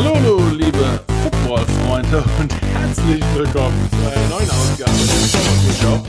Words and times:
Hallo, 0.00 0.38
liebe 0.52 1.00
Football-Freunde 1.24 2.24
und 2.38 2.62
herzlich 2.62 3.20
willkommen 3.34 3.90
zu 3.90 3.96
einer 4.08 4.28
neuen 4.28 4.48
Ausgabe 4.48 4.92
der 5.66 5.74
Show. 5.82 6.06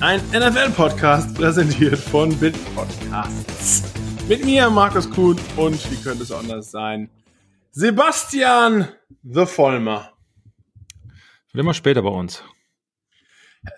Ein 0.00 0.20
NFL-Podcast 0.28 1.34
präsentiert 1.36 1.96
von 1.96 2.36
Bit 2.38 2.54
Podcasts. 2.74 3.94
Mit 4.28 4.44
mir, 4.44 4.68
Markus 4.68 5.08
Kuhn 5.08 5.38
und 5.56 5.90
wie 5.90 5.96
könnte 6.02 6.24
es 6.24 6.30
anders 6.30 6.70
sein? 6.70 7.08
Sebastian 7.70 8.88
The 9.22 9.46
Vollmer. 9.46 10.12
Wird 11.54 11.64
immer 11.64 11.72
später 11.72 12.02
bei 12.02 12.10
uns. 12.10 12.44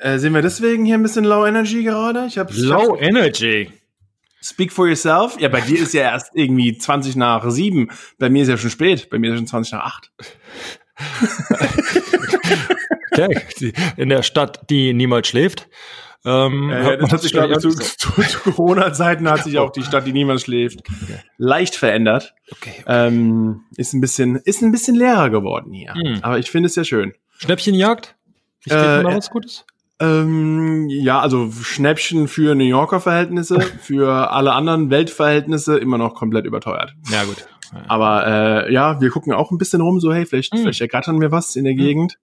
Äh, 0.00 0.18
sind 0.18 0.34
wir 0.34 0.42
deswegen 0.42 0.84
hier 0.84 0.96
ein 0.96 1.04
bisschen 1.04 1.24
Low 1.24 1.46
Energy 1.46 1.84
gerade? 1.84 2.26
Ich 2.26 2.36
hab's 2.36 2.58
Low 2.58 2.96
Energy. 2.96 3.70
Speak 4.42 4.72
for 4.72 4.88
yourself. 4.88 5.38
Ja, 5.38 5.48
bei 5.48 5.60
dir 5.60 5.80
ist 5.80 5.94
ja 5.94 6.02
erst 6.02 6.32
irgendwie 6.34 6.76
20 6.76 7.16
nach 7.16 7.48
7. 7.48 7.90
Bei 8.18 8.28
mir 8.28 8.42
ist 8.42 8.48
ja 8.48 8.56
schon 8.56 8.70
spät. 8.70 9.08
Bei 9.08 9.18
mir 9.18 9.28
ist 9.28 9.34
ja 9.34 9.38
schon 9.38 9.46
20 9.46 9.72
nach 9.72 9.84
8. 9.84 10.12
okay. 13.12 13.72
In 13.96 14.08
der 14.08 14.22
Stadt, 14.22 14.68
die 14.68 14.92
niemals 14.92 15.28
schläft. 15.28 15.68
Ähm, 16.24 16.70
äh, 16.70 16.98
das 16.98 17.12
hat 17.12 17.20
sich, 17.20 17.32
zu, 17.32 17.70
zu, 17.70 18.22
zu 18.22 18.38
Corona-Zeiten 18.38 19.28
hat 19.28 19.42
sich 19.42 19.58
auch 19.58 19.70
die 19.72 19.82
Stadt, 19.82 20.06
die 20.06 20.12
niemals 20.12 20.42
schläft, 20.42 20.80
okay. 20.88 21.18
leicht 21.36 21.74
verändert. 21.74 22.34
Okay, 22.52 22.74
okay. 22.82 22.84
Ähm, 22.86 23.62
ist 23.76 23.92
ein 23.92 24.00
bisschen, 24.00 24.36
ist 24.36 24.62
ein 24.62 24.70
bisschen 24.70 24.94
leerer 24.94 25.30
geworden 25.30 25.72
hier. 25.72 25.94
Hm. 25.94 26.20
Aber 26.22 26.38
ich 26.38 26.48
finde 26.48 26.68
es 26.68 26.74
sehr 26.74 26.84
schön. 26.84 27.12
Schnäppchenjagd? 27.38 28.14
Ich 28.64 28.72
äh, 28.72 29.02
mal 29.02 29.16
was 29.16 29.30
Gutes? 29.30 29.64
Ähm, 30.02 30.88
ja, 30.88 31.20
also 31.20 31.50
Schnäppchen 31.52 32.26
für 32.26 32.54
New 32.54 32.64
Yorker 32.64 33.00
Verhältnisse, 33.00 33.60
für 33.80 34.32
alle 34.32 34.52
anderen 34.52 34.90
Weltverhältnisse 34.90 35.78
immer 35.78 35.96
noch 35.96 36.14
komplett 36.14 36.44
überteuert. 36.44 36.94
Ja, 37.10 37.24
gut. 37.24 37.46
Aber 37.88 38.26
äh, 38.26 38.72
ja, 38.72 39.00
wir 39.00 39.10
gucken 39.10 39.32
auch 39.32 39.50
ein 39.50 39.58
bisschen 39.58 39.80
rum, 39.80 40.00
so 40.00 40.12
hey, 40.12 40.26
vielleicht, 40.26 40.52
hm. 40.52 40.60
vielleicht 40.60 40.80
ergattern 40.80 41.20
wir 41.20 41.30
was 41.30 41.56
in 41.56 41.64
der 41.64 41.72
hm. 41.72 41.80
Gegend. 41.80 42.18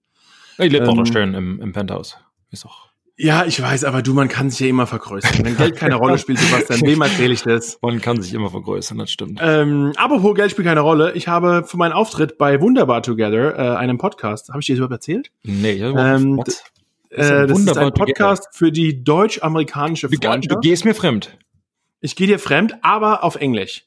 Ja, 0.58 0.64
ich 0.66 0.72
lebe 0.72 0.84
ähm, 0.84 0.90
auch 0.90 0.96
noch 0.96 1.06
schön 1.06 1.34
im, 1.34 1.60
im 1.60 1.72
Penthouse. 1.72 2.18
Ist 2.50 2.66
auch. 2.66 2.90
Ja, 3.16 3.44
ich 3.44 3.60
weiß, 3.60 3.84
aber 3.84 4.00
du, 4.00 4.14
man 4.14 4.28
kann 4.28 4.48
sich 4.48 4.60
ja 4.60 4.66
immer 4.68 4.86
vergrößern. 4.86 5.44
Wenn 5.44 5.56
Geld 5.56 5.76
keine 5.76 5.96
Rolle 5.96 6.16
spielt, 6.16 6.38
Sebastian, 6.38 6.80
wem 6.82 7.02
erzähle 7.02 7.34
ich 7.34 7.42
das? 7.42 7.78
Man 7.82 8.00
kann 8.00 8.22
sich 8.22 8.32
immer 8.32 8.48
vergrößern, 8.48 8.96
das 8.96 9.10
stimmt. 9.10 9.40
Ähm, 9.42 9.92
apropos 9.96 10.34
Geld 10.34 10.50
spielt 10.52 10.66
keine 10.66 10.80
Rolle. 10.80 11.12
Ich 11.12 11.28
habe 11.28 11.64
für 11.66 11.76
meinen 11.76 11.92
Auftritt 11.92 12.38
bei 12.38 12.62
Wunderbar 12.62 13.02
Together, 13.02 13.58
äh, 13.58 13.76
einem 13.76 13.98
Podcast, 13.98 14.48
habe 14.48 14.60
ich 14.60 14.66
dir 14.66 14.72
das 14.74 14.78
überhaupt 14.78 14.94
erzählt? 14.94 15.30
Nee, 15.42 15.74
ja, 15.74 16.14
ähm, 16.14 16.42
ist, 16.46 16.64
äh, 17.10 17.46
das 17.46 17.58
ist 17.58 17.76
ein 17.76 17.92
Podcast 17.92 18.48
für 18.52 18.72
die 18.72 19.02
deutsch-amerikanische 19.02 20.08
Freundschaft. 20.08 20.50
Du 20.50 20.60
gehst 20.60 20.84
mir 20.84 20.94
fremd. 20.94 21.36
Ich 22.00 22.16
gehe 22.16 22.26
dir 22.26 22.38
fremd, 22.38 22.76
aber 22.82 23.24
auf 23.24 23.36
Englisch. 23.36 23.84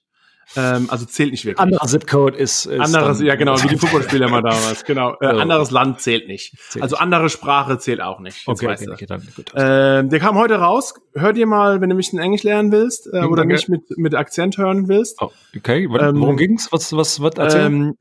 Ähm, 0.55 0.87
also 0.89 1.05
zählt 1.05 1.31
nicht 1.31 1.45
wirklich. 1.45 1.59
Anderer 1.59 1.87
Zipcode 1.87 2.35
ist, 2.35 2.65
ist 2.65 2.79
anderes, 2.79 3.21
ja 3.21 3.35
genau, 3.35 3.61
wie 3.63 3.67
die 3.67 3.77
Fußballspieler 3.79 4.27
immer 4.27 4.41
damals. 4.41 4.83
Genau, 4.83 5.15
äh, 5.21 5.27
anderes 5.27 5.71
Land 5.71 6.01
zählt 6.01 6.27
nicht. 6.27 6.55
Zählt 6.69 6.83
also 6.83 6.97
andere 6.97 7.29
Sprache 7.29 7.79
zählt 7.79 8.01
auch 8.01 8.19
nicht. 8.19 8.47
Okay, 8.47 8.67
okay, 8.67 8.89
okay, 8.91 9.05
dann 9.05 9.27
gut. 9.35 9.53
Äh, 9.55 10.03
der 10.03 10.19
kam 10.19 10.37
heute 10.37 10.55
raus. 10.55 10.93
Hör 11.15 11.33
dir 11.33 11.47
mal, 11.47 11.81
wenn 11.81 11.89
du 11.89 11.95
mich 11.95 12.13
in 12.13 12.19
Englisch 12.19 12.43
lernen 12.43 12.71
willst 12.71 13.07
äh, 13.11 13.23
oder 13.23 13.43
okay. 13.43 13.53
mich 13.53 13.67
mit 13.67 13.97
mit 13.97 14.15
Akzent 14.15 14.57
hören 14.57 14.87
willst. 14.87 15.21
Oh, 15.21 15.31
okay, 15.55 15.87
worum 15.89 16.31
ähm, 16.31 16.37
ging's? 16.37 16.71
Was 16.71 16.95
was 16.95 17.21
was 17.21 17.35
erzählen? 17.35 17.93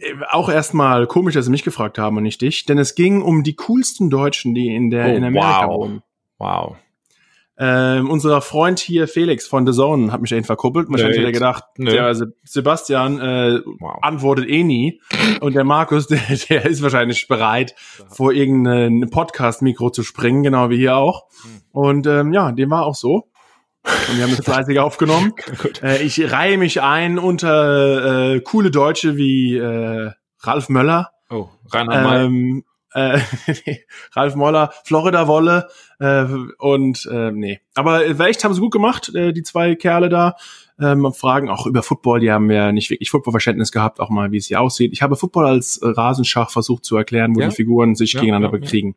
Ähm, 0.00 0.24
auch 0.30 0.48
erstmal 0.48 1.06
komisch, 1.06 1.34
dass 1.34 1.44
sie 1.44 1.50
mich 1.50 1.64
gefragt 1.64 1.98
haben 1.98 2.16
und 2.16 2.22
nicht 2.22 2.40
dich, 2.40 2.64
denn 2.64 2.78
es 2.78 2.94
ging 2.94 3.22
um 3.22 3.42
die 3.42 3.54
coolsten 3.56 4.10
Deutschen, 4.10 4.54
die 4.54 4.74
in 4.74 4.90
der 4.90 5.06
oh, 5.06 5.16
in 5.16 5.24
Amerika 5.24 5.68
wow. 5.68 5.76
wohnen. 5.76 6.02
Wow. 6.38 6.76
Ähm, 7.56 8.10
unser 8.10 8.40
Freund 8.40 8.80
hier 8.80 9.06
Felix 9.06 9.46
von 9.46 9.64
The 9.64 9.72
Zone 9.72 10.10
hat 10.10 10.20
mich 10.20 10.30
dahin 10.30 10.44
verkuppelt. 10.44 10.88
Wahrscheinlich 10.90 11.18
hat 11.18 11.26
er 11.26 11.32
gedacht, 11.32 11.64
Nö. 11.76 11.92
der 11.92 12.12
Sebastian 12.42 13.20
äh, 13.20 13.60
wow. 13.78 13.98
antwortet 14.02 14.48
eh 14.48 14.64
nie. 14.64 15.00
Und 15.40 15.54
der 15.54 15.62
Markus, 15.62 16.06
der, 16.08 16.18
der 16.48 16.66
ist 16.66 16.82
wahrscheinlich 16.82 17.28
bereit, 17.28 17.76
vor 18.08 18.32
irgendein 18.32 19.08
Podcast-Mikro 19.08 19.90
zu 19.90 20.02
springen, 20.02 20.42
genau 20.42 20.68
wie 20.70 20.78
hier 20.78 20.96
auch. 20.96 21.26
Hm. 21.42 21.60
Und 21.70 22.06
ähm, 22.08 22.32
ja, 22.32 22.50
dem 22.50 22.70
war 22.70 22.86
auch 22.86 22.96
so. 22.96 23.28
Und 23.84 24.16
wir 24.16 24.24
haben 24.24 24.36
das 24.36 24.44
fleißig 24.44 24.78
aufgenommen. 24.78 25.32
Äh, 25.82 26.02
ich 26.02 26.30
reihe 26.30 26.56
mich 26.56 26.80
ein 26.82 27.18
unter 27.18 28.34
äh, 28.34 28.40
coole 28.40 28.70
Deutsche 28.70 29.16
wie 29.16 29.56
äh, 29.56 30.12
Ralf 30.40 30.68
Möller. 30.68 31.10
Oh, 31.30 31.48
Reinhard 31.70 32.26
ähm, 32.26 32.64
äh, 32.94 33.18
Ralf 34.12 34.34
Moller, 34.36 34.72
Florida 34.84 35.26
Wolle 35.26 35.68
äh, 35.98 36.24
und 36.58 37.06
äh, 37.10 37.32
nee. 37.32 37.60
Aber 37.74 38.06
äh, 38.06 38.28
echt 38.28 38.44
haben 38.44 38.54
sie 38.54 38.60
gut 38.60 38.72
gemacht, 38.72 39.14
äh, 39.14 39.32
die 39.32 39.42
zwei 39.42 39.74
Kerle 39.74 40.08
da. 40.08 40.36
Ähm, 40.80 41.12
fragen 41.12 41.50
auch 41.50 41.66
über 41.66 41.84
Football, 41.84 42.20
die 42.20 42.32
haben 42.32 42.50
ja 42.50 42.72
nicht 42.72 42.90
wirklich 42.90 43.10
Footballverständnis 43.10 43.70
gehabt, 43.70 44.00
auch 44.00 44.10
mal 44.10 44.32
wie 44.32 44.38
es 44.38 44.46
hier 44.46 44.60
aussieht. 44.60 44.92
Ich 44.92 45.02
habe 45.02 45.14
Football 45.14 45.46
als 45.46 45.78
Rasenschach 45.82 46.50
versucht 46.50 46.84
zu 46.84 46.96
erklären, 46.96 47.36
wo 47.36 47.40
ja? 47.40 47.48
die 47.48 47.54
Figuren 47.54 47.94
sich 47.94 48.12
ja, 48.12 48.20
gegeneinander 48.20 48.56
ja, 48.56 48.60
bekriegen. 48.60 48.96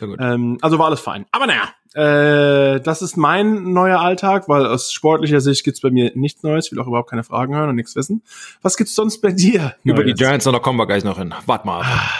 Ähm, 0.00 0.58
also 0.62 0.78
war 0.78 0.86
alles 0.86 1.00
fein. 1.00 1.26
Aber 1.30 1.46
naja, 1.46 1.68
äh, 1.94 2.80
das 2.80 3.02
ist 3.02 3.16
mein 3.16 3.72
neuer 3.72 4.00
Alltag, 4.00 4.48
weil 4.48 4.66
aus 4.66 4.92
sportlicher 4.92 5.40
Sicht 5.40 5.64
gibt's 5.64 5.80
bei 5.80 5.90
mir 5.90 6.12
nichts 6.14 6.42
Neues. 6.42 6.66
Ich 6.66 6.72
will 6.72 6.80
auch 6.80 6.86
überhaupt 6.86 7.10
keine 7.10 7.24
Fragen 7.24 7.54
hören 7.54 7.68
und 7.68 7.76
nichts 7.76 7.94
wissen. 7.96 8.22
Was 8.62 8.76
gibt's 8.76 8.94
sonst 8.94 9.20
bei 9.20 9.32
dir? 9.32 9.74
Über 9.84 10.04
die 10.04 10.14
Giants, 10.14 10.44
da 10.44 10.58
kommen 10.58 10.78
wir 10.78 10.86
gleich 10.86 11.04
noch 11.04 11.18
hin. 11.18 11.34
Warte 11.46 11.66
mal. 11.66 11.82
Ah, 11.82 12.10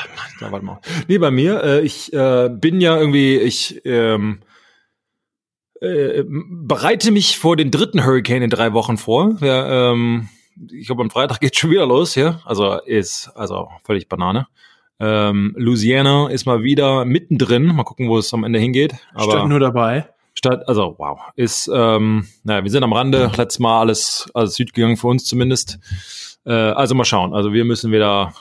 ja, 0.41 0.53
warte 0.53 0.65
mal. 0.65 0.81
Nee, 1.09 1.19
bei 1.19 1.31
mir, 1.31 1.62
äh, 1.62 1.81
ich 1.81 2.12
äh, 2.12 2.50
bin 2.50 2.81
ja 2.81 2.99
irgendwie, 2.99 3.37
ich 3.38 3.81
ähm, 3.84 4.41
äh, 5.81 6.25
bereite 6.27 7.10
mich 7.10 7.39
vor 7.39 7.56
den 7.56 7.71
dritten 7.71 8.04
Hurricane 8.04 8.43
in 8.43 8.50
drei 8.50 8.72
Wochen 8.72 8.99
vor. 8.99 9.37
Ja, 9.41 9.93
ähm, 9.93 10.28
ich 10.71 10.87
glaube, 10.87 11.03
am 11.03 11.10
Freitag 11.10 11.41
geht's 11.41 11.59
schon 11.59 11.71
wieder 11.71 11.87
los 11.87 12.15
hier. 12.15 12.41
Also 12.44 12.78
ist 12.81 13.28
also 13.34 13.69
völlig 13.84 14.09
Banane. 14.09 14.47
Ähm, 15.03 15.53
Louisiana 15.59 16.29
ist 16.29 16.47
mal 16.47 16.63
wieder 16.63 17.05
mittendrin. 17.05 17.67
Mal 17.67 17.83
gucken, 17.83 18.09
wo 18.09 18.19
es 18.19 18.33
am 18.33 18.45
Ende 18.45 18.61
hingeht. 18.61 18.95
Aber 19.15 19.33
Statt 19.33 19.49
nur 19.49 19.59
dabei. 19.59 20.07
Statt, 20.35 20.63
also 20.69 20.95
wow, 20.97 21.19
ist, 21.35 21.69
ähm, 21.75 22.27
naja, 22.45 22.63
wir 22.63 22.71
sind 22.71 22.85
am 22.85 22.93
Rande. 22.93 23.31
Letztes 23.37 23.59
Mal 23.59 23.81
alles, 23.81 24.31
alles 24.33 24.55
Süd 24.55 24.73
gegangen 24.73 24.97
für 24.97 25.09
uns 25.09 25.25
zumindest. 25.25 25.81
Äh, 26.45 26.53
also 26.53 26.95
mal 26.95 27.05
schauen. 27.05 27.35
Also 27.35 27.53
wir 27.53 27.65
müssen 27.65 27.91
wieder, 27.91 28.33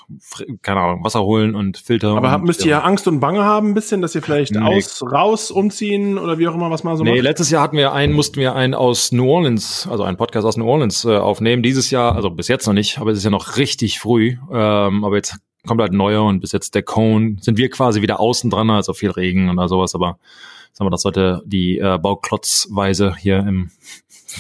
keine 0.62 0.80
Ahnung, 0.80 1.04
Wasser 1.04 1.24
holen 1.24 1.56
und 1.56 1.78
filtern. 1.78 2.16
Aber 2.16 2.36
und, 2.36 2.44
müsst 2.44 2.64
ihr 2.64 2.72
ja 2.72 2.80
Angst 2.82 3.08
und 3.08 3.20
Bange 3.20 3.44
haben 3.44 3.72
ein 3.72 3.74
bisschen, 3.74 4.02
dass 4.02 4.14
ihr 4.14 4.22
vielleicht 4.22 4.54
nee. 4.54 4.62
aus, 4.62 5.04
raus 5.04 5.52
umziehen 5.52 6.20
oder 6.20 6.38
wie 6.38 6.48
auch 6.48 6.56
immer, 6.56 6.70
was 6.70 6.84
man 6.84 6.96
so 6.96 7.04
nee, 7.04 7.14
macht? 7.14 7.24
Letztes 7.24 7.50
Jahr 7.50 7.64
hatten 7.64 7.78
wir 7.78 7.92
einen, 7.92 8.14
mussten 8.14 8.40
wir 8.40 8.56
einen 8.56 8.76
aus 8.76 9.12
New 9.12 9.30
Orleans, 9.30 9.88
also 9.90 10.04
einen 10.04 10.18
Podcast 10.18 10.46
aus 10.46 10.58
New 10.58 10.68
Orleans 10.68 11.06
äh, 11.06 11.18
aufnehmen. 11.18 11.64
Dieses 11.64 11.90
Jahr, 11.92 12.16
also 12.16 12.30
bis 12.30 12.48
jetzt 12.48 12.68
noch 12.68 12.74
nicht, 12.74 13.00
aber 13.00 13.12
es 13.12 13.18
ist 13.18 13.24
ja 13.24 13.32
noch 13.32 13.58
richtig 13.58 14.00
früh. 14.00 14.38
Ähm, 14.52 15.04
aber 15.04 15.16
jetzt 15.16 15.38
kommt 15.68 15.82
halt 15.82 15.94
neuer 15.94 16.24
und 16.24 16.40
bis 16.40 16.52
jetzt 16.52 16.76
der 16.76 16.84
Cone 16.84 17.38
sind 17.42 17.58
wir 17.58 17.70
quasi 17.70 18.02
wieder 18.02 18.20
außen 18.20 18.50
dran, 18.50 18.70
also 18.70 18.94
viel 18.94 19.12
Regen 19.12 19.50
oder 19.50 19.68
sowas, 19.68 19.96
aber 19.96 20.18
sagen 20.74 20.88
wir, 20.88 20.92
das 20.92 21.02
sollte 21.02 21.42
die 21.46 21.78
äh, 21.78 21.98
Bauklotzweise 21.98 23.16
hier 23.16 23.40
im 23.40 23.72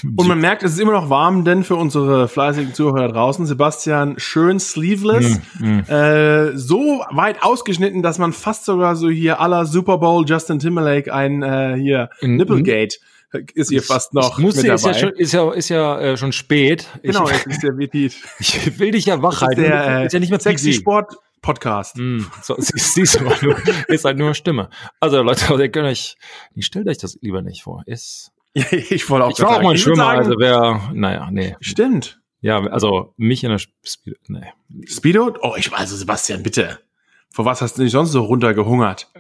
und 0.16 0.26
man 0.26 0.40
merkt, 0.40 0.64
es 0.64 0.72
ist 0.72 0.80
immer 0.80 0.94
noch 0.94 1.09
warm, 1.09 1.44
denn 1.44 1.66
für 1.66 1.76
unsere 1.76 2.30
fleißigen 2.30 2.74
Zuhörer 2.74 3.09
draußen, 3.09 3.46
Sebastian, 3.46 4.16
schön 4.18 4.58
sleeveless, 4.58 5.42
mm, 5.59 5.66
mm. 5.66 5.80
Äh, 5.92 6.58
so 6.58 7.04
weit 7.12 7.44
ausgeschnitten, 7.44 8.02
dass 8.02 8.18
man 8.18 8.32
fast 8.32 8.64
sogar 8.64 8.96
so 8.96 9.09
hier 9.09 9.42
aller 9.42 9.66
Super 9.66 9.98
Bowl 9.98 10.24
Justin 10.26 10.59
Timberlake 10.59 11.14
ein 11.14 11.44
äh, 11.44 11.76
hier 11.78 12.09
Nipplegate 12.22 13.00
ist 13.53 13.69
hier 13.69 13.81
fast 13.81 14.14
noch 14.14 14.38
ich 14.38 14.44
muss 14.44 14.56
mit 14.56 14.66
dabei. 14.66 14.75
Ist 14.75 14.86
ja, 14.86 14.94
schon, 14.94 15.09
ist 15.12 15.31
ja, 15.31 15.52
ist 15.53 15.69
ja 15.69 16.00
äh, 16.00 16.18
schon 16.18 16.31
spät. 16.31 16.88
Genau, 17.02 17.28
ich, 17.30 17.31
es 17.47 17.58
ist 17.58 17.64
ja 17.64 17.78
wie 17.78 18.12
Ich 18.40 18.80
will 18.80 18.92
dich 18.92 19.06
ja 19.06 19.22
wach 19.22 19.42
halten. 19.42 19.62
Der, 19.62 20.02
äh, 20.02 20.06
ist 20.06 20.14
ja 20.14 20.19
nicht 20.19 20.30
mehr 20.30 20.40
sexy 20.40 20.74
Sport 20.74 21.16
Podcast. 21.41 21.97
Mm, 21.97 22.22
so, 22.41 22.56
siehst 22.59 23.20
du 23.20 23.24
mal, 23.24 23.38
nur, 23.41 23.58
ist 23.88 24.06
halt 24.06 24.18
nur 24.18 24.34
Stimme. 24.34 24.70
Also 25.00 25.22
Leute, 25.22 25.53
ihr 25.53 25.70
könnt 25.70 25.88
euch, 25.88 26.18
stellt 26.59 26.88
euch 26.88 26.97
das 26.97 27.18
lieber 27.22 27.41
nicht 27.41 27.64
vor. 27.64 27.84
Ist. 27.86 28.31
ich 28.53 29.09
wollte 29.09 29.25
auch. 29.25 29.31
Ich 29.31 29.40
war 29.40 29.58
auch 29.58 29.62
mal 29.62 29.72
ein 29.72 29.78
Schwimmer, 29.78 29.96
sagen, 29.97 30.20
also 30.20 30.36
wer, 30.38 30.91
naja, 30.94 31.30
nee. 31.31 31.56
Stimmt. 31.62 32.20
Ja, 32.41 32.59
also 32.68 33.14
mich 33.18 33.44
in 33.44 33.52
der 33.52 33.59
Speedo, 33.59 34.18
nee. 34.28 34.52
Speedo? 34.88 35.38
Oh, 35.41 35.53
ich 35.58 35.72
weiß, 35.72 35.79
also 35.79 35.96
Sebastian, 35.96 36.41
bitte. 36.41 36.79
Vor 37.29 37.46
was 37.46 37.61
hast 37.61 37.78
du 37.78 37.84
nicht 37.84 37.91
sonst 37.91 38.11
so 38.11 38.23
runtergehungert? 38.23 39.11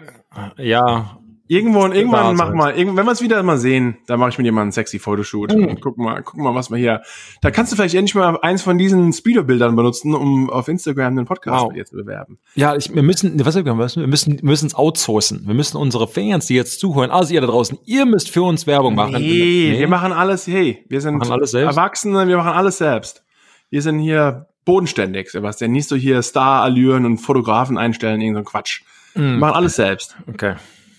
Ja, 0.57 1.19
Irgendwo 1.51 1.83
und 1.83 1.93
irgendwann 1.93 2.37
mach 2.37 2.53
mal, 2.53 2.77
wenn 2.77 2.95
wir 2.95 3.11
es 3.11 3.21
wieder 3.21 3.43
mal 3.43 3.57
sehen, 3.57 3.97
da 4.07 4.15
mache 4.15 4.29
ich 4.29 4.37
mit 4.37 4.47
dir 4.47 4.53
mal 4.53 4.61
einen 4.61 4.71
sexy 4.71 4.99
Fotoshoot 4.99 5.53
mhm. 5.53 5.65
und 5.65 5.81
guck 5.81 5.97
mal, 5.97 6.21
guck 6.23 6.39
mal, 6.39 6.55
was 6.55 6.71
wir 6.71 6.77
hier. 6.77 7.01
Da 7.41 7.51
kannst 7.51 7.73
du 7.73 7.75
vielleicht 7.75 7.93
endlich 7.93 8.15
mal 8.15 8.39
eins 8.41 8.61
von 8.61 8.77
diesen 8.77 9.11
Speedo-Bildern 9.11 9.75
benutzen, 9.75 10.15
um 10.15 10.49
auf 10.49 10.69
Instagram 10.69 11.17
den 11.17 11.25
Podcast 11.25 11.63
wow. 11.63 11.67
mit 11.67 11.75
dir 11.75 11.85
zu 11.85 11.97
bewerben. 11.97 12.39
Ja, 12.55 12.77
ich, 12.77 12.95
wir 12.95 13.03
müssen, 13.03 13.45
was 13.45 13.53
wir 13.53 13.73
müssen, 13.73 13.99
wir 13.99 14.07
müssen, 14.07 14.37
wir 14.37 14.45
müssen 14.45 14.67
es 14.67 14.75
outsourcen. 14.75 15.45
Wir 15.45 15.53
müssen 15.53 15.75
unsere 15.75 16.07
Fans, 16.07 16.45
die 16.45 16.55
jetzt 16.55 16.79
zuhören, 16.79 17.11
also 17.11 17.33
ihr 17.33 17.41
da 17.41 17.47
draußen, 17.47 17.77
ihr 17.83 18.05
müsst 18.05 18.29
für 18.29 18.43
uns 18.43 18.65
Werbung 18.65 18.95
machen. 18.95 19.15
Nee, 19.15 19.71
nee. 19.73 19.77
wir 19.77 19.89
machen 19.89 20.13
alles, 20.13 20.47
hey, 20.47 20.85
wir 20.87 21.01
sind 21.01 21.21
Erwachsene, 21.21 22.29
wir 22.29 22.37
machen 22.37 22.53
alles 22.53 22.77
selbst. 22.77 23.25
Wir 23.69 23.81
sind 23.81 23.99
hier 23.99 24.47
bodenständig, 24.63 25.29
Sebastian. 25.29 25.73
Nicht 25.73 25.89
so 25.89 25.97
hier 25.97 26.21
Star-Allüren 26.21 27.05
und 27.05 27.17
Fotografen 27.17 27.77
einstellen, 27.77 28.21
irgendein 28.21 28.45
so 28.45 28.51
Quatsch. 28.51 28.83
Mhm. 29.15 29.21
Wir 29.21 29.37
machen 29.39 29.55
alles 29.55 29.75
selbst. 29.75 30.15
Okay. 30.29 30.55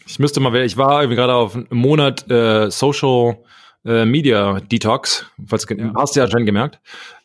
Ich 0.07 0.19
müsste 0.19 0.41
mal, 0.41 0.55
ich 0.57 0.77
war 0.77 1.07
gerade 1.07 1.35
auf 1.35 1.55
einem 1.55 1.67
Monat 1.71 2.31
äh, 2.31 2.71
Social 2.71 3.39
äh, 3.85 4.05
Media 4.05 4.61
Detox, 4.61 5.27
falls 5.47 5.67
ja. 5.69 5.93
hast 5.97 6.17
du 6.17 6.21
ja 6.21 6.31
schon 6.31 6.47
gemerkt. 6.47 6.81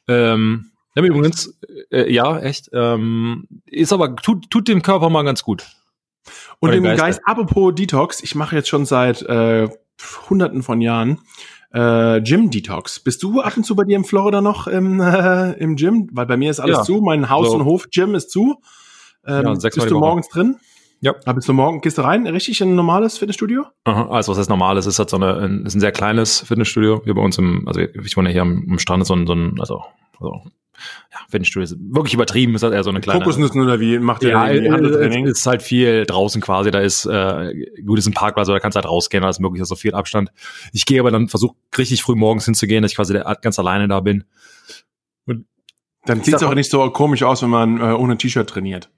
Ähm, 0.07 0.71
Ja, 0.95 1.03
übrigens, 1.03 1.55
äh, 1.91 2.11
ja, 2.11 2.39
echt. 2.39 2.69
Ähm, 2.73 3.47
ist 3.65 3.93
aber, 3.93 4.15
tut, 4.15 4.49
tut 4.49 4.67
dem 4.67 4.81
Körper 4.81 5.09
mal 5.09 5.23
ganz 5.23 5.43
gut. 5.43 5.67
Und 6.59 6.71
dem 6.71 6.83
Geist, 6.83 6.99
Geist, 6.99 7.21
apropos 7.25 7.75
Detox, 7.75 8.23
ich 8.23 8.33
mache 8.33 8.55
jetzt 8.55 8.67
schon 8.67 8.85
seit 8.85 9.21
äh, 9.21 9.69
hunderten 10.29 10.63
von 10.63 10.81
Jahren 10.81 11.19
äh, 11.71 12.19
Gym 12.21 12.49
Detox. 12.49 12.99
Bist 12.99 13.21
du 13.21 13.41
ab 13.41 13.55
und 13.57 13.63
zu 13.63 13.75
bei 13.75 13.83
dir 13.83 13.97
in 13.97 14.05
Florida 14.05 14.41
noch 14.41 14.65
im, 14.65 14.99
äh, 14.99 15.51
im 15.59 15.75
Gym? 15.75 16.09
Weil 16.11 16.25
bei 16.25 16.37
mir 16.37 16.49
ist 16.49 16.59
alles 16.59 16.77
ja. 16.77 16.83
zu, 16.83 17.01
mein 17.01 17.29
Haus- 17.29 17.49
so. 17.49 17.55
und 17.55 17.65
Hof-Gym 17.65 18.15
ist 18.15 18.31
zu. 18.31 18.61
Ähm, 19.25 19.45
ja, 19.45 19.53
bist 19.53 19.89
du 19.91 19.99
morgens 19.99 20.29
drin? 20.29 20.57
Ja. 20.99 21.15
Da 21.25 21.33
bist 21.33 21.47
du 21.47 21.53
morgen, 21.53 21.81
gehst 21.81 21.97
du 21.97 22.01
rein, 22.01 22.25
richtig 22.25 22.59
in 22.61 22.71
ein 22.71 22.75
normales 22.75 23.17
Fitnessstudio? 23.17 23.65
Aha, 23.83 24.07
also 24.09 24.31
was 24.31 24.39
heißt 24.39 24.49
normales? 24.49 24.85
Ist 24.87 24.99
halt 24.99 25.09
so 25.09 25.17
eine, 25.17 25.35
ein, 25.35 25.65
ist 25.65 25.75
ein 25.75 25.79
sehr 25.79 25.91
kleines 25.91 26.41
Fitnessstudio. 26.41 27.01
Hier 27.03 27.13
bei 27.13 27.21
uns 27.21 27.37
im, 27.37 27.67
also 27.67 27.79
ich 27.79 28.17
wohne 28.17 28.29
hier 28.29 28.41
am, 28.41 28.65
am 28.69 28.79
Strand, 28.79 29.01
ist 29.01 29.07
so 29.07 29.15
ein, 29.15 29.27
so 29.27 29.33
ein 29.33 29.59
also, 29.59 29.83
also 30.19 30.41
ja, 31.11 31.19
Fitnessstudio 31.29 31.63
ist 31.63 31.77
wirklich 31.79 32.13
übertrieben, 32.13 32.55
ist 32.55 32.63
halt 32.63 32.73
eher 32.73 32.83
so 32.83 32.89
eine 32.89 33.01
kleine. 33.01 33.19
Kokosnüssen 33.19 33.61
oder 33.61 33.79
wie 33.79 33.99
macht 33.99 34.23
ihr 34.23 34.29
ja, 34.29 34.41
Handeltraining? 34.41 35.25
Ist 35.25 35.45
halt 35.45 35.61
viel 35.61 36.05
draußen 36.05 36.41
quasi, 36.41 36.71
da 36.71 36.79
ist, 36.79 37.05
äh, 37.05 37.53
gut, 37.85 37.99
ist 37.99 38.07
ein 38.07 38.13
Parkplatz, 38.13 38.47
da 38.47 38.59
kannst 38.59 38.75
du 38.75 38.79
halt 38.79 38.87
rausgehen, 38.87 39.23
da 39.23 39.29
ist 39.29 39.39
möglich, 39.39 39.61
ist 39.61 39.69
so 39.69 39.75
viel 39.75 39.93
Abstand. 39.93 40.31
Ich 40.73 40.85
gehe 40.85 40.99
aber 40.99 41.11
dann, 41.11 41.29
versuche 41.29 41.55
richtig 41.77 42.03
früh 42.03 42.15
morgens 42.15 42.45
hinzugehen, 42.45 42.81
dass 42.83 42.91
ich 42.91 42.95
quasi 42.95 43.19
ganz 43.41 43.57
alleine 43.57 43.87
da 43.87 43.99
bin. 43.99 44.25
Und 45.25 45.45
dann 46.05 46.23
sieht 46.23 46.35
es 46.35 46.43
auch 46.43 46.53
nicht 46.53 46.69
so 46.69 46.89
komisch 46.91 47.23
aus, 47.23 47.41
wenn 47.41 47.49
man 47.49 47.79
äh, 47.79 47.93
ohne 47.93 48.17
T-Shirt 48.17 48.49
trainiert. 48.49 48.89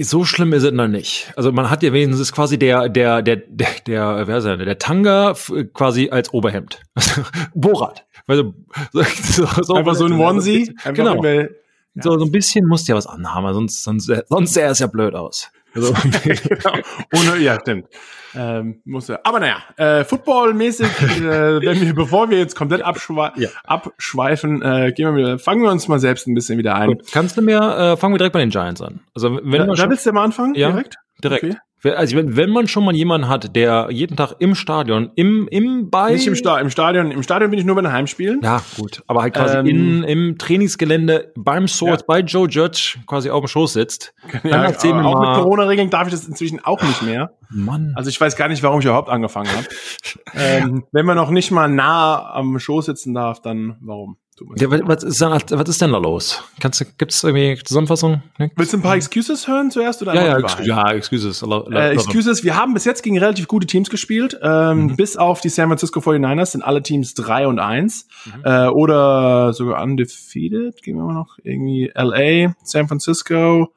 So 0.00 0.24
schlimm 0.24 0.52
ist 0.52 0.62
es 0.62 0.72
noch 0.72 0.88
nicht. 0.88 1.32
Also 1.36 1.52
man 1.52 1.68
hat 1.68 1.82
ja 1.82 1.92
wenigstens 1.92 2.28
ist 2.28 2.32
quasi 2.32 2.58
der 2.58 2.88
der 2.88 3.20
der 3.22 3.36
der 3.36 3.68
der 3.86 4.26
wer 4.26 4.38
ist 4.38 4.44
der, 4.44 4.56
der 4.56 4.78
Tanga 4.78 5.34
quasi 5.74 6.08
als 6.10 6.32
Oberhemd. 6.32 6.80
Borat. 7.54 8.06
Also, 8.26 8.54
so, 8.92 9.46
so 9.62 9.74
Einfach 9.74 9.94
so 9.94 10.06
ein 10.06 10.12
Onesie. 10.14 10.74
Genau. 10.94 11.22
ja. 11.22 11.48
so, 11.96 12.18
so 12.18 12.24
ein 12.24 12.32
bisschen 12.32 12.66
musst 12.66 12.88
du 12.88 12.92
ja 12.92 12.96
was 12.96 13.06
anhaben, 13.06 13.52
sonst, 13.52 13.82
sonst, 13.82 14.10
sonst 14.28 14.54
sähe 14.54 14.68
es 14.68 14.78
ja 14.78 14.86
blöd 14.86 15.14
aus. 15.14 15.50
Also, 15.74 15.92
genau. 16.24 16.72
Ohne, 17.14 17.38
ja, 17.42 17.58
stimmt. 17.60 17.88
Ähm, 18.36 18.80
muss 18.84 19.08
er. 19.08 19.20
Aber 19.24 19.40
naja, 19.40 19.62
äh, 19.76 20.04
Football-mäßig, 20.04 20.86
äh, 21.02 21.60
wenn 21.60 21.80
wir, 21.80 21.94
bevor 21.94 22.30
wir 22.30 22.38
jetzt 22.38 22.56
komplett 22.56 22.82
abschwe 22.82 23.32
ja. 23.36 23.48
abschweifen, 23.64 24.62
äh, 24.62 24.92
gehen 24.92 25.06
wir 25.06 25.16
wieder, 25.16 25.38
fangen 25.38 25.62
wir 25.62 25.70
uns 25.70 25.86
mal 25.88 26.00
selbst 26.00 26.26
ein 26.26 26.34
bisschen 26.34 26.58
wieder 26.58 26.74
ein. 26.74 26.88
Gut, 26.88 27.12
kannst 27.12 27.36
du 27.36 27.42
mir, 27.42 27.58
äh, 27.58 27.96
fangen 27.96 28.14
wir 28.14 28.18
direkt 28.18 28.32
bei 28.32 28.40
den 28.40 28.50
Giants 28.50 28.82
an. 28.82 29.00
Also 29.14 29.38
wenn 29.42 29.68
da, 29.68 29.74
da 29.74 29.90
willst 29.90 30.06
du 30.06 30.12
mal 30.12 30.24
anfangen? 30.24 30.54
Ja, 30.54 30.70
direkt? 30.70 30.96
Direkt. 31.22 31.44
Okay. 31.44 31.56
Also 31.84 32.16
wenn 32.16 32.50
man 32.50 32.66
schon 32.66 32.84
mal 32.84 32.94
jemanden 32.94 33.28
hat, 33.28 33.54
der 33.54 33.88
jeden 33.90 34.16
Tag 34.16 34.34
im 34.38 34.54
Stadion, 34.54 35.10
im, 35.16 35.48
im 35.48 35.90
bei. 35.90 36.12
Nicht 36.12 36.26
im, 36.26 36.34
Sta 36.34 36.58
im 36.58 36.70
Stadion, 36.70 37.10
im 37.10 37.22
Stadion 37.22 37.50
bin 37.50 37.58
ich 37.58 37.66
nur 37.66 37.74
bei 37.76 37.82
den 37.82 37.92
Heimspielen. 37.92 38.40
Ja, 38.42 38.62
gut. 38.76 39.02
Aber 39.06 39.22
halt 39.22 39.34
quasi 39.34 39.58
ähm, 39.58 39.66
in, 39.66 40.02
im 40.04 40.38
Trainingsgelände 40.38 41.32
beim 41.36 41.68
Source, 41.68 42.00
ja. 42.00 42.04
bei 42.06 42.20
Joe 42.20 42.48
Judge 42.48 42.98
quasi 43.06 43.30
auf 43.30 43.44
dem 43.44 43.48
Schoß 43.48 43.74
sitzt. 43.74 44.14
Ja, 44.42 44.66
auch 44.66 45.20
mit 45.20 45.42
Corona-Regeln 45.42 45.90
darf 45.90 46.06
ich 46.06 46.12
das 46.12 46.26
inzwischen 46.26 46.64
auch 46.64 46.82
nicht 46.82 47.02
mehr. 47.02 47.32
Mann. 47.50 47.92
Also 47.94 48.10
ich 48.10 48.20
weiß 48.20 48.36
gar 48.36 48.48
nicht, 48.48 48.62
warum 48.62 48.80
ich 48.80 48.86
überhaupt 48.86 49.08
angefangen 49.08 49.50
habe. 49.50 49.66
ähm, 50.34 50.84
wenn 50.92 51.06
man 51.06 51.16
noch 51.16 51.30
nicht 51.30 51.50
mal 51.50 51.68
nah 51.68 52.34
am 52.34 52.58
Schoß 52.58 52.86
sitzen 52.86 53.14
darf, 53.14 53.40
dann 53.40 53.76
warum? 53.80 54.16
Ja, 54.56 54.68
was, 54.88 55.04
ist 55.04 55.20
denn, 55.20 55.30
was 55.30 55.68
ist 55.68 55.80
denn 55.80 55.92
da 55.92 55.98
los? 55.98 56.42
Gibt 56.58 57.12
es 57.12 57.22
irgendwie 57.22 57.56
Zusammenfassung? 57.62 58.22
Nee? 58.38 58.50
Willst 58.56 58.72
du 58.72 58.78
ein 58.78 58.82
paar 58.82 58.96
Excuses 58.96 59.46
hören 59.46 59.70
zuerst? 59.70 60.02
Oder 60.02 60.14
ja, 60.14 60.26
ja, 60.26 60.38
ex 60.38 60.56
ja, 60.64 60.90
Excuses. 60.90 61.42
Äh, 61.42 61.92
Excuses, 61.92 62.42
wir 62.42 62.56
haben 62.56 62.74
bis 62.74 62.84
jetzt 62.84 63.02
gegen 63.02 63.16
relativ 63.18 63.46
gute 63.46 63.66
Teams 63.66 63.90
gespielt. 63.90 64.36
Ähm, 64.42 64.86
mhm. 64.86 64.96
Bis 64.96 65.16
auf 65.16 65.40
die 65.40 65.50
San 65.50 65.68
Francisco 65.68 66.00
49ers 66.00 66.46
sind 66.46 66.62
alle 66.62 66.82
Teams 66.82 67.14
3 67.14 67.46
und 67.46 67.60
1. 67.60 68.08
Mhm. 68.24 68.42
Äh, 68.44 68.66
oder 68.68 69.52
sogar 69.52 69.82
undefeated. 69.82 70.82
Gehen 70.82 70.96
wir 70.96 71.04
mal 71.04 71.14
noch. 71.14 71.38
Irgendwie 71.44 71.92
LA, 71.94 72.54
San 72.64 72.88
Francisco, 72.88 73.72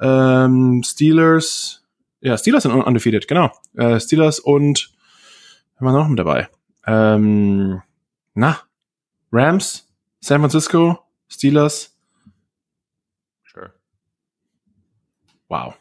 ähm, 0.00 0.82
Steelers. 0.84 1.82
Ja, 2.20 2.36
Steelers 2.36 2.64
sind 2.64 2.72
undefeated, 2.72 3.26
genau. 3.26 3.50
Äh, 3.74 4.00
Steelers 4.00 4.38
und 4.38 4.90
haben 5.76 5.86
wir 5.86 5.92
noch 5.92 6.08
mit 6.08 6.18
dabei? 6.18 6.48
Ähm, 6.86 7.80
na, 8.34 8.60
Rams, 9.32 9.88
San 10.24 10.40
Francisco, 10.40 10.98
Steelers. 11.28 11.94
Sure. 13.44 13.74
Wow. 15.50 15.74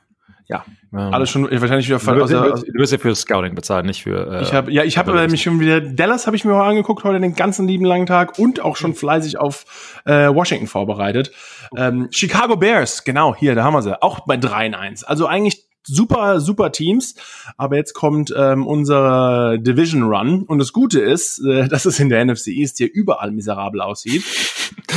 Ja. 0.49 0.65
Ähm, 0.91 0.99
Alles 0.99 1.29
schon 1.29 1.49
wahrscheinlich 1.49 1.87
wieder 1.87 1.97
voll. 1.97 2.15
Du, 2.15 2.21
wirst, 2.23 2.33
also, 2.33 2.65
du 2.65 2.73
wirst 2.73 2.91
ja 2.91 2.97
für 2.97 3.15
Scouting 3.15 3.55
bezahlt, 3.55 3.85
nicht 3.85 4.03
für. 4.03 4.29
Äh, 4.29 4.41
ich 4.41 4.53
habe 4.53 4.69
ja, 4.69 4.83
ich 4.83 4.97
habe 4.97 5.29
mich 5.29 5.43
schon 5.43 5.61
wieder 5.61 5.79
Dallas 5.79 6.27
habe 6.27 6.35
ich 6.35 6.43
mir 6.43 6.55
auch 6.55 6.65
angeguckt 6.65 7.05
heute 7.05 7.21
den 7.21 7.35
ganzen 7.35 7.69
lieben 7.69 7.85
langen 7.85 8.05
Tag 8.05 8.37
und 8.37 8.59
auch 8.59 8.75
schon 8.75 8.93
fleißig 8.95 9.39
auf 9.39 10.01
äh, 10.03 10.27
Washington 10.27 10.67
vorbereitet. 10.67 11.31
Ähm, 11.77 12.09
Chicago 12.11 12.57
Bears, 12.57 13.05
genau 13.05 13.33
hier, 13.33 13.55
da 13.55 13.63
haben 13.63 13.73
wir 13.73 13.81
sie, 13.81 14.03
auch 14.03 14.25
bei 14.25 14.35
3 14.35 14.65
in 14.65 14.75
1. 14.75 15.05
Also 15.05 15.25
eigentlich 15.25 15.69
super, 15.85 16.39
super 16.39 16.71
Teams. 16.71 17.15
Aber 17.57 17.75
jetzt 17.75 17.93
kommt 17.93 18.33
ähm, 18.35 18.65
unser 18.65 19.57
Division 19.57 20.03
Run. 20.03 20.43
Und 20.43 20.59
das 20.59 20.73
Gute 20.73 20.99
ist, 20.99 21.39
äh, 21.45 21.67
dass 21.69 21.85
es 21.85 21.99
in 21.99 22.09
der 22.09 22.23
NFC 22.25 22.47
East 22.47 22.77
hier 22.77 22.89
überall 22.91 23.31
miserabel 23.31 23.81
aussieht. 23.81 24.23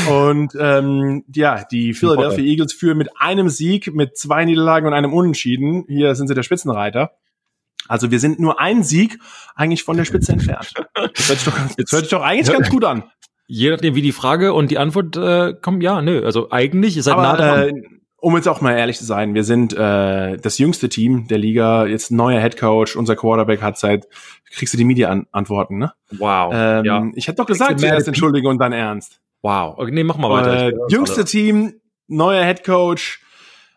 Und 0.09 0.57
ähm, 0.59 1.25
ja, 1.35 1.65
die 1.65 1.95
Philadelphia 1.95 2.45
Eagles 2.45 2.73
führen 2.73 2.99
mit 2.99 3.11
einem 3.19 3.49
Sieg, 3.49 3.95
mit 3.95 4.17
zwei 4.17 4.45
Niederlagen 4.45 4.87
und 4.87 4.95
einem 4.95 5.13
Unentschieden. 5.13 5.85
Hier 5.89 6.15
sind 6.15 6.29
sie 6.29 6.35
der 6.35 6.43
Spitzenreiter. 6.43 7.13
Also 7.89 8.11
wir 8.11 8.19
sind 8.21 8.41
nur 8.41 8.61
ein 8.61 8.83
Sieg 8.83 9.19
eigentlich 9.55 9.85
von 9.85 9.97
der 9.97 10.05
Spitze 10.05 10.33
entfernt. 10.33 10.73
Das 10.95 11.29
hört 11.29 11.39
sich 11.39 11.45
doch, 11.45 11.59
das 11.77 11.93
hört 11.93 12.03
sich 12.03 12.11
doch 12.11 12.23
eigentlich 12.23 12.53
ganz 12.53 12.69
gut 12.69 12.85
an. 12.85 13.05
Je 13.47 13.71
nachdem, 13.71 13.95
wie 13.95 14.03
die 14.03 14.13
Frage 14.13 14.53
und 14.55 14.71
die 14.71 14.79
Antwort 14.79 15.17
äh, 15.17 15.55
kommen, 15.55 15.81
ja, 15.81 16.03
nö. 16.03 16.25
Also 16.25 16.51
eigentlich 16.51 16.97
ist 16.97 17.07
halt 17.07 17.19
nah 17.19 17.37
dran. 17.37 17.69
Äh, 17.69 17.83
um 18.19 18.35
jetzt 18.35 18.49
auch 18.49 18.61
mal 18.61 18.77
ehrlich 18.77 18.99
zu 18.99 19.05
sein, 19.05 19.35
wir 19.35 19.45
sind 19.45 19.73
äh, 19.73 20.37
das 20.37 20.59
jüngste 20.59 20.89
Team 20.89 21.29
der 21.29 21.39
Liga, 21.39 21.87
jetzt 21.87 22.11
neuer 22.11 22.41
Head 22.41 22.57
Coach, 22.57 22.97
unser 22.97 23.15
Quarterback 23.17 23.63
hat 23.63 23.79
seit, 23.79 24.09
kriegst 24.51 24.75
du 24.75 24.79
die 24.79 24.85
Media-Antworten, 24.85 25.79
ne? 25.79 25.93
Wow. 26.13 26.53
Ähm, 26.55 26.85
ja. 26.85 27.07
Ich 27.15 27.29
hätte 27.29 27.37
doch 27.37 27.47
gesagt, 27.47 27.81
zuerst 27.81 28.09
Entschuldigung 28.09 28.53
und 28.53 28.59
dann 28.59 28.73
ernst. 28.73 29.21
Wow. 29.43 29.75
Okay, 29.79 29.93
nee, 29.93 30.05
mach 30.05 30.17
mal 30.17 30.31
weiter. 30.31 30.69
Äh, 30.69 30.73
jüngste 30.89 31.25
Team, 31.25 31.75
neuer 32.09 32.45
Head 32.45 32.65
Coach, 32.65 33.21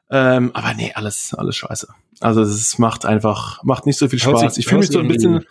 ähm, 0.10 0.52
aber 0.54 0.74
nee, 0.74 0.92
alles, 0.96 1.36
alles 1.38 1.56
scheiße. 1.58 1.88
Also 2.20 2.42
es 2.42 2.80
macht 2.80 3.06
einfach, 3.06 3.64
macht 3.64 3.86
nicht 3.86 3.98
so 3.98 4.08
viel 4.08 4.20
Spaß. 4.20 4.58
Ich 4.58 4.66
fühle 4.66 4.80
mich 4.80 4.90
so 4.90 5.00
ein 5.00 5.08
bisschen 5.08 5.46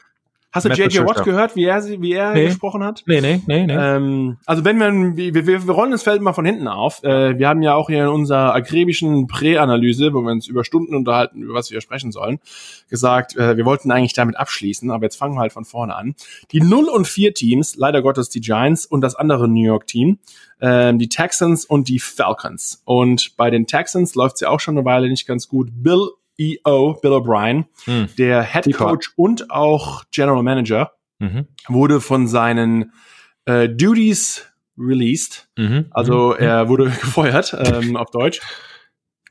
Hast 0.66 0.78
du 0.78 0.82
JJ 0.82 1.06
Watt 1.06 1.24
gehört, 1.24 1.56
wie 1.56 1.64
er, 1.64 1.82
wie 2.00 2.12
er 2.12 2.34
nee. 2.34 2.46
gesprochen 2.46 2.82
hat? 2.82 3.02
Nee, 3.06 3.20
nee, 3.20 3.40
nee, 3.46 3.66
nee. 3.66 3.74
Ähm, 3.74 4.38
also 4.46 4.64
wenn 4.64 4.78
wir, 4.78 5.16
wir, 5.16 5.46
wir, 5.46 5.66
wir 5.66 5.74
rollen 5.74 5.90
das 5.90 6.02
Feld 6.02 6.20
mal 6.20 6.32
von 6.32 6.44
hinten 6.44 6.68
auf. 6.68 7.02
Äh, 7.04 7.38
wir 7.38 7.48
haben 7.48 7.62
ja 7.62 7.74
auch 7.74 7.88
hier 7.88 8.04
in 8.04 8.08
unserer 8.08 8.54
akribischen 8.54 9.26
Präanalyse, 9.26 10.12
wo 10.12 10.22
wir 10.22 10.32
uns 10.32 10.46
über 10.46 10.64
Stunden 10.64 10.94
unterhalten, 10.94 11.42
über 11.42 11.54
was 11.54 11.70
wir 11.70 11.80
sprechen 11.80 12.12
sollen, 12.12 12.40
gesagt, 12.88 13.36
äh, 13.36 13.56
wir 13.56 13.64
wollten 13.64 13.90
eigentlich 13.90 14.14
damit 14.14 14.36
abschließen, 14.36 14.90
aber 14.90 15.04
jetzt 15.04 15.16
fangen 15.16 15.34
wir 15.34 15.40
halt 15.40 15.52
von 15.52 15.64
vorne 15.64 15.94
an. 15.94 16.14
Die 16.52 16.60
0 16.60 16.84
und 16.84 17.06
4 17.06 17.34
Teams, 17.34 17.76
leider 17.76 18.02
Gottes 18.02 18.28
die 18.28 18.40
Giants 18.40 18.86
und 18.86 19.00
das 19.00 19.14
andere 19.14 19.48
New 19.48 19.64
York 19.64 19.86
Team, 19.86 20.18
äh, 20.60 20.92
die 20.94 21.08
Texans 21.08 21.64
und 21.64 21.88
die 21.88 21.98
Falcons. 21.98 22.82
Und 22.84 23.36
bei 23.36 23.50
den 23.50 23.66
Texans 23.66 24.14
läuft 24.14 24.36
es 24.36 24.40
ja 24.40 24.50
auch 24.50 24.60
schon 24.60 24.76
eine 24.76 24.84
Weile 24.84 25.08
nicht 25.08 25.26
ganz 25.26 25.48
gut. 25.48 25.70
Bill 25.72 26.10
EO, 26.38 26.98
Bill 27.00 27.12
O'Brien, 27.12 27.66
hm. 27.84 28.08
der 28.16 28.42
Head 28.42 28.72
Coach 28.74 29.12
und 29.16 29.50
auch 29.50 30.04
General 30.10 30.42
Manager, 30.42 30.92
mhm. 31.18 31.46
wurde 31.68 32.00
von 32.00 32.28
seinen 32.28 32.92
äh, 33.44 33.68
Duties 33.68 34.46
released. 34.78 35.48
Mhm. 35.56 35.86
Also 35.90 36.34
mhm. 36.38 36.44
er 36.44 36.68
wurde 36.68 36.84
gefeuert 37.00 37.56
ähm, 37.58 37.96
auf 37.96 38.10
Deutsch. 38.10 38.40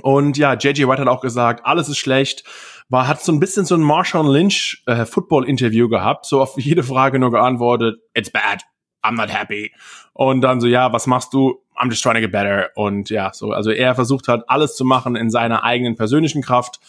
Und 0.02 0.38
ja, 0.38 0.54
JJ 0.54 0.88
White 0.88 1.02
hat 1.02 1.08
auch 1.08 1.22
gesagt, 1.22 1.66
alles 1.66 1.90
ist 1.90 1.98
schlecht. 1.98 2.44
War, 2.90 3.08
hat 3.08 3.22
so 3.22 3.32
ein 3.32 3.40
bisschen 3.40 3.66
so 3.66 3.76
ein 3.76 3.82
Marshawn 3.82 4.28
Lynch 4.28 4.84
äh, 4.86 5.06
Football-Interview 5.06 5.90
gehabt, 5.90 6.26
so 6.26 6.42
auf 6.42 6.58
jede 6.58 6.84
Frage 6.84 7.20
nur 7.20 7.32
geantwortet, 7.32 8.00
it's 8.14 8.30
bad, 8.30 8.62
I'm 9.08 9.16
not 9.16 9.34
happy. 9.34 9.72
Und 10.14 10.42
dann 10.42 10.60
so, 10.60 10.68
ja, 10.68 10.92
was 10.92 11.08
machst 11.08 11.34
du? 11.34 11.62
I'm 11.76 11.90
just 11.90 12.04
trying 12.04 12.16
to 12.16 12.22
get 12.22 12.32
better. 12.32 12.70
Und 12.76 13.10
ja, 13.10 13.32
so, 13.34 13.52
also 13.52 13.72
er 13.72 13.96
versucht 13.96 14.28
hat, 14.28 14.50
alles 14.50 14.76
zu 14.76 14.84
machen 14.84 15.16
in 15.16 15.30
seiner 15.30 15.64
eigenen 15.64 15.96
persönlichen 15.96 16.42
Kraft. 16.42 16.80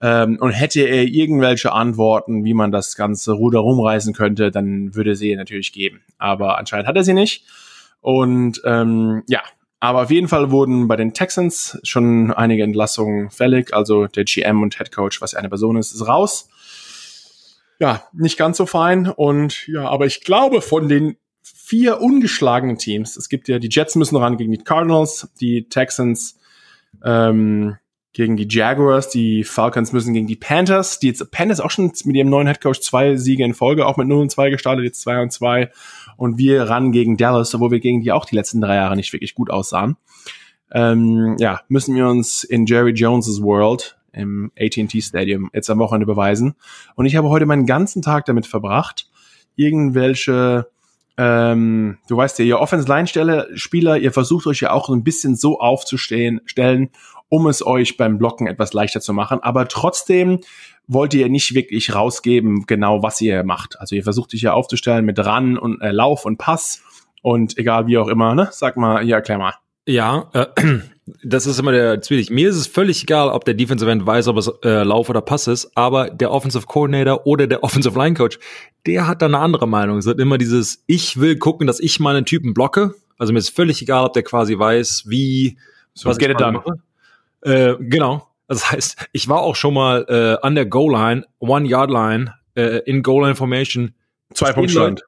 Ähm, 0.00 0.38
und 0.40 0.50
hätte 0.50 0.80
er 0.80 1.04
irgendwelche 1.04 1.72
Antworten, 1.72 2.44
wie 2.44 2.54
man 2.54 2.72
das 2.72 2.96
ganze 2.96 3.32
Ruder 3.32 3.60
rumreißen 3.60 4.14
könnte, 4.14 4.50
dann 4.50 4.94
würde 4.96 5.14
sie 5.14 5.36
natürlich 5.36 5.72
geben. 5.72 6.02
Aber 6.18 6.58
anscheinend 6.58 6.88
hat 6.88 6.96
er 6.96 7.04
sie 7.04 7.14
nicht. 7.14 7.44
Und 8.00 8.60
ähm, 8.64 9.22
ja, 9.28 9.42
aber 9.78 10.02
auf 10.02 10.10
jeden 10.10 10.28
Fall 10.28 10.50
wurden 10.50 10.88
bei 10.88 10.96
den 10.96 11.12
Texans 11.12 11.78
schon 11.84 12.32
einige 12.32 12.62
Entlassungen 12.62 13.30
fällig. 13.30 13.74
Also 13.74 14.06
der 14.06 14.24
GM 14.24 14.62
und 14.62 14.76
Head 14.76 14.92
Coach, 14.92 15.20
was 15.20 15.34
eine 15.34 15.48
Person 15.48 15.76
ist, 15.76 15.92
ist 15.92 16.06
raus. 16.06 16.48
Ja, 17.78 18.04
nicht 18.12 18.38
ganz 18.38 18.58
so 18.58 18.66
fein. 18.66 19.08
Und 19.08 19.66
ja, 19.66 19.88
aber 19.88 20.06
ich 20.06 20.20
glaube, 20.20 20.62
von 20.62 20.88
den 20.88 21.16
vier 21.72 22.02
ungeschlagenen 22.02 22.76
Teams, 22.76 23.16
es 23.16 23.30
gibt 23.30 23.48
ja, 23.48 23.58
die 23.58 23.70
Jets 23.70 23.96
müssen 23.96 24.16
ran 24.16 24.36
gegen 24.36 24.52
die 24.52 24.58
Cardinals, 24.58 25.32
die 25.40 25.70
Texans, 25.70 26.38
ähm, 27.02 27.78
gegen 28.12 28.36
die 28.36 28.46
Jaguars, 28.46 29.08
die 29.08 29.42
Falcons 29.42 29.90
müssen 29.94 30.12
gegen 30.12 30.26
die 30.26 30.36
Panthers, 30.36 30.98
die 30.98 31.06
jetzt 31.06 31.30
Panthers 31.30 31.60
auch 31.60 31.70
schon 31.70 31.90
mit 32.04 32.14
ihrem 32.14 32.28
neuen 32.28 32.46
Headcoach 32.46 32.82
zwei 32.82 33.16
Siege 33.16 33.42
in 33.42 33.54
Folge, 33.54 33.86
auch 33.86 33.96
mit 33.96 34.06
0 34.06 34.20
und 34.20 34.30
2 34.30 34.50
gestartet, 34.50 34.84
jetzt 34.84 35.00
2 35.00 35.22
und 35.22 35.32
2 35.32 35.70
und 36.18 36.36
wir 36.36 36.64
ran 36.64 36.92
gegen 36.92 37.16
Dallas, 37.16 37.54
obwohl 37.54 37.70
wir 37.70 37.80
gegen 37.80 38.02
die 38.02 38.12
auch 38.12 38.26
die 38.26 38.36
letzten 38.36 38.60
drei 38.60 38.74
Jahre 38.74 38.94
nicht 38.94 39.14
wirklich 39.14 39.34
gut 39.34 39.48
aussahen. 39.48 39.96
Ähm, 40.72 41.36
ja, 41.38 41.62
müssen 41.68 41.96
wir 41.96 42.06
uns 42.06 42.44
in 42.44 42.66
Jerry 42.66 42.92
Jones's 42.92 43.40
World 43.40 43.96
im 44.12 44.52
AT&T 44.60 45.00
Stadium 45.00 45.48
jetzt 45.54 45.70
am 45.70 45.78
Wochenende 45.78 46.04
beweisen. 46.04 46.54
Und 46.96 47.06
ich 47.06 47.16
habe 47.16 47.30
heute 47.30 47.46
meinen 47.46 47.64
ganzen 47.64 48.02
Tag 48.02 48.26
damit 48.26 48.46
verbracht, 48.46 49.08
irgendwelche 49.56 50.66
ähm, 51.16 51.98
du 52.08 52.16
weißt 52.16 52.38
ja, 52.38 52.44
ihr 52.44 52.60
Offense-Line-Spieler, 52.60 53.98
ihr 53.98 54.12
versucht 54.12 54.46
euch 54.46 54.60
ja 54.60 54.72
auch 54.72 54.88
ein 54.88 55.04
bisschen 55.04 55.36
so 55.36 55.60
aufzustehen, 55.60 56.40
stellen, 56.46 56.90
um 57.28 57.46
es 57.46 57.64
euch 57.64 57.96
beim 57.96 58.18
Blocken 58.18 58.46
etwas 58.46 58.72
leichter 58.72 59.00
zu 59.00 59.12
machen. 59.12 59.40
Aber 59.42 59.68
trotzdem 59.68 60.40
wollt 60.86 61.14
ihr 61.14 61.28
nicht 61.28 61.54
wirklich 61.54 61.94
rausgeben, 61.94 62.64
genau 62.66 63.02
was 63.02 63.20
ihr 63.20 63.44
macht. 63.44 63.80
Also 63.80 63.94
ihr 63.94 64.04
versucht 64.04 64.34
euch 64.34 64.42
ja 64.42 64.52
aufzustellen 64.52 65.04
mit 65.04 65.18
Ran 65.18 65.56
und 65.56 65.80
äh, 65.80 65.90
Lauf 65.90 66.24
und 66.24 66.38
Pass 66.38 66.82
und 67.22 67.56
egal 67.56 67.86
wie 67.86 67.98
auch 67.98 68.08
immer, 68.08 68.34
ne? 68.34 68.48
Sag 68.50 68.76
mal, 68.76 69.06
ja, 69.06 69.16
erklär 69.16 69.38
mal. 69.38 69.54
Ja, 69.86 70.30
äh, 70.32 70.46
das 71.06 71.46
ist 71.46 71.58
immer 71.58 71.72
der 71.72 72.00
Zwielig. 72.00 72.30
Mir 72.30 72.48
ist 72.48 72.56
es 72.56 72.66
völlig 72.66 73.02
egal, 73.02 73.28
ob 73.28 73.44
der 73.44 73.54
Defensive 73.54 73.90
End 73.90 74.06
weiß, 74.06 74.28
ob 74.28 74.36
es 74.36 74.48
äh, 74.62 74.84
Lauf 74.84 75.08
oder 75.08 75.20
Pass 75.20 75.48
ist, 75.48 75.76
aber 75.76 76.10
der 76.10 76.30
Offensive 76.30 76.66
Coordinator 76.66 77.26
oder 77.26 77.46
der 77.46 77.64
Offensive 77.64 77.98
Line 77.98 78.14
Coach, 78.14 78.38
der 78.86 79.06
hat 79.08 79.22
da 79.22 79.26
eine 79.26 79.38
andere 79.38 79.66
Meinung. 79.66 79.98
Es 79.98 80.06
wird 80.06 80.20
immer 80.20 80.38
dieses, 80.38 80.84
ich 80.86 81.20
will 81.20 81.36
gucken, 81.38 81.66
dass 81.66 81.80
ich 81.80 81.98
meinen 81.98 82.24
Typen 82.24 82.54
blocke. 82.54 82.94
Also 83.18 83.32
mir 83.32 83.40
ist 83.40 83.50
völlig 83.50 83.82
egal, 83.82 84.04
ob 84.04 84.12
der 84.12 84.22
quasi 84.22 84.58
weiß, 84.58 85.04
wie, 85.06 85.58
so, 85.94 86.08
was 86.08 86.18
get 86.18 86.30
it 86.30 86.40
done. 86.40 86.62
Äh, 87.42 87.74
genau. 87.80 88.28
Das 88.46 88.70
heißt, 88.70 89.08
ich 89.12 89.28
war 89.28 89.40
auch 89.40 89.56
schon 89.56 89.74
mal 89.74 90.04
äh, 90.08 90.46
an 90.46 90.54
der 90.54 90.66
Goal-Line, 90.66 91.24
One-Yard-Line, 91.38 92.34
äh, 92.54 92.78
in 92.84 93.02
Goal-Line-Formation. 93.02 93.94
Zwei 94.34 94.52
Punkt 94.52 94.70
Stand. 94.70 95.02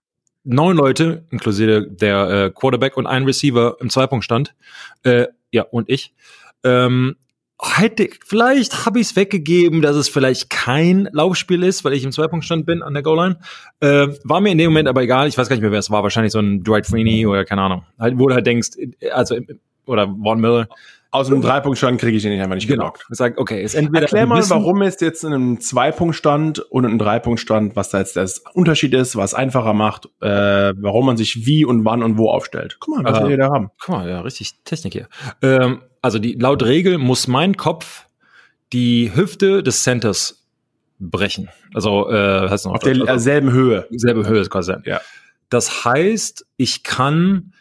Neun 0.45 0.77
Leute, 0.77 1.25
inklusive 1.31 1.87
der 1.89 2.31
äh, 2.31 2.51
Quarterback 2.51 2.97
und 2.97 3.07
ein 3.07 3.25
Receiver 3.25 3.77
im 3.81 3.91
Zweipunktstand. 3.91 4.55
Äh, 5.03 5.27
ja, 5.51 5.63
und 5.63 5.89
ich. 5.89 6.15
Ähm, 6.63 7.17
hätte, 7.63 8.09
vielleicht 8.27 8.85
habe 8.85 9.01
ich 9.01 9.09
es 9.09 9.17
weggegeben, 9.17 9.81
dass 9.81 9.97
es 9.97 10.09
vielleicht 10.09 10.51
kein 10.51 11.09
Laufspiel 11.13 11.63
ist, 11.63 11.85
weil 11.85 11.95
ich 11.95 12.05
im 12.05 12.13
Zweipunktstand 12.13 12.67
bin 12.67 12.83
an 12.83 12.95
der 12.95 13.03
Goal-Line. 13.03 13.39
Äh, 13.81 14.09
war 14.25 14.41
mir 14.41 14.53
in 14.53 14.59
dem 14.59 14.71
Moment 14.71 14.89
aber 14.89 15.03
egal. 15.03 15.29
Ich 15.29 15.39
weiß 15.39 15.49
gar 15.49 15.57
nicht 15.57 15.63
mehr, 15.63 15.73
wer 15.73 15.79
es 15.79 15.91
war. 15.91 16.03
Wahrscheinlich 16.03 16.33
so 16.33 16.41
ein 16.41 16.63
Dwight 16.63 16.87
Freeney 16.87 17.27
oder 17.27 17.45
keine 17.45 17.63
Ahnung. 17.63 17.85
Halt, 17.99 18.19
wo 18.19 18.29
du 18.29 18.35
halt 18.35 18.47
denkst, 18.47 18.71
also, 19.13 19.37
oder 19.87 20.07
Von 20.07 20.41
Miller 20.41 20.69
aus 21.15 21.31
einem 21.31 21.43
Dreipunktstand 21.43 22.01
kriege 22.01 22.17
ich 22.17 22.25
den 22.25 22.33
nicht 22.33 22.43
einfach 22.43 22.57
nicht 22.57 22.67
genau. 22.67 22.93
Ich 23.09 23.17
sag, 23.17 23.39
okay, 23.39 23.63
ist 23.63 23.77
entweder 23.77 24.03
Erklär 24.03 24.27
mal, 24.27 24.43
warum 24.51 24.83
es 24.83 24.99
jetzt 25.01 25.23
in 25.23 25.33
einem 25.33 25.61
Zweipunktstand 25.61 26.59
und 26.59 26.85
einem 26.85 26.99
Dreipunktstand, 26.99 27.77
was 27.77 27.91
da 27.91 28.01
jetzt 28.01 28.17
der 28.17 28.29
Unterschied 28.53 28.93
ist, 28.95 29.15
was 29.15 29.33
einfacher 29.33 29.75
macht, 29.75 30.07
äh, 30.21 30.75
warum 30.77 31.07
man 31.07 31.17
sich 31.17 31.47
wie 31.47 31.65
und 31.65 31.85
wann 31.85 32.03
und 32.03 32.19
wo 32.19 32.31
aufstellt. 32.31 32.79
Guck 32.81 32.97
mal, 32.97 33.05
was 33.05 33.21
äh, 33.21 33.29
wir 33.29 33.37
da 33.37 33.51
haben. 33.53 33.71
Guck 33.81 33.95
mal, 33.95 34.09
ja, 34.09 34.23
richtig 34.23 34.65
Technik 34.65 34.93
hier. 34.93 35.09
Ähm, 35.41 35.83
also 36.03 36.19
die 36.19 36.33
laut 36.33 36.65
Regel 36.65 36.99
muss 36.99 37.29
mein 37.29 37.57
Kopf 37.57 38.07
die 38.73 39.13
Hüfte 39.15 39.63
des 39.63 39.85
Centers 39.85 40.49
brechen. 40.99 41.49
Also 41.75 42.11
äh, 42.11 42.49
heißt 42.49 42.67
noch 42.67 42.75
auf 42.75 42.81
derselben 42.81 43.53
Höhe. 43.53 43.87
Selbe 43.91 44.27
Höhe 44.27 44.45
quasi. 44.47 44.75
Ja. 44.85 45.01
Das 45.49 45.85
heißt, 45.85 46.45
ich 46.57 46.83
kann 46.83 47.53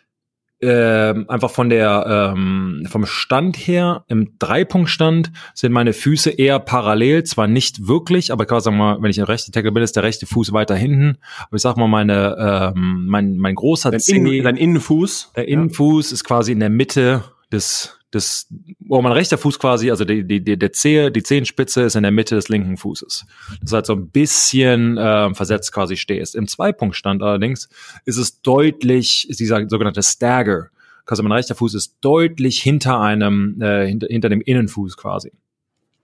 äh, 0.63 1.25
einfach 1.27 1.51
von 1.51 1.69
der 1.69 2.33
ähm, 2.35 2.87
vom 2.89 3.05
Stand 3.05 3.57
her 3.57 4.03
im 4.07 4.37
Dreipunktstand 4.39 5.31
sind 5.53 5.71
meine 5.71 5.93
Füße 5.93 6.31
eher 6.31 6.59
parallel, 6.59 7.23
zwar 7.23 7.47
nicht 7.47 7.87
wirklich, 7.87 8.31
aber 8.31 8.45
kann 8.45 8.61
sagen 8.61 8.77
mal, 8.77 9.01
wenn 9.01 9.11
ich 9.11 9.19
ein 9.19 9.25
rechter 9.25 9.51
Tackle 9.51 9.71
bin, 9.71 9.83
ist 9.83 9.95
der 9.95 10.03
rechte 10.03 10.25
Fuß 10.25 10.53
weiter 10.53 10.75
hinten. 10.75 11.17
Aber 11.47 11.55
ich 11.55 11.61
sag 11.61 11.77
mal, 11.77 11.87
meine 11.87 12.73
ähm, 12.75 13.05
mein 13.07 13.37
mein 13.37 13.55
großer 13.55 13.91
dein, 13.91 14.01
Innen, 14.07 14.43
dein 14.43 14.57
Innenfuß, 14.57 15.31
der 15.35 15.47
Innenfuß 15.47 16.11
ja. 16.11 16.13
ist 16.15 16.23
quasi 16.23 16.51
in 16.51 16.59
der 16.59 16.69
Mitte 16.69 17.23
des 17.51 17.99
das, 18.13 18.47
wo 18.79 19.01
mein 19.01 19.11
rechter 19.11 19.39
Fuß 19.39 19.57
quasi, 19.57 19.89
also 19.89 20.05
die, 20.05 20.23
die, 20.23 20.43
die, 20.43 20.57
der 20.57 20.71
Zehe, 20.71 21.11
die 21.11 21.23
Zehenspitze 21.23 21.81
ist 21.81 21.95
in 21.95 22.03
der 22.03 22.11
Mitte 22.11 22.35
des 22.35 22.47
linken 22.47 22.77
Fußes. 22.77 23.25
Das 23.61 23.73
heißt 23.73 23.87
so 23.87 23.93
ein 23.93 24.09
bisschen 24.09 24.97
äh, 24.97 25.33
versetzt 25.33 25.71
quasi 25.73 25.97
stehst. 25.97 26.35
Im 26.35 26.47
Zweipunktstand 26.47 27.23
allerdings 27.23 27.69
ist 28.05 28.17
es 28.17 28.41
deutlich, 28.41 29.27
ist 29.29 29.39
dieser 29.39 29.67
sogenannte 29.67 30.03
Stagger. 30.03 30.69
Also 31.05 31.23
mein 31.23 31.31
rechter 31.31 31.55
Fuß 31.55 31.73
ist 31.73 31.97
deutlich 32.01 32.61
hinter 32.61 32.99
einem, 32.99 33.59
äh, 33.59 33.87
hinter, 33.87 34.07
hinter 34.07 34.29
dem 34.29 34.41
Innenfuß 34.41 34.95
quasi. 34.95 35.31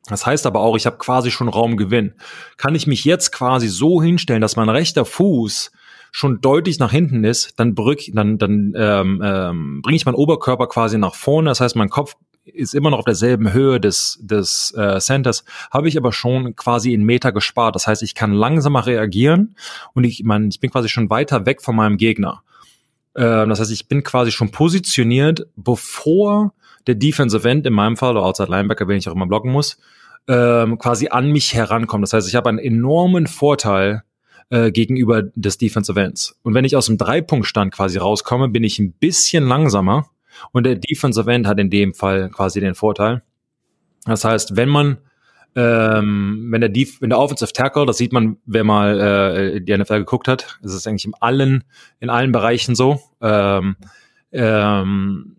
Das 0.08 0.26
heißt 0.26 0.48
aber 0.48 0.62
auch, 0.62 0.76
ich 0.76 0.88
habe 0.88 0.98
quasi 0.98 1.30
schon 1.30 1.48
Raumgewinn. 1.48 2.16
Kann 2.58 2.74
ich 2.74 2.88
mich 2.88 3.06
jetzt 3.06 3.32
quasi 3.32 3.68
so 3.68 4.02
hinstellen, 4.02 4.42
dass 4.42 4.56
mein 4.56 4.70
rechter 4.70 5.06
Fuß 5.06 5.72
schon 6.12 6.42
deutlich 6.42 6.80
nach 6.80 6.92
hinten 6.92 7.24
ist, 7.24 7.60
dann, 7.60 7.76
brück, 7.76 8.00
dann, 8.14 8.38
dann 8.38 8.74
ähm, 8.76 9.22
ähm, 9.24 9.82
bringe 9.82 9.96
ich 9.96 10.06
meinen 10.06 10.16
Oberkörper 10.16 10.68
quasi 10.68 10.98
nach 10.98 11.16
vorne. 11.16 11.50
Das 11.50 11.62
heißt, 11.62 11.76
mein 11.76 11.90
Kopf 11.90 12.16
ist 12.46 12.74
immer 12.74 12.90
noch 12.90 13.00
auf 13.00 13.06
derselben 13.06 13.54
Höhe 13.54 13.80
des, 13.80 14.20
des 14.22 14.74
äh, 14.76 15.00
Centers, 15.00 15.44
habe 15.72 15.88
ich 15.88 15.98
aber 15.98 16.12
schon 16.12 16.56
quasi 16.56 16.94
in 16.94 17.04
Meter 17.04 17.32
gespart. 17.32 17.76
Das 17.76 17.88
heißt, 17.88 18.02
ich 18.04 18.16
kann 18.16 18.34
langsamer 18.34 18.86
reagieren 18.86 19.56
und 19.94 20.04
ich, 20.04 20.24
mein, 20.24 20.50
ich 20.50 20.60
bin 20.60 20.72
quasi 20.72 20.90
schon 20.90 21.10
weiter 21.10 21.46
weg 21.46 21.62
von 21.62 21.76
meinem 21.76 21.98
Gegner. 21.98 22.42
Äh, 23.14 23.48
das 23.48 23.60
heißt, 23.60 23.72
ich 23.72 23.88
bin 23.88 24.04
quasi 24.04 24.32
schon 24.32 24.52
positioniert, 24.52 25.48
bevor 25.56 26.54
der 26.88 26.96
Defensive 26.96 27.48
End, 27.48 27.66
in 27.66 27.74
meinem 27.74 27.98
Fall, 27.98 28.12
oder 28.12 28.26
Outside 28.26 28.50
Linebacker, 28.50 28.88
wenn 28.88 28.98
ich 28.98 29.08
auch 29.10 29.16
immer 29.16 29.28
blocken 29.28 29.52
muss, 29.52 29.78
ähm, 30.28 30.78
quasi 30.78 31.10
an 31.10 31.32
mich 31.32 31.54
herankommt. 31.54 32.04
Das 32.04 32.14
heißt, 32.14 32.28
ich 32.28 32.36
habe 32.36 32.50
einen 32.50 32.60
enormen 32.60 33.28
Vorteil 33.28 34.04
äh, 34.50 34.72
gegenüber 34.72 35.24
des 35.36 35.58
Defensive 35.58 36.00
Ends. 36.00 36.40
Und 36.44 36.54
wenn 36.54 36.66
ich 36.66 36.76
aus 36.76 36.88
dem 36.88 36.98
Dreipunktstand 36.98 37.74
quasi 37.74 37.98
rauskomme, 37.98 38.50
bin 38.50 38.64
ich 38.64 38.80
ein 38.80 38.94
bisschen 38.94 39.48
langsamer 39.48 40.10
und 40.52 40.66
der 40.66 40.76
Defensive 40.76 41.32
End 41.32 41.48
hat 41.48 41.60
in 41.60 41.70
dem 41.70 41.94
Fall 41.94 42.30
quasi 42.30 42.60
den 42.60 42.76
Vorteil. 42.76 43.24
Das 44.06 44.24
heißt, 44.24 44.56
wenn 44.56 44.70
man 44.70 44.98
ähm, 45.56 46.48
wenn 46.52 46.62
der 46.62 46.70
Def 46.70 47.02
wenn 47.02 47.10
der 47.10 47.20
Offensive 47.20 47.52
Tackle, 47.54 47.86
das 47.86 47.98
sieht 47.98 48.14
man, 48.14 48.38
wer 48.46 48.64
mal 48.64 49.00
äh, 49.00 49.62
die 49.62 49.76
NFL 49.76 50.00
geguckt 50.00 50.28
hat, 50.28 50.60
das 50.62 50.74
ist 50.74 50.88
eigentlich 50.88 51.06
in 51.06 51.14
allen 51.20 51.64
in 52.00 52.10
allen 52.10 52.32
Bereichen 52.32 52.76
so. 52.76 53.00
Ähm, 53.22 53.76
ähm, 54.32 55.36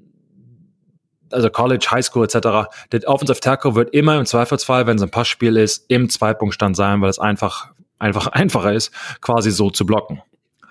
also 1.32 1.48
College, 1.48 1.86
High 1.90 2.04
School 2.04 2.24
etc. 2.24 2.68
Der 2.90 3.08
Offensive 3.08 3.40
Tackle 3.40 3.76
wird 3.76 3.94
immer 3.94 4.18
im 4.18 4.26
Zweifelsfall, 4.26 4.86
wenn 4.88 4.96
es 4.96 5.02
ein 5.02 5.10
Passspiel 5.10 5.56
ist, 5.56 5.84
im 5.88 6.08
Zweipunktstand 6.08 6.76
sein, 6.76 7.00
weil 7.00 7.10
es 7.10 7.20
einfach 7.20 7.72
einfach 8.00 8.26
einfacher 8.32 8.72
ist, 8.72 8.92
quasi 9.20 9.50
so 9.50 9.70
zu 9.70 9.86
blocken. 9.86 10.22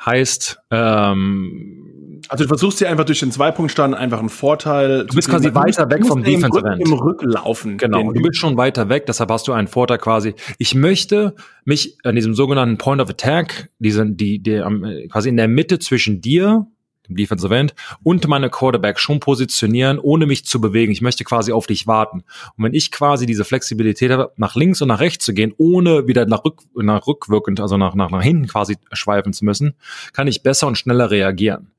Heißt, 0.06 0.60
ähm, 0.72 2.22
also 2.28 2.44
du 2.44 2.48
versuchst 2.48 2.80
dir 2.80 2.90
einfach 2.90 3.06
durch 3.06 3.20
den 3.20 3.32
Zweipunktstand 3.32 3.96
einfach 3.96 4.20
einen 4.20 4.30
Vorteil. 4.30 5.06
Du 5.06 5.16
bist 5.16 5.30
quasi 5.30 5.54
weiter 5.54 5.90
weg 5.90 6.06
vom 6.06 6.24
Defensive 6.24 6.68
End. 6.68 6.82
Im 6.82 6.94
Rücklaufen. 6.94 7.78
Genau. 7.78 8.12
Du 8.12 8.22
bist 8.22 8.38
schon 8.38 8.58
weiter 8.58 8.90
weg, 8.90 9.06
deshalb 9.06 9.32
hast 9.32 9.48
du 9.48 9.54
einen 9.54 9.68
Vorteil 9.68 9.98
quasi. 9.98 10.36
Ich 10.58 10.76
möchte 10.76 11.36
mich 11.66 11.98
an 12.04 12.16
diesem 12.16 12.34
sogenannten 12.34 12.78
Point 12.78 13.02
of 13.02 13.10
Attack, 13.10 13.70
diesen, 13.80 14.18
die, 14.18 14.40
die, 14.40 14.62
quasi 15.10 15.30
in 15.30 15.38
der 15.38 15.48
Mitte 15.48 15.80
zwischen 15.80 16.22
dir 16.22 16.68
dem 17.10 17.16
Defensive 17.16 17.56
End, 17.56 17.76
und 18.04 18.28
meine 18.28 18.50
Quarterback 18.50 19.00
schon 19.00 19.20
positionieren, 19.20 20.00
ohne 20.00 20.26
mich 20.26 20.46
zu 20.46 20.62
bewegen. 20.62 20.92
Ich 20.92 21.02
möchte 21.02 21.24
quasi 21.24 21.52
auf 21.52 21.68
dich 21.68 21.88
warten. 21.88 22.24
Und 22.56 22.64
wenn 22.64 22.74
ich 22.74 22.92
quasi 22.92 23.26
diese 23.26 23.44
Flexibilität 23.44 24.12
habe, 24.12 24.32
nach 24.38 24.56
links 24.56 24.82
und 24.82 24.88
nach 24.88 25.00
rechts 25.00 25.26
zu 25.26 25.34
gehen, 25.34 25.54
ohne 25.58 26.08
wieder 26.08 26.26
nach, 26.26 26.46
rück, 26.46 26.62
nach 26.76 27.06
rückwirkend, 27.08 27.60
also 27.60 27.78
nach, 27.78 27.96
nach, 27.96 28.10
nach 28.10 28.22
hinten 28.24 28.48
quasi 28.48 28.78
schweifen 28.92 29.34
zu 29.34 29.46
müssen, 29.46 29.76
kann 30.14 30.28
ich 30.28 30.44
besser 30.44 30.68
und 30.68 30.78
schneller 30.78 31.12
reagieren. 31.12 31.72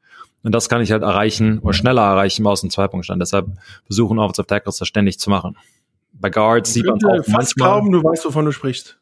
Und 0.43 0.55
das 0.55 0.69
kann 0.69 0.81
ich 0.81 0.91
halt 0.91 1.03
erreichen 1.03 1.59
oder 1.59 1.75
schneller 1.75 2.03
erreichen 2.03 2.47
aus 2.47 2.63
dem 2.63 2.71
Zweipunktstand. 2.71 3.21
Deshalb 3.21 3.49
versuchen 3.85 4.19
Offensive 4.19 4.47
Tackles 4.47 4.79
das 4.79 4.89
ständig 4.89 5.19
zu 5.19 5.31
machen. 5.31 5.57
Bei 6.13 6.31
Guards 6.31 6.73
sieht 6.73 6.87
man 6.87 6.99
auch 7.05 7.27
manchmal. 7.29 7.69
Glauben, 7.69 7.93
du 7.93 8.03
weißt, 8.03 8.25
wovon 8.25 8.47
du 8.47 8.53
sprichst. 8.53 9.00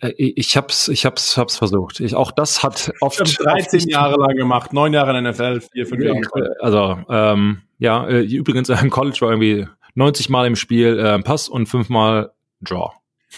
Äh, 0.00 0.12
ich 0.16 0.56
hab's, 0.56 0.88
ich 0.88 1.04
hab's, 1.06 1.36
hab's 1.36 1.56
versucht. 1.56 2.00
Ich, 2.00 2.14
auch 2.14 2.30
das 2.30 2.62
hat 2.62 2.92
oft. 3.00 3.20
Ich 3.20 3.36
13 3.36 3.80
oft 3.80 3.90
Jahre 3.90 4.16
lang 4.18 4.36
gemacht, 4.36 4.72
neun 4.72 4.92
Jahre 4.92 5.16
in 5.16 5.24
der 5.24 5.32
NFL, 5.32 5.60
vier, 5.72 5.86
fünf 5.86 6.02
Jahre. 6.02 6.56
Also, 6.60 6.98
ähm, 7.08 7.62
ja, 7.78 8.06
äh, 8.06 8.20
übrigens 8.22 8.68
im 8.68 8.90
College 8.90 9.18
war 9.20 9.30
irgendwie 9.30 9.66
90 9.94 10.28
Mal 10.28 10.46
im 10.46 10.56
Spiel 10.56 10.98
äh, 10.98 11.18
Pass 11.20 11.48
und 11.48 11.66
fünfmal 11.66 12.32
Draw. 12.60 12.92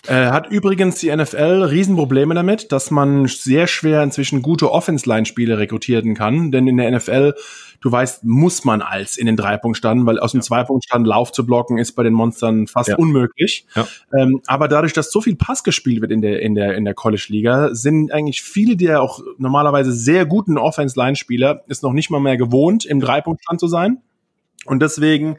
Äh, 0.06 0.26
hat 0.26 0.50
übrigens 0.50 1.00
die 1.00 1.14
NFL 1.14 1.64
Riesenprobleme 1.70 2.34
damit, 2.34 2.72
dass 2.72 2.90
man 2.90 3.26
sehr 3.26 3.66
schwer 3.66 4.02
inzwischen 4.02 4.42
gute 4.42 4.70
Offense-Line-Spiele 4.70 5.58
rekrutieren 5.58 6.14
kann, 6.14 6.52
denn 6.52 6.66
in 6.66 6.76
der 6.76 6.90
NFL, 6.90 7.34
du 7.80 7.90
weißt, 7.92 8.24
muss 8.24 8.64
man 8.64 8.82
als 8.82 9.16
in 9.16 9.26
den 9.26 9.36
Dreipunkt 9.36 9.76
standen, 9.76 10.06
weil 10.06 10.18
aus 10.18 10.32
dem 10.32 10.40
ja. 10.40 10.44
Zweipunktstand 10.46 11.06
Lauf 11.06 11.32
zu 11.32 11.46
blocken 11.46 11.78
ist 11.78 11.92
bei 11.92 12.02
den 12.02 12.12
Monstern 12.12 12.66
fast 12.66 12.90
ja. 12.90 12.96
unmöglich. 12.96 13.66
Ja. 13.74 13.86
Ähm, 14.16 14.40
aber 14.46 14.68
dadurch, 14.68 14.92
dass 14.92 15.10
so 15.10 15.20
viel 15.20 15.36
Pass 15.36 15.64
gespielt 15.64 16.00
wird 16.00 16.12
in 16.12 16.22
der 16.22 16.42
in 16.42 16.54
der 16.54 16.74
in 16.74 16.84
der 16.84 16.94
College-Liga, 16.94 17.74
sind 17.74 18.12
eigentlich 18.12 18.42
viele 18.42 18.76
der 18.76 19.02
auch 19.02 19.20
normalerweise 19.38 19.92
sehr 19.92 20.26
guten 20.26 20.58
Offense-Line-Spieler 20.58 21.64
ist 21.68 21.82
noch 21.82 21.92
nicht 21.92 22.10
mal 22.10 22.20
mehr 22.20 22.36
gewohnt, 22.36 22.84
im 22.84 23.00
Dreipunktstand 23.00 23.60
zu 23.60 23.66
sein 23.66 23.98
und 24.66 24.82
deswegen 24.82 25.36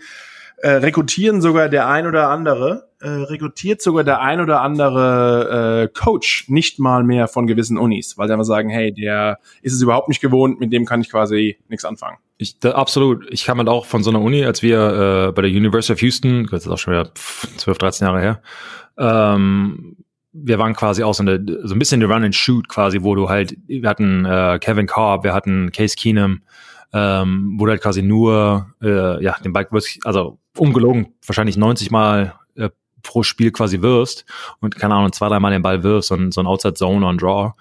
äh, 0.58 0.70
rekrutieren 0.70 1.42
sogar 1.42 1.70
der 1.70 1.88
ein 1.88 2.08
oder 2.08 2.30
andere 2.30 2.87
äh, 3.00 3.10
rekrutiert 3.10 3.82
sogar 3.82 4.04
der 4.04 4.22
ein 4.22 4.42
oder 4.42 4.62
andere 4.62 5.84
äh, 5.84 5.88
Coach 5.88 6.46
nicht 6.50 6.80
mal 6.80 7.04
mehr 7.04 7.28
von 7.28 7.48
gewissen 7.48 7.78
Unis, 7.78 8.18
weil 8.18 8.28
sie 8.28 8.34
einfach 8.34 8.46
sagen, 8.46 8.70
hey, 8.70 8.92
der 8.92 9.40
ist 9.62 9.74
es 9.74 9.82
überhaupt 9.82 10.10
nicht 10.10 10.22
gewohnt, 10.22 10.60
mit 10.60 10.74
dem 10.74 10.86
kann 10.86 11.02
ich 11.02 11.10
quasi 11.10 11.58
nichts 11.70 11.86
anfangen. 11.86 12.18
Ich, 12.38 12.60
da, 12.60 12.72
absolut. 12.72 13.28
Ich 13.32 13.46
kam 13.46 13.58
halt 13.58 13.70
auch 13.70 13.86
von 13.86 14.04
so 14.04 14.10
einer 14.10 14.22
Uni, 14.22 14.46
als 14.46 14.62
wir 14.62 15.28
äh, 15.28 15.32
bei 15.32 15.42
der 15.44 15.52
University 15.52 15.94
of 15.94 16.02
Houston, 16.02 16.48
das 16.50 16.66
ist 16.66 16.72
auch 16.72 16.78
schon 16.78 16.94
wieder 16.94 17.12
12, 17.16 17.78
13 17.78 18.08
Jahre 18.08 18.22
her, 18.22 18.42
ähm, 18.98 19.98
wir 20.34 20.60
waren 20.60 20.74
quasi 20.74 21.04
auch 21.04 21.14
so, 21.14 21.24
eine, 21.24 21.44
so 21.64 21.74
ein 21.74 21.80
bisschen 21.80 22.02
eine 22.02 22.14
Run 22.14 22.24
and 22.24 22.36
Shoot 22.36 22.68
quasi, 22.68 23.02
wo 23.02 23.16
du 23.16 23.30
halt, 23.30 23.58
wir 23.68 23.90
hatten 23.90 24.26
äh, 24.26 24.60
Kevin 24.60 24.88
Cobb, 24.88 25.24
wir 25.24 25.34
hatten 25.34 25.72
Case 25.72 25.96
Keenum, 25.96 26.42
ähm, 26.94 27.56
wo 27.58 27.66
du 27.66 27.72
halt 27.72 27.82
quasi 27.82 28.02
nur 28.02 28.74
äh, 28.82 29.24
ja 29.24 29.36
den 29.44 29.54
Ball 29.54 29.68
also 30.04 30.40
ungelogen 30.56 31.14
wahrscheinlich 31.26 31.58
90 31.58 31.92
Mal 31.92 32.36
äh, 32.56 32.70
pro 33.08 33.24
Spiel 33.24 33.52
quasi 33.52 33.82
wirst 33.82 34.26
und 34.60 34.76
keine 34.76 34.94
Ahnung 34.94 35.12
zwei 35.14 35.30
drei 35.30 35.40
Mal 35.40 35.52
den 35.52 35.62
Ball 35.62 35.84
wirfst 35.84 36.12
und 36.12 36.34
so 36.34 36.42
ein 36.42 36.48
Outside 36.48 36.76
Zone 36.76 37.06
on 37.06 37.18
Draw. 37.18 37.54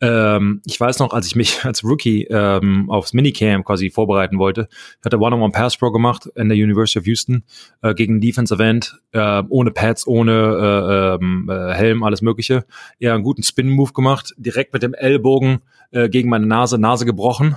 Ähm, 0.00 0.60
ich 0.66 0.78
weiß 0.78 0.98
noch, 0.98 1.12
als 1.12 1.26
ich 1.26 1.36
mich 1.36 1.64
als 1.64 1.84
Rookie 1.84 2.24
ähm, 2.24 2.90
aufs 2.90 3.12
Minicamp 3.12 3.64
quasi 3.64 3.90
vorbereiten 3.90 4.38
wollte, 4.38 4.68
ich 4.70 5.04
hatte 5.04 5.18
One-on-One 5.18 5.52
Pass 5.52 5.76
Pro 5.76 5.90
gemacht 5.90 6.26
in 6.34 6.48
der 6.48 6.58
University 6.58 6.98
of 6.98 7.06
Houston 7.06 7.44
äh, 7.82 7.94
gegen 7.94 8.20
Defensive 8.20 8.62
End, 8.62 8.98
äh, 9.12 9.42
ohne 9.48 9.70
Pads, 9.70 10.06
ohne 10.06 10.32
äh, 10.32 11.24
ähm, 11.24 11.48
äh, 11.50 11.74
Helm, 11.74 12.02
alles 12.02 12.22
Mögliche. 12.22 12.64
Eher 12.98 13.14
einen 13.14 13.24
guten 13.24 13.42
Spin-Move 13.42 13.92
gemacht, 13.92 14.34
direkt 14.36 14.72
mit 14.72 14.82
dem 14.82 14.94
Ellbogen 14.94 15.60
äh, 15.90 16.08
gegen 16.08 16.28
meine 16.28 16.46
Nase, 16.46 16.78
Nase 16.78 17.06
gebrochen. 17.06 17.56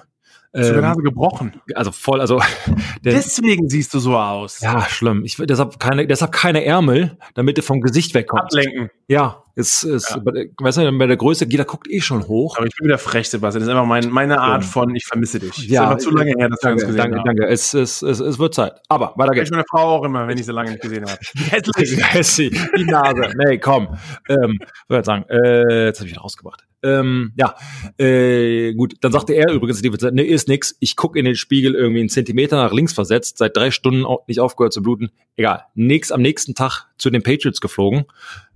Hast 0.57 0.71
du 0.71 0.81
Nase 0.81 1.01
gebrochen? 1.01 1.53
Also 1.75 1.91
voll, 1.91 2.21
also 2.21 2.41
der, 3.03 3.13
deswegen 3.13 3.69
siehst 3.69 3.93
du 3.93 3.99
so 3.99 4.17
aus. 4.17 4.59
Ja, 4.61 4.81
schlimm. 4.81 5.23
Ich 5.23 5.37
deshalb 5.37 5.79
keine, 5.79 6.07
deshalb 6.07 6.31
keine 6.31 6.65
Ärmel, 6.65 7.17
damit 7.35 7.57
du 7.57 7.61
vom 7.61 7.81
Gesicht 7.81 8.13
wegkommst. 8.13 8.55
Ablenken. 8.55 8.89
Ja, 9.07 9.43
ist, 9.57 9.83
ist 9.83 10.11
ja. 10.11 10.17
Bei, 10.17 10.49
weißt 10.59 10.77
du, 10.77 10.97
bei 10.99 11.07
der 11.07 11.17
Größe, 11.17 11.47
jeder 11.49 11.65
guckt 11.65 11.89
eh 11.89 11.99
schon 11.99 12.27
hoch. 12.27 12.57
Aber 12.57 12.67
ich 12.67 12.75
bin 12.75 12.85
wieder 12.85 12.99
frech, 12.99 13.27
Sebastian. 13.27 13.61
Das 13.61 13.67
ist 13.67 13.75
einfach 13.75 13.87
mein, 13.87 14.09
meine 14.11 14.39
Art 14.39 14.63
von, 14.63 14.95
ich 14.95 15.05
vermisse 15.05 15.39
dich. 15.39 15.67
Ja, 15.67 15.93
ist 15.93 16.03
zu 16.03 16.11
lange 16.11 16.33
her, 16.37 16.49
dass 16.49 16.59
danke, 16.59 16.81
wir 16.81 16.85
uns 16.87 16.95
gesehen 16.95 16.97
danke, 16.97 17.17
haben. 17.17 17.25
Danke, 17.25 17.47
Es, 17.47 17.73
es, 17.73 18.03
es, 18.03 18.19
es 18.19 18.37
wird 18.37 18.53
Zeit. 18.53 18.73
Aber 18.87 19.13
weiter 19.15 19.33
geht's. 19.33 19.49
Ich 19.49 19.51
meine 19.51 19.65
Frau 19.67 19.97
auch 19.97 20.03
immer, 20.03 20.27
wenn 20.27 20.37
ich 20.37 20.45
sie 20.45 20.51
lange 20.51 20.69
nicht 20.69 20.81
gesehen 20.81 21.05
habe. 21.05 21.17
Hässlich. 21.49 22.13
Hässlich. 22.13 22.61
Die 22.77 22.85
Nase. 22.85 23.33
Nee, 23.35 23.57
komm. 23.57 23.97
Ähm, 24.29 24.59
würde 24.87 25.03
sagen, 25.03 25.25
äh, 25.27 25.85
jetzt 25.85 25.99
habe 25.99 26.07
ich 26.07 26.13
wieder 26.13 26.21
rausgebracht. 26.21 26.67
Ähm, 26.83 27.33
ja, 27.35 27.55
äh, 27.97 28.73
gut, 28.75 28.97
dann 29.01 29.11
sagte 29.11 29.33
er 29.33 29.51
übrigens, 29.51 29.81
ne, 29.81 30.23
ist 30.23 30.47
nix, 30.47 30.77
ich 30.79 30.95
gucke 30.95 31.17
in 31.17 31.25
den 31.25 31.35
Spiegel 31.35 31.73
irgendwie 31.73 32.01
einen 32.01 32.09
Zentimeter 32.09 32.55
nach 32.57 32.71
links 32.71 32.93
versetzt, 32.93 33.39
seit 33.39 33.57
drei 33.57 33.71
Stunden 33.71 34.05
nicht 34.27 34.39
aufgehört 34.39 34.73
zu 34.73 34.83
bluten. 34.83 35.09
Egal, 35.35 35.65
nix 35.73 36.11
am 36.11 36.21
nächsten 36.21 36.53
Tag 36.53 36.85
zu 36.97 37.09
den 37.09 37.23
Patriots 37.23 37.61
geflogen, 37.61 38.05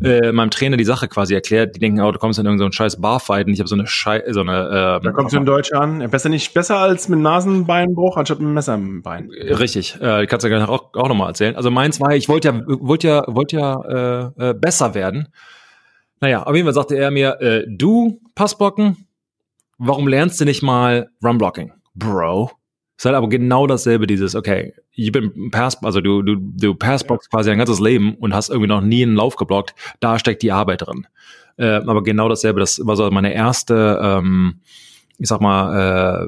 äh, 0.03 0.31
meinem 0.31 0.51
Trainer 0.51 0.77
die 0.77 0.83
Sache 0.91 1.07
quasi 1.07 1.33
erklärt, 1.33 1.75
die 1.75 1.79
denken, 1.79 2.01
oh, 2.01 2.11
du 2.11 2.19
kommst 2.19 2.39
in 2.39 2.45
irgendeinen 2.45 2.71
so 2.71 2.75
scheiß 2.75 3.01
Barfight 3.01 3.47
und 3.47 3.53
ich 3.53 3.59
habe 3.59 3.67
so 3.67 3.75
eine 3.75 3.87
Schei 3.87 4.23
so 4.29 4.41
eine 4.41 4.97
ähm, 4.97 5.03
Da 5.03 5.11
kommst 5.11 5.33
du 5.33 5.37
in 5.37 5.45
Deutsch 5.45 5.71
an, 5.73 6.09
besser 6.09 6.29
nicht, 6.29 6.53
besser 6.53 6.77
als 6.77 7.09
mit 7.09 7.19
Nasenbeinbruch, 7.19 8.17
anstatt 8.17 8.39
mit 8.39 8.45
einem 8.45 8.55
Messer 8.55 8.75
im 8.75 9.01
Bein. 9.01 9.29
Richtig, 9.31 9.99
äh, 10.01 10.25
kannst 10.27 10.45
du 10.45 10.49
ja 10.49 10.67
auch, 10.67 10.93
auch 10.93 11.07
nochmal 11.07 11.29
erzählen. 11.29 11.55
Also 11.55 11.71
meins 11.71 11.99
war, 11.99 12.15
ich 12.15 12.29
wollte 12.29 12.49
ja, 12.49 12.61
wollte 12.65 13.07
ja, 13.07 13.23
wollte 13.27 13.57
ja 13.57 14.31
äh, 14.37 14.49
äh, 14.49 14.53
besser 14.53 14.93
werden 14.93 15.27
naja, 16.21 16.43
auf 16.43 16.55
jeden 16.55 16.67
Fall 16.67 16.75
sagte 16.75 16.95
er 16.95 17.09
mir, 17.09 17.41
äh, 17.41 17.65
du 17.67 18.21
Passblocken, 18.35 19.07
warum 19.79 20.07
lernst 20.07 20.39
du 20.39 20.45
nicht 20.45 20.61
mal 20.61 21.09
Runblocking? 21.23 21.73
Bro. 21.95 22.51
Ist 23.01 23.05
halt 23.05 23.15
aber 23.15 23.29
genau 23.29 23.65
dasselbe, 23.65 24.05
dieses, 24.05 24.35
okay, 24.35 24.75
ich 24.91 25.11
bin 25.11 25.49
Pass, 25.49 25.83
also 25.83 26.01
du, 26.01 26.21
du, 26.21 26.35
du 26.35 26.75
Passbox 26.75 27.31
quasi 27.31 27.49
dein 27.49 27.57
ganzes 27.57 27.79
Leben 27.79 28.13
und 28.13 28.31
hast 28.31 28.49
irgendwie 28.49 28.67
noch 28.67 28.81
nie 28.81 29.01
einen 29.01 29.15
Lauf 29.15 29.37
geblockt, 29.37 29.73
da 30.01 30.19
steckt 30.19 30.43
die 30.43 30.51
Arbeit 30.51 30.83
drin. 30.85 31.07
Äh, 31.57 31.81
aber 31.87 32.03
genau 32.03 32.29
dasselbe, 32.29 32.59
das 32.59 32.79
war 32.85 32.95
so 32.95 33.09
meine 33.09 33.33
erste, 33.33 33.99
ähm, 34.03 34.59
ich 35.17 35.27
sag 35.27 35.41
mal, 35.41 36.27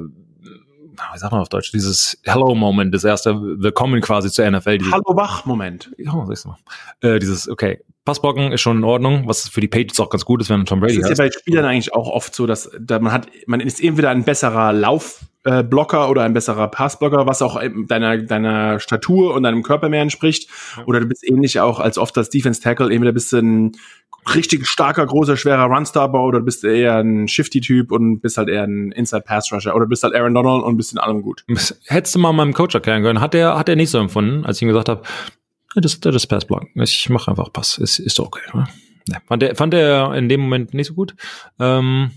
wie 1.12 1.18
sagt 1.18 1.32
man 1.32 1.40
auf 1.40 1.48
Deutsch, 1.48 1.72
dieses 1.72 2.18
Hello-Moment, 2.24 2.94
das 2.94 3.04
erste 3.04 3.40
Willkommen 3.40 4.00
quasi 4.00 4.30
zur 4.30 4.50
NFL. 4.50 4.78
Hallo-Wach-Moment. 4.90 5.92
Ja, 5.98 6.24
sagst 6.26 6.44
du 6.44 6.48
mal. 6.50 6.58
Äh, 7.00 7.18
dieses, 7.18 7.48
okay, 7.48 7.80
Passblocken 8.04 8.52
ist 8.52 8.60
schon 8.60 8.78
in 8.78 8.84
Ordnung, 8.84 9.26
was 9.26 9.48
für 9.48 9.62
die 9.62 9.68
Pages 9.68 9.98
auch 9.98 10.10
ganz 10.10 10.26
gut 10.26 10.42
ist, 10.42 10.50
wenn 10.50 10.58
man 10.58 10.66
Tom 10.66 10.80
Brady 10.80 11.00
Das 11.00 11.10
ist 11.10 11.18
ja 11.18 11.24
bei 11.24 11.30
Spielern 11.30 11.64
eigentlich 11.64 11.94
auch 11.94 12.08
oft 12.08 12.34
so, 12.34 12.46
dass 12.46 12.70
da 12.78 12.98
man 12.98 13.12
hat, 13.12 13.28
man 13.46 13.60
ist 13.60 13.82
entweder 13.82 14.10
ein 14.10 14.24
besserer 14.24 14.74
Laufblocker 14.74 16.10
oder 16.10 16.22
ein 16.24 16.34
besserer 16.34 16.68
Passblocker, 16.68 17.26
was 17.26 17.40
auch 17.40 17.58
deiner, 17.88 18.18
deiner 18.18 18.78
Statur 18.78 19.34
und 19.34 19.44
deinem 19.44 19.62
Körper 19.62 19.88
mehr 19.88 20.02
entspricht. 20.02 20.50
Oder 20.84 21.00
du 21.00 21.06
bist 21.06 21.26
ähnlich 21.26 21.60
auch 21.60 21.80
als 21.80 21.96
oft 21.96 22.18
als 22.18 22.28
Defense 22.28 22.60
Tackle, 22.60 22.92
entweder 22.92 23.12
bist 23.12 23.32
du 23.32 23.38
ein 23.38 23.72
richtig 24.34 24.66
starker, 24.66 25.04
großer, 25.06 25.36
schwerer 25.36 25.64
Runstopper 25.64 26.20
oder 26.22 26.38
du 26.38 26.44
bist 26.44 26.64
eher 26.64 26.96
ein 26.96 27.28
Shifty-Typ 27.28 27.92
und 27.92 28.20
bist 28.20 28.38
halt 28.38 28.48
eher 28.48 28.64
ein 28.64 28.92
Inside-Pass-Rusher 28.92 29.74
oder 29.74 29.86
bist 29.86 30.02
halt 30.02 30.14
Aaron 30.14 30.34
Donald 30.34 30.64
und 30.64 30.76
bist 30.76 30.92
in 30.92 30.98
allem 30.98 31.22
gut. 31.22 31.44
Hättest 31.86 32.14
du 32.14 32.18
mal 32.18 32.32
meinem 32.32 32.54
Coach 32.54 32.74
erklären 32.74 33.02
können, 33.02 33.20
hat 33.20 33.34
er 33.34 33.58
hat 33.58 33.68
er 33.68 33.76
nicht 33.76 33.90
so 33.90 33.98
empfunden, 33.98 34.44
als 34.44 34.58
ich 34.58 34.62
ihm 34.62 34.68
gesagt 34.68 34.88
habe, 34.88 35.02
das, 35.74 36.00
das 36.00 36.14
ist 36.14 36.26
Passblock. 36.26 36.66
Ich 36.74 37.08
mache 37.10 37.30
einfach 37.30 37.52
Pass. 37.52 37.78
Ist, 37.78 37.98
ist 37.98 38.20
okay. 38.20 38.40
Ja, 39.08 39.18
fand, 39.26 39.42
er, 39.42 39.54
fand 39.56 39.74
er 39.74 40.14
in 40.14 40.28
dem 40.28 40.40
Moment 40.40 40.72
nicht 40.72 40.86
so 40.86 40.94
gut. 40.94 41.14
Ähm, 41.58 42.12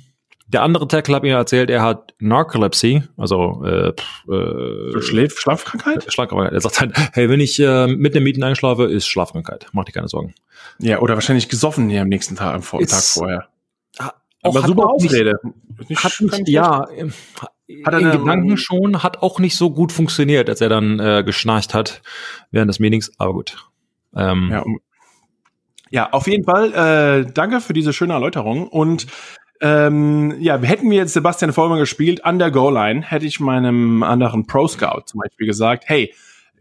der 0.47 0.63
andere 0.63 0.87
Tackle 0.87 1.15
hat 1.15 1.23
mir 1.23 1.35
erzählt, 1.35 1.69
er 1.69 1.81
hat 1.81 2.13
Narcolepsy, 2.19 3.03
also 3.17 3.63
äh, 3.65 3.89
äh, 4.31 5.01
Schläf 5.01 5.37
Schlafkrankheit? 5.39 6.11
Schlafkrankheit. 6.11 6.53
Er 6.53 6.61
sagt 6.61 6.79
halt, 6.79 6.93
hey, 7.13 7.29
wenn 7.29 7.39
ich 7.39 7.59
äh, 7.59 7.87
mit 7.87 8.15
dem 8.15 8.23
Mieten 8.23 8.43
einschlafe, 8.43 8.85
ist 8.85 9.07
Schlafkrankheit. 9.07 9.67
Mach 9.73 9.85
dir 9.85 9.91
keine 9.91 10.07
Sorgen. 10.07 10.33
Ja, 10.79 10.99
oder 10.99 11.15
wahrscheinlich 11.15 11.49
gesoffen 11.49 11.89
hier 11.89 12.01
am 12.01 12.07
nächsten 12.07 12.35
Tag, 12.35 12.55
am 12.55 12.61
Tag 12.61 13.03
vorher. 13.03 13.47
Aber 14.43 14.61
super 14.61 14.89
Ausrede. 14.89 15.39
Nicht, 15.89 16.03
hat 16.03 16.19
nicht, 16.21 16.47
ja, 16.47 16.87
hat 17.85 17.93
er 17.93 17.99
in 17.99 18.11
Gedanken 18.11 18.57
schon, 18.57 19.03
hat 19.03 19.21
auch 19.21 19.39
nicht 19.39 19.57
so 19.57 19.71
gut 19.71 19.91
funktioniert, 19.91 20.49
als 20.49 20.61
er 20.61 20.69
dann 20.69 20.99
äh, 20.99 21.23
geschnarcht 21.25 21.73
hat 21.73 22.01
während 22.51 22.69
des 22.69 22.79
Meetings, 22.79 23.11
aber 23.17 23.33
gut. 23.33 23.57
Ähm, 24.15 24.49
ja, 24.51 24.61
um, 24.61 24.79
ja, 25.89 26.11
auf 26.11 26.27
jeden 26.27 26.43
Fall, 26.43 26.73
äh, 26.73 27.31
danke 27.31 27.61
für 27.61 27.73
diese 27.73 27.93
schöne 27.93 28.13
Erläuterung 28.13 28.67
und 28.67 29.07
ähm, 29.61 30.35
ja, 30.39 30.57
hätten 30.59 30.89
wir 30.89 30.97
jetzt 30.97 31.13
Sebastian 31.13 31.53
Vollmann 31.53 31.79
gespielt 31.79 32.25
an 32.25 32.39
der 32.39 32.51
Goal-Line, 32.51 33.03
hätte 33.03 33.25
ich 33.25 33.39
meinem 33.39 34.03
anderen 34.03 34.45
Pro-Scout 34.45 35.03
zum 35.05 35.21
Beispiel 35.21 35.47
gesagt, 35.47 35.85
hey, 35.87 36.13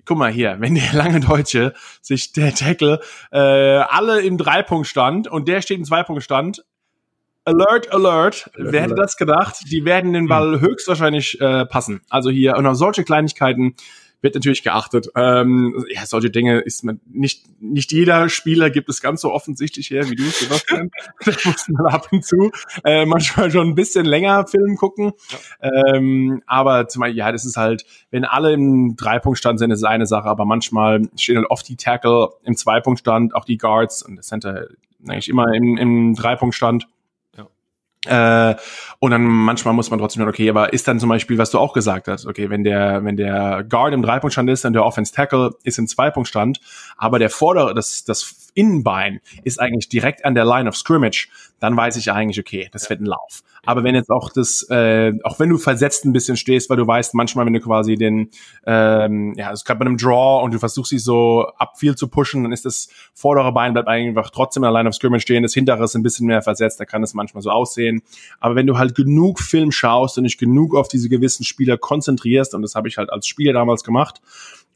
guck 0.04 0.18
mal 0.18 0.30
hier, 0.30 0.56
wenn 0.60 0.74
der 0.74 0.92
lange 0.92 1.20
Deutsche 1.20 1.74
sich 2.00 2.32
der 2.32 2.54
Tackle 2.54 3.00
äh, 3.30 3.38
alle 3.38 4.22
im 4.22 4.38
Dreipunktstand 4.38 5.28
und 5.28 5.48
der 5.48 5.60
steht 5.60 5.78
im 5.78 5.84
Zweipunktstand, 5.84 6.64
Alert, 7.44 7.92
Alert. 7.92 8.50
Alert 8.56 8.72
Wer 8.72 8.82
hätte 8.82 8.94
alert. 8.94 9.06
das 9.06 9.16
gedacht? 9.16 9.56
Die 9.70 9.84
werden 9.84 10.12
den 10.12 10.26
Ball 10.26 10.54
hm. 10.54 10.60
höchstwahrscheinlich 10.62 11.40
äh, 11.40 11.64
passen. 11.64 12.00
Also 12.10 12.28
hier, 12.28 12.56
und 12.56 12.66
auf 12.66 12.74
solche 12.74 13.04
Kleinigkeiten 13.04 13.76
wird 14.22 14.34
natürlich 14.34 14.62
geachtet. 14.62 15.08
Ähm, 15.14 15.84
ja, 15.88 16.06
solche 16.06 16.30
Dinge 16.30 16.60
ist 16.60 16.84
man 16.84 17.00
nicht, 17.06 17.44
nicht 17.60 17.92
jeder 17.92 18.28
Spieler 18.28 18.70
gibt 18.70 18.88
es 18.88 19.00
ganz 19.00 19.20
so 19.20 19.32
offensichtlich 19.32 19.90
her 19.90 20.08
wie 20.10 20.16
du, 20.16 20.24
Sebastian. 20.24 20.90
da 21.24 21.32
muss 21.44 21.68
man 21.68 21.86
ab 21.86 22.08
und 22.10 22.24
zu 22.24 22.50
äh, 22.84 23.04
manchmal 23.04 23.50
schon 23.50 23.68
ein 23.68 23.74
bisschen 23.74 24.06
länger 24.06 24.46
Film 24.46 24.76
gucken. 24.76 25.12
Ja. 25.62 25.94
Ähm, 25.94 26.42
aber 26.46 26.88
zum 26.88 27.00
Beispiel, 27.00 27.18
ja, 27.18 27.32
das 27.32 27.44
ist 27.44 27.56
halt, 27.56 27.84
wenn 28.10 28.24
alle 28.24 28.52
im 28.52 28.96
Dreipunktstand 28.96 29.58
sind, 29.58 29.70
ist 29.70 29.80
es 29.80 29.84
eine 29.84 30.06
Sache, 30.06 30.28
aber 30.28 30.44
manchmal 30.44 31.08
stehen 31.16 31.36
halt 31.36 31.50
oft 31.50 31.68
die 31.68 31.76
Tackle 31.76 32.30
im 32.44 32.56
Zweipunktstand, 32.56 33.34
auch 33.34 33.44
die 33.44 33.58
Guards 33.58 34.02
und 34.02 34.16
das 34.16 34.26
Center 34.26 34.68
eigentlich 35.06 35.28
immer 35.28 35.54
im, 35.54 35.76
im 35.76 36.14
Dreipunktstand. 36.14 36.88
Äh, 38.06 38.54
und 38.98 39.10
dann 39.10 39.24
manchmal 39.24 39.74
muss 39.74 39.90
man 39.90 39.98
trotzdem, 39.98 40.26
okay, 40.26 40.48
aber 40.48 40.72
ist 40.72 40.88
dann 40.88 40.98
zum 40.98 41.08
Beispiel, 41.08 41.38
was 41.38 41.50
du 41.50 41.58
auch 41.58 41.72
gesagt 41.72 42.08
hast, 42.08 42.26
okay, 42.26 42.48
wenn 42.50 42.64
der, 42.64 43.04
wenn 43.04 43.16
der 43.16 43.64
Guard 43.68 43.92
im 43.92 44.02
Dreipunktstand 44.02 44.48
ist, 44.48 44.64
dann 44.64 44.72
der 44.72 44.84
Offense 44.84 45.12
Tackle 45.12 45.50
ist 45.64 45.78
im 45.78 45.86
Zweipunktstand, 45.86 46.60
aber 46.96 47.18
der 47.18 47.30
vordere, 47.30 47.74
das, 47.74 48.04
das 48.04 48.45
Innenbein 48.56 49.20
ist 49.44 49.60
eigentlich 49.60 49.88
direkt 49.88 50.24
an 50.24 50.34
der 50.34 50.44
Line 50.44 50.68
of 50.68 50.76
Scrimmage, 50.76 51.28
dann 51.60 51.76
weiß 51.76 51.96
ich 51.96 52.10
eigentlich, 52.10 52.40
okay, 52.40 52.68
das 52.72 52.90
wird 52.90 53.00
ein 53.00 53.06
Lauf. 53.06 53.42
Aber 53.66 53.82
wenn 53.82 53.94
jetzt 53.94 54.10
auch 54.10 54.30
das, 54.30 54.66
äh, 54.70 55.12
auch 55.24 55.38
wenn 55.40 55.48
du 55.48 55.58
versetzt 55.58 56.04
ein 56.04 56.12
bisschen 56.12 56.36
stehst, 56.36 56.70
weil 56.70 56.76
du 56.76 56.86
weißt, 56.86 57.14
manchmal, 57.14 57.46
wenn 57.46 57.52
du 57.52 57.60
quasi 57.60 57.96
den, 57.96 58.30
ähm, 58.64 59.34
ja, 59.36 59.50
es 59.52 59.64
gerade 59.64 59.80
bei 59.80 59.86
einem 59.86 59.96
Draw 59.96 60.42
und 60.44 60.54
du 60.54 60.58
versuchst 60.58 60.90
sie 60.90 60.98
so 60.98 61.46
upfield 61.58 61.98
zu 61.98 62.08
pushen, 62.08 62.44
dann 62.44 62.52
ist 62.52 62.64
das 62.64 62.88
vordere 63.12 63.52
Bein 63.52 63.72
bleibt 63.72 63.88
einfach 63.88 64.30
trotzdem 64.30 64.62
in 64.62 64.68
der 64.68 64.72
Line 64.72 64.88
of 64.88 64.94
Scrimmage 64.94 65.22
stehen, 65.22 65.42
das 65.42 65.52
hintere 65.52 65.84
ist 65.84 65.96
ein 65.96 66.02
bisschen 66.02 66.26
mehr 66.26 66.42
versetzt, 66.42 66.78
da 66.78 66.84
kann 66.84 67.02
es 67.02 67.12
manchmal 67.12 67.42
so 67.42 67.50
aussehen. 67.50 68.02
Aber 68.38 68.54
wenn 68.54 68.66
du 68.66 68.78
halt 68.78 68.94
genug 68.94 69.40
Film 69.40 69.72
schaust 69.72 70.16
und 70.16 70.24
dich 70.24 70.38
genug 70.38 70.76
auf 70.76 70.88
diese 70.88 71.08
gewissen 71.08 71.44
Spieler 71.44 71.76
konzentrierst, 71.76 72.54
und 72.54 72.62
das 72.62 72.76
habe 72.76 72.88
ich 72.88 72.98
halt 72.98 73.10
als 73.10 73.26
Spieler 73.26 73.52
damals 73.52 73.82
gemacht, 73.82 74.20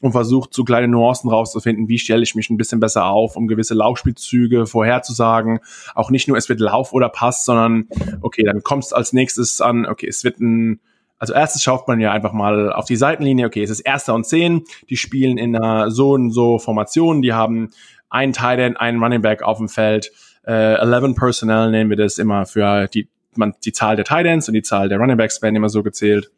und 0.01 0.11
versucht, 0.11 0.53
so 0.53 0.63
kleine 0.63 0.87
Nuancen 0.87 1.29
rauszufinden, 1.29 1.87
wie 1.87 1.99
stelle 1.99 2.23
ich 2.23 2.35
mich 2.35 2.49
ein 2.49 2.57
bisschen 2.57 2.79
besser 2.79 3.05
auf, 3.05 3.37
um 3.37 3.47
gewisse 3.47 3.75
Laufspielzüge 3.75 4.65
vorherzusagen. 4.65 5.59
Auch 5.95 6.09
nicht 6.09 6.27
nur, 6.27 6.37
es 6.37 6.49
wird 6.49 6.59
Lauf 6.59 6.91
oder 6.91 7.09
Pass, 7.09 7.45
sondern 7.45 7.87
okay, 8.21 8.43
dann 8.43 8.63
kommt 8.63 8.83
es 8.83 8.93
als 8.93 9.13
nächstes 9.13 9.61
an, 9.61 9.85
okay, 9.85 10.07
es 10.07 10.23
wird 10.23 10.39
ein, 10.39 10.79
also 11.19 11.33
erstes 11.33 11.61
schaut 11.61 11.87
man 11.87 11.99
ja 11.99 12.11
einfach 12.11 12.33
mal 12.33 12.73
auf 12.73 12.85
die 12.85 12.95
Seitenlinie, 12.95 13.45
okay, 13.45 13.61
es 13.61 13.69
ist 13.69 13.81
Erster 13.81 14.15
und 14.15 14.25
Zehn, 14.25 14.63
die 14.89 14.97
spielen 14.97 15.37
in 15.37 15.55
einer 15.55 15.91
so 15.91 16.11
und 16.11 16.31
so 16.31 16.57
Formation, 16.57 17.21
die 17.21 17.33
haben 17.33 17.69
ein 18.09 18.33
Tight 18.33 18.59
End, 18.59 18.79
ein 18.79 19.01
Running 19.01 19.21
Back 19.21 19.43
auf 19.43 19.59
dem 19.59 19.69
Feld. 19.69 20.11
Äh, 20.43 20.75
11 20.75 21.15
Personnel 21.15 21.69
nennen 21.69 21.89
wir 21.89 21.97
das 21.97 22.17
immer 22.17 22.45
für 22.45 22.87
die, 22.87 23.07
man, 23.35 23.53
die 23.63 23.71
Zahl 23.71 23.95
der 23.95 24.05
Tight 24.05 24.25
Ends 24.25 24.47
und 24.47 24.55
die 24.55 24.63
Zahl 24.63 24.89
der 24.89 24.97
Running 24.97 25.17
Backs 25.17 25.41
werden 25.41 25.55
immer 25.55 25.69
so 25.69 25.83
gezählt. 25.83 26.31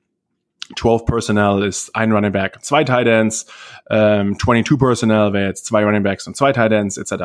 12 0.77 1.05
Personnel 1.05 1.63
ist 1.63 1.95
ein 1.95 2.11
Running 2.11 2.31
Back, 2.31 2.63
zwei 2.63 2.83
Tight 2.83 3.07
Ends, 3.07 3.45
ähm, 3.89 4.37
22 4.39 4.79
Personnel 4.79 5.33
wäre 5.33 5.47
jetzt 5.47 5.65
zwei 5.65 5.83
Running 5.83 6.03
Backs 6.03 6.25
und 6.27 6.37
zwei 6.37 6.53
Tight 6.53 6.71
Ends 6.71 6.97
etc. 6.97 7.23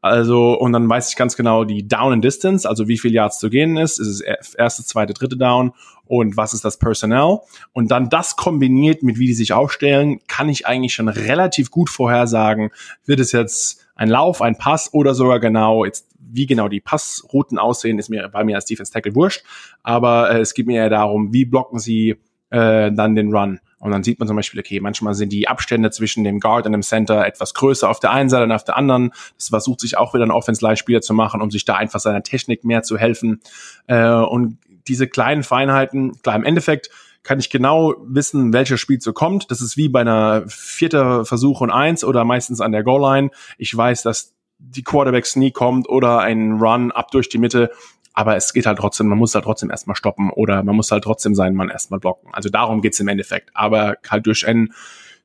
Also, 0.00 0.58
und 0.58 0.72
dann 0.72 0.88
weiß 0.88 1.10
ich 1.10 1.16
ganz 1.16 1.36
genau 1.36 1.64
die 1.64 1.86
Down 1.86 2.14
and 2.14 2.24
Distance, 2.24 2.68
also 2.68 2.88
wie 2.88 2.98
viel 2.98 3.12
Yards 3.12 3.38
zu 3.38 3.50
gehen 3.50 3.76
ist. 3.76 4.00
Ist 4.00 4.08
es 4.20 4.54
erste, 4.54 4.84
zweite, 4.84 5.12
dritte 5.14 5.36
Down 5.36 5.72
und 6.06 6.36
was 6.36 6.54
ist 6.54 6.64
das 6.64 6.76
Personnel? 6.78 7.38
Und 7.72 7.90
dann 7.90 8.10
das 8.10 8.36
kombiniert 8.36 9.02
mit 9.02 9.18
wie 9.18 9.26
die 9.26 9.34
sich 9.34 9.52
aufstellen, 9.52 10.20
kann 10.26 10.48
ich 10.48 10.66
eigentlich 10.66 10.94
schon 10.94 11.08
relativ 11.08 11.70
gut 11.70 11.88
vorhersagen, 11.88 12.70
wird 13.06 13.20
es 13.20 13.30
jetzt 13.30 13.86
ein 13.94 14.08
Lauf, 14.08 14.42
ein 14.42 14.58
Pass 14.58 14.92
oder 14.92 15.14
sogar 15.14 15.38
genau 15.38 15.84
jetzt 15.84 16.08
wie 16.18 16.46
genau 16.46 16.68
die 16.68 16.80
Passrouten 16.80 17.58
aussehen, 17.58 17.98
ist 17.98 18.08
mir 18.08 18.28
bei 18.28 18.42
mir 18.42 18.56
als 18.56 18.64
Defense 18.64 18.90
Tackle 18.90 19.14
wurscht. 19.14 19.44
Aber 19.82 20.30
äh, 20.30 20.40
es 20.40 20.54
geht 20.54 20.66
mir 20.66 20.78
eher 20.78 20.90
darum, 20.90 21.32
wie 21.32 21.44
blocken 21.44 21.78
sie 21.78 22.16
äh, 22.52 22.92
dann 22.92 23.14
den 23.14 23.34
Run. 23.34 23.60
Und 23.78 23.90
dann 23.90 24.04
sieht 24.04 24.20
man 24.20 24.28
zum 24.28 24.36
Beispiel, 24.36 24.60
okay, 24.60 24.78
manchmal 24.78 25.14
sind 25.14 25.32
die 25.32 25.48
Abstände 25.48 25.90
zwischen 25.90 26.22
dem 26.22 26.38
Guard 26.38 26.66
und 26.66 26.72
dem 26.72 26.82
Center 26.82 27.26
etwas 27.26 27.54
größer 27.54 27.88
auf 27.88 27.98
der 27.98 28.12
einen 28.12 28.28
Seite 28.28 28.44
und 28.44 28.52
auf 28.52 28.62
der 28.62 28.76
anderen. 28.76 29.10
Das 29.36 29.48
versucht 29.48 29.80
sich 29.80 29.96
auch 29.96 30.14
wieder 30.14 30.24
ein 30.24 30.30
Offense-Line-Spieler 30.30 31.00
zu 31.00 31.14
machen, 31.14 31.40
um 31.40 31.50
sich 31.50 31.64
da 31.64 31.74
einfach 31.74 31.98
seiner 31.98 32.22
Technik 32.22 32.62
mehr 32.62 32.84
zu 32.84 32.96
helfen. 32.96 33.40
Äh, 33.88 34.06
und 34.06 34.58
diese 34.86 35.08
kleinen 35.08 35.42
Feinheiten, 35.42 36.20
klar, 36.22 36.36
im 36.36 36.44
Endeffekt 36.44 36.90
kann 37.24 37.38
ich 37.38 37.50
genau 37.50 37.94
wissen, 38.04 38.52
welcher 38.52 38.76
Spielzug 38.76 39.14
kommt. 39.14 39.50
Das 39.50 39.60
ist 39.60 39.76
wie 39.76 39.88
bei 39.88 40.00
einer 40.00 40.44
vierter 40.46 41.24
Versuch 41.24 41.60
und 41.60 41.70
eins 41.70 42.04
oder 42.04 42.24
meistens 42.24 42.60
an 42.60 42.72
der 42.72 42.82
Goal-Line. 42.82 43.30
Ich 43.58 43.76
weiß, 43.76 44.02
dass 44.02 44.34
die 44.58 44.82
Quarterback-Sneak 44.82 45.54
kommt 45.54 45.88
oder 45.88 46.20
ein 46.20 46.52
Run 46.60 46.92
ab 46.92 47.10
durch 47.10 47.28
die 47.28 47.38
Mitte 47.38 47.70
aber 48.14 48.36
es 48.36 48.52
geht 48.52 48.66
halt 48.66 48.78
trotzdem, 48.78 49.08
man 49.08 49.18
muss 49.18 49.34
halt 49.34 49.44
trotzdem 49.44 49.70
erstmal 49.70 49.96
stoppen 49.96 50.30
oder 50.30 50.62
man 50.62 50.76
muss 50.76 50.90
halt 50.90 51.04
trotzdem 51.04 51.34
seinen 51.34 51.56
Mann 51.56 51.70
erstmal 51.70 52.00
blocken. 52.00 52.28
Also 52.32 52.48
darum 52.48 52.82
geht's 52.82 53.00
im 53.00 53.08
Endeffekt. 53.08 53.50
Aber 53.54 53.96
halt 54.08 54.26
durch 54.26 54.46
ein 54.46 54.72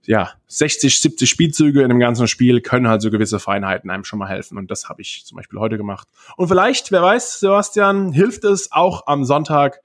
ja, 0.08 0.32
60, 0.48 1.02
70 1.02 1.30
Spielzüge 1.30 1.82
in 1.82 1.90
dem 1.90 2.00
ganzen 2.00 2.28
Spiel 2.30 2.62
können 2.62 2.88
halt 2.88 3.02
so 3.02 3.12
gewisse 3.12 3.40
Feinheiten 3.40 3.90
einem 3.90 4.06
schon 4.06 4.20
mal 4.20 4.30
helfen. 4.30 4.58
Und 4.58 4.72
das 4.72 4.88
habe 4.88 5.02
ich 5.02 5.24
zum 5.26 5.36
Beispiel 5.36 5.60
heute 5.60 5.78
gemacht. 5.78 6.08
Und 6.38 6.48
vielleicht, 6.48 6.94
wer 6.94 7.02
weiß, 7.02 7.42
Sebastian, 7.42 8.14
hilft 8.14 8.46
es 8.46 8.72
auch 8.72 9.06
am 9.08 9.26
Sonntag 9.26 9.82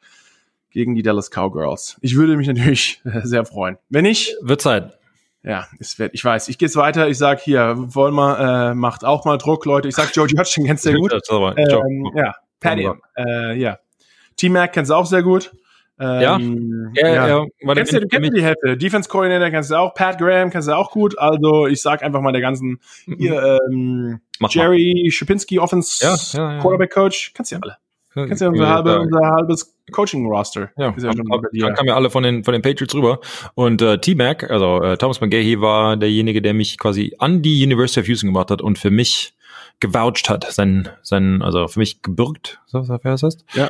gegen 0.70 0.94
die 0.94 1.02
Dallas 1.02 1.30
Cowgirls. 1.30 1.96
Ich 2.02 2.14
würde 2.14 2.36
mich 2.36 2.46
natürlich 2.46 3.02
sehr 3.24 3.44
freuen. 3.44 3.78
Wenn 3.88 4.04
nicht, 4.04 4.36
wird 4.40 4.60
Zeit. 4.60 4.96
Ja, 5.42 5.66
es 5.80 5.98
wird, 5.98 6.14
ich 6.14 6.24
weiß. 6.24 6.48
Ich 6.48 6.56
gehe 6.56 6.72
weiter. 6.76 7.08
Ich 7.08 7.18
sag 7.18 7.40
hier, 7.40 7.74
Wollmer 7.76 8.70
äh, 8.70 8.74
macht 8.74 9.04
auch 9.04 9.24
mal 9.24 9.38
Druck, 9.38 9.64
Leute. 9.66 9.88
Ich 9.88 9.96
sag 9.96 10.14
Joe 10.14 10.28
Hodgson 10.28 10.64
kennst 10.64 10.86
du 10.86 10.90
sehr 10.90 10.98
gut. 10.98 11.12
Ähm, 11.56 12.12
ja, 12.14 12.32
Patty. 12.62 12.88
Äh, 13.16 13.58
ja. 13.58 13.78
T-Mac 14.36 14.72
kennst 14.72 14.90
du 14.90 14.94
auch 14.94 15.06
sehr 15.06 15.22
gut. 15.22 15.52
Ähm, 16.00 16.92
ja, 16.94 17.08
ja, 17.08 17.14
ja. 17.14 17.28
ja. 17.28 17.74
Kennst 17.74 17.92
du, 17.92 18.00
du 18.00 18.08
kennst 18.08 18.36
die 18.36 18.42
Hälfte. 18.42 18.76
Defense 18.76 19.08
Coordinator 19.08 19.50
kennst 19.50 19.70
du 19.70 19.76
auch. 19.76 19.94
Pat 19.94 20.18
Graham 20.18 20.50
kennst 20.50 20.68
du 20.68 20.76
auch 20.76 20.90
gut. 20.90 21.18
Also 21.18 21.66
ich 21.66 21.80
sag 21.80 22.02
einfach 22.02 22.20
mal 22.20 22.32
der 22.32 22.40
ganzen 22.40 22.80
hier 23.18 23.60
ähm, 23.70 24.20
Jerry 24.48 25.08
Schipinski 25.12 25.58
Offense 25.58 26.04
ja. 26.04 26.58
Quarterback 26.60 26.92
Coach. 26.92 27.32
Kennst 27.34 27.52
du 27.52 27.56
ja 27.56 27.60
alle. 27.62 27.76
Kennst 28.14 28.40
du 28.40 28.46
ja 28.46 28.50
unser, 28.50 28.68
halbe, 28.68 29.00
unser 29.00 29.20
halbes 29.20 29.74
Coaching-Roster. 29.90 30.70
Ja, 30.76 30.94
ja 31.52 31.70
kamen 31.72 31.88
ja 31.88 31.94
alle 31.94 32.10
von 32.10 32.22
den, 32.22 32.44
von 32.44 32.52
den 32.52 32.60
Patriots 32.60 32.94
rüber. 32.94 33.20
Und 33.54 33.80
äh, 33.80 33.98
T-Mac, 33.98 34.50
also 34.50 34.82
äh, 34.82 34.98
Thomas 34.98 35.20
McGahey 35.20 35.60
war 35.60 35.96
derjenige, 35.96 36.42
der 36.42 36.52
mich 36.52 36.78
quasi 36.78 37.14
an 37.18 37.42
die 37.42 37.64
University 37.64 38.00
of 38.00 38.08
Houston 38.08 38.26
gemacht 38.26 38.50
hat 38.50 38.60
und 38.60 38.78
für 38.78 38.90
mich 38.90 39.34
gewoucht 39.82 40.30
hat, 40.30 40.50
sein, 40.50 40.88
sein, 41.02 41.42
also 41.42 41.68
für 41.68 41.80
mich 41.80 42.00
gebürgt, 42.00 42.60
so 42.66 42.78
was 42.78 43.02
das 43.02 43.22
heißt. 43.22 43.44
Ja. 43.52 43.68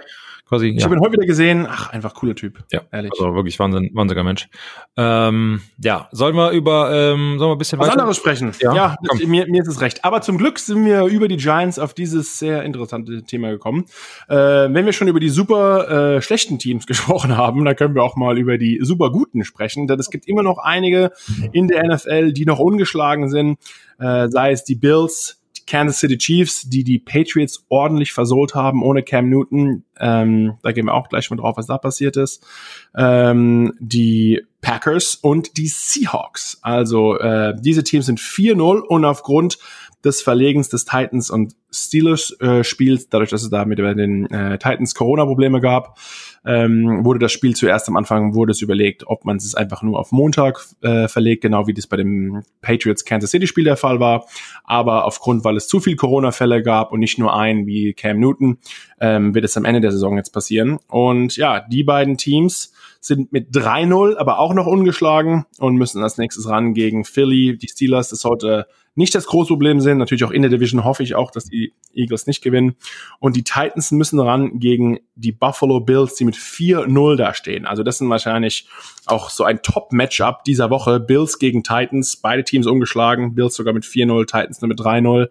Quasi, 0.53 0.67
ich 0.67 0.81
ja. 0.81 0.85
habe 0.85 0.97
ihn 0.97 1.01
heute 1.01 1.13
wieder 1.13 1.25
gesehen. 1.25 1.67
Ach, 1.67 1.89
einfach 1.95 2.13
cooler 2.13 2.35
Typ. 2.35 2.63
Ja, 2.71 2.83
ehrlich. 2.93 3.11
Also 3.13 3.35
wirklich 3.35 3.59
Wahnsinn, 3.59 3.89
wahnsinniger 3.95 4.23
Mensch. 4.23 4.51
Ähm, 4.99 5.63
ja, 5.83 6.11
sollen 6.13 6.37
wir 6.37 6.51
über, 6.51 6.93
ähm, 6.93 7.39
sollen 7.39 7.49
wir 7.49 7.55
ein 7.55 7.59
bisschen 7.59 7.79
was 7.79 7.89
weiter? 7.89 8.01
anderes 8.01 8.19
sprechen? 8.19 8.53
Ja, 8.61 8.75
ja 8.75 8.97
das, 9.03 9.27
mir, 9.27 9.47
mir 9.47 9.63
ist 9.63 9.69
es 9.69 9.81
recht. 9.81 10.05
Aber 10.05 10.21
zum 10.21 10.37
Glück 10.37 10.59
sind 10.59 10.85
wir 10.85 11.05
über 11.07 11.27
die 11.27 11.39
Giants 11.39 11.79
auf 11.79 11.95
dieses 11.95 12.39
sehr 12.39 12.65
interessante 12.65 13.23
Thema 13.23 13.51
gekommen. 13.51 13.87
Äh, 14.29 14.37
wenn 14.37 14.85
wir 14.85 14.93
schon 14.93 15.09
über 15.09 15.21
die 15.21 15.31
super 15.31 16.17
äh, 16.17 16.21
schlechten 16.21 16.59
Teams 16.59 16.87
gesprochen 16.87 17.35
haben, 17.35 17.65
dann 17.65 17.75
können 17.75 17.95
wir 17.95 18.03
auch 18.03 18.17
mal 18.17 18.37
über 18.37 18.59
die 18.59 18.79
super 18.83 19.11
guten 19.11 19.45
sprechen. 19.45 19.87
Denn 19.87 19.99
es 19.99 20.11
gibt 20.11 20.29
immer 20.29 20.43
noch 20.43 20.59
einige 20.59 21.13
in 21.53 21.67
der 21.67 21.83
NFL, 21.87 22.35
die 22.35 22.45
noch 22.45 22.59
ungeschlagen 22.59 23.31
sind. 23.31 23.59
Äh, 23.99 24.29
sei 24.29 24.53
es 24.53 24.65
die 24.65 24.75
Bills, 24.75 25.42
Kansas 25.73 26.01
City 26.01 26.19
Chiefs, 26.19 26.69
die 26.69 26.85
die 26.85 26.99
Patriots 26.99 27.65
ordentlich 27.71 28.13
versohlt 28.13 28.55
haben 28.55 28.83
ohne 28.83 29.03
Cam 29.03 29.31
Newton. 29.31 29.85
Ähm, 29.99 30.59
da 30.63 30.71
gehen 30.73 30.85
wir 30.85 30.93
auch 30.93 31.09
gleich 31.09 31.31
mal 31.31 31.37
drauf, 31.37 31.57
was 31.57 31.67
da 31.67 31.79
passiert 31.79 32.19
ist. 32.19 32.47
Ähm, 32.95 33.73
die 33.81 34.43
Packers 34.63 35.17
und 35.17 35.59
die 35.59 35.67
Seahawks. 35.67 36.59
Also 36.63 37.19
äh, 37.19 37.55
diese 37.61 37.85
Teams 37.85 38.07
sind 38.07 38.19
4-0 38.19 38.81
und 38.81 39.05
aufgrund 39.05 39.59
des 40.05 40.23
Verlegens 40.23 40.69
des 40.69 40.85
Titans 40.85 41.31
und 41.31 41.55
Steelers 41.71 42.37
äh, 42.41 42.65
Spiels, 42.65 43.09
dadurch, 43.09 43.31
dass 43.31 43.43
es 43.43 43.51
da 43.51 43.65
mit 43.65 43.79
den 43.79 44.31
äh, 44.31 44.59
Titans 44.59 44.95
Corona-Probleme 44.95 45.61
gab, 45.61 45.99
ähm, 46.45 47.05
wurde 47.05 47.21
das 47.21 47.31
Spiel 47.31 47.55
zuerst 47.55 47.89
am 47.89 47.97
Anfang 47.97 48.35
wurde 48.35 48.51
es 48.51 48.63
überlegt, 48.63 49.07
ob 49.07 49.25
man 49.25 49.37
es 49.37 49.55
einfach 49.55 49.83
nur 49.83 49.99
auf 49.99 50.11
Montag 50.11 50.67
äh, 50.81 51.07
verlegt, 51.07 51.43
genau 51.43 51.69
wie 51.69 51.75
das 51.75 51.87
bei 51.87 51.97
dem 51.97 52.43
Patriots 52.63 53.05
Kansas 53.05 53.31
City 53.31 53.47
Spiel 53.47 53.65
der 53.65 53.77
Fall 53.77 54.01
war. 54.01 54.27
Aber 54.65 55.05
aufgrund, 55.05 55.45
weil 55.45 55.57
es 55.57 55.69
zu 55.69 55.79
viel 55.79 55.95
Corona-Fälle 55.95 56.63
gab 56.63 56.93
und 56.93 56.99
nicht 57.01 57.19
nur 57.19 57.35
einen 57.37 57.67
wie 57.67 57.93
Cam 57.95 58.19
Newton, 58.19 58.59
ähm, 59.01 59.35
wird 59.35 59.45
es 59.45 59.57
am 59.57 59.65
Ende 59.65 59.81
der 59.81 59.93
Saison 59.93 60.17
jetzt 60.17 60.33
passieren. 60.33 60.79
Und 60.89 61.37
ja, 61.37 61.61
die 61.61 61.85
beiden 61.85 62.17
Teams 62.17 62.73
sind 63.05 63.33
mit 63.33 63.51
3-0, 63.51 64.17
aber 64.17 64.39
auch 64.39 64.55
noch 64.55 64.67
ungeschlagen 64.67 65.45
und 65.59 65.75
müssen 65.75 66.05
als 66.05 66.19
nächstes 66.19 66.49
ran 66.49 66.73
gegen 66.73 67.05
Philly. 67.05 67.59
Die 67.59 67.67
Steelers, 67.67 68.11
das 68.11 68.21
sollte 68.21 68.69
nicht 68.95 69.13
das 69.17 69.27
große 69.27 69.49
Problem 69.49 69.81
sind. 69.81 69.99
Natürlich 69.99 70.23
auch 70.23 70.31
in 70.31 70.43
der 70.43 70.53
Division 70.53 70.85
hoffe 70.85 71.03
ich 71.03 71.17
auch, 71.17 71.33
dass 71.33 71.47
die 71.47 71.75
Eagles 71.93 72.29
nicht 72.29 72.43
gewinnen. 72.43 72.77
Und 73.19 73.35
die 73.35 73.43
Titans 73.43 73.91
müssen 73.91 74.21
ran 74.21 74.61
gegen 74.61 75.01
die 75.17 75.33
Buffalo 75.33 75.81
Bills, 75.81 76.15
die 76.15 76.25
mit 76.25 76.37
4-0 76.37 77.17
da 77.17 77.35
stehen. 77.35 77.67
Also 77.67 77.83
das 77.83 77.99
sind 77.99 78.09
wahrscheinlich 78.09 78.69
auch 79.07 79.31
so 79.31 79.43
ein 79.43 79.63
Top-Matchup 79.63 80.45
dieser 80.45 80.71
Woche. 80.71 81.01
Bills 81.01 81.41
gegen 81.41 81.65
Titans, 81.65 82.19
beide 82.19 82.45
Teams 82.45 82.69
umgeschlagen. 82.69 83.35
Bills 83.35 83.57
sogar 83.57 83.75
mit 83.75 83.83
4-0, 83.83 84.27
Titans 84.27 84.61
nur 84.61 84.69
mit 84.69 84.79
3-0. 84.79 85.29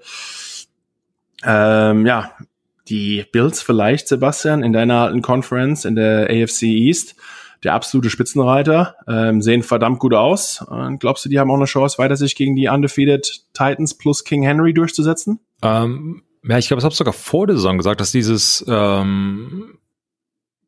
Ähm, 1.45 2.05
ja, 2.05 2.33
die 2.89 3.23
Bills 3.31 3.61
vielleicht, 3.61 4.09
Sebastian, 4.09 4.61
in 4.61 4.73
deiner 4.73 5.03
alten 5.03 5.21
Conference 5.21 5.85
in 5.85 5.95
der 5.95 6.29
AFC 6.29 6.63
East 6.63 7.15
der 7.63 7.73
absolute 7.73 8.09
Spitzenreiter, 8.09 8.95
ähm, 9.07 9.41
sehen 9.41 9.63
verdammt 9.63 9.99
gut 9.99 10.13
aus. 10.13 10.61
Und 10.61 10.99
glaubst 10.99 11.25
du, 11.25 11.29
die 11.29 11.39
haben 11.39 11.51
auch 11.51 11.55
eine 11.55 11.65
Chance, 11.65 11.97
weiter 11.97 12.15
sich 12.15 12.35
gegen 12.35 12.55
die 12.55 12.67
undefeated 12.67 13.45
Titans 13.53 13.95
plus 13.95 14.23
King 14.23 14.43
Henry 14.43 14.73
durchzusetzen? 14.73 15.39
Ähm, 15.61 16.23
ja, 16.43 16.57
ich 16.57 16.67
glaube, 16.67 16.79
ich 16.79 16.85
habe 16.85 16.95
sogar 16.95 17.13
vor 17.13 17.47
der 17.47 17.55
Saison 17.55 17.77
gesagt, 17.77 18.01
dass 18.01 18.11
dieses 18.11 18.65
ähm, 18.67 19.77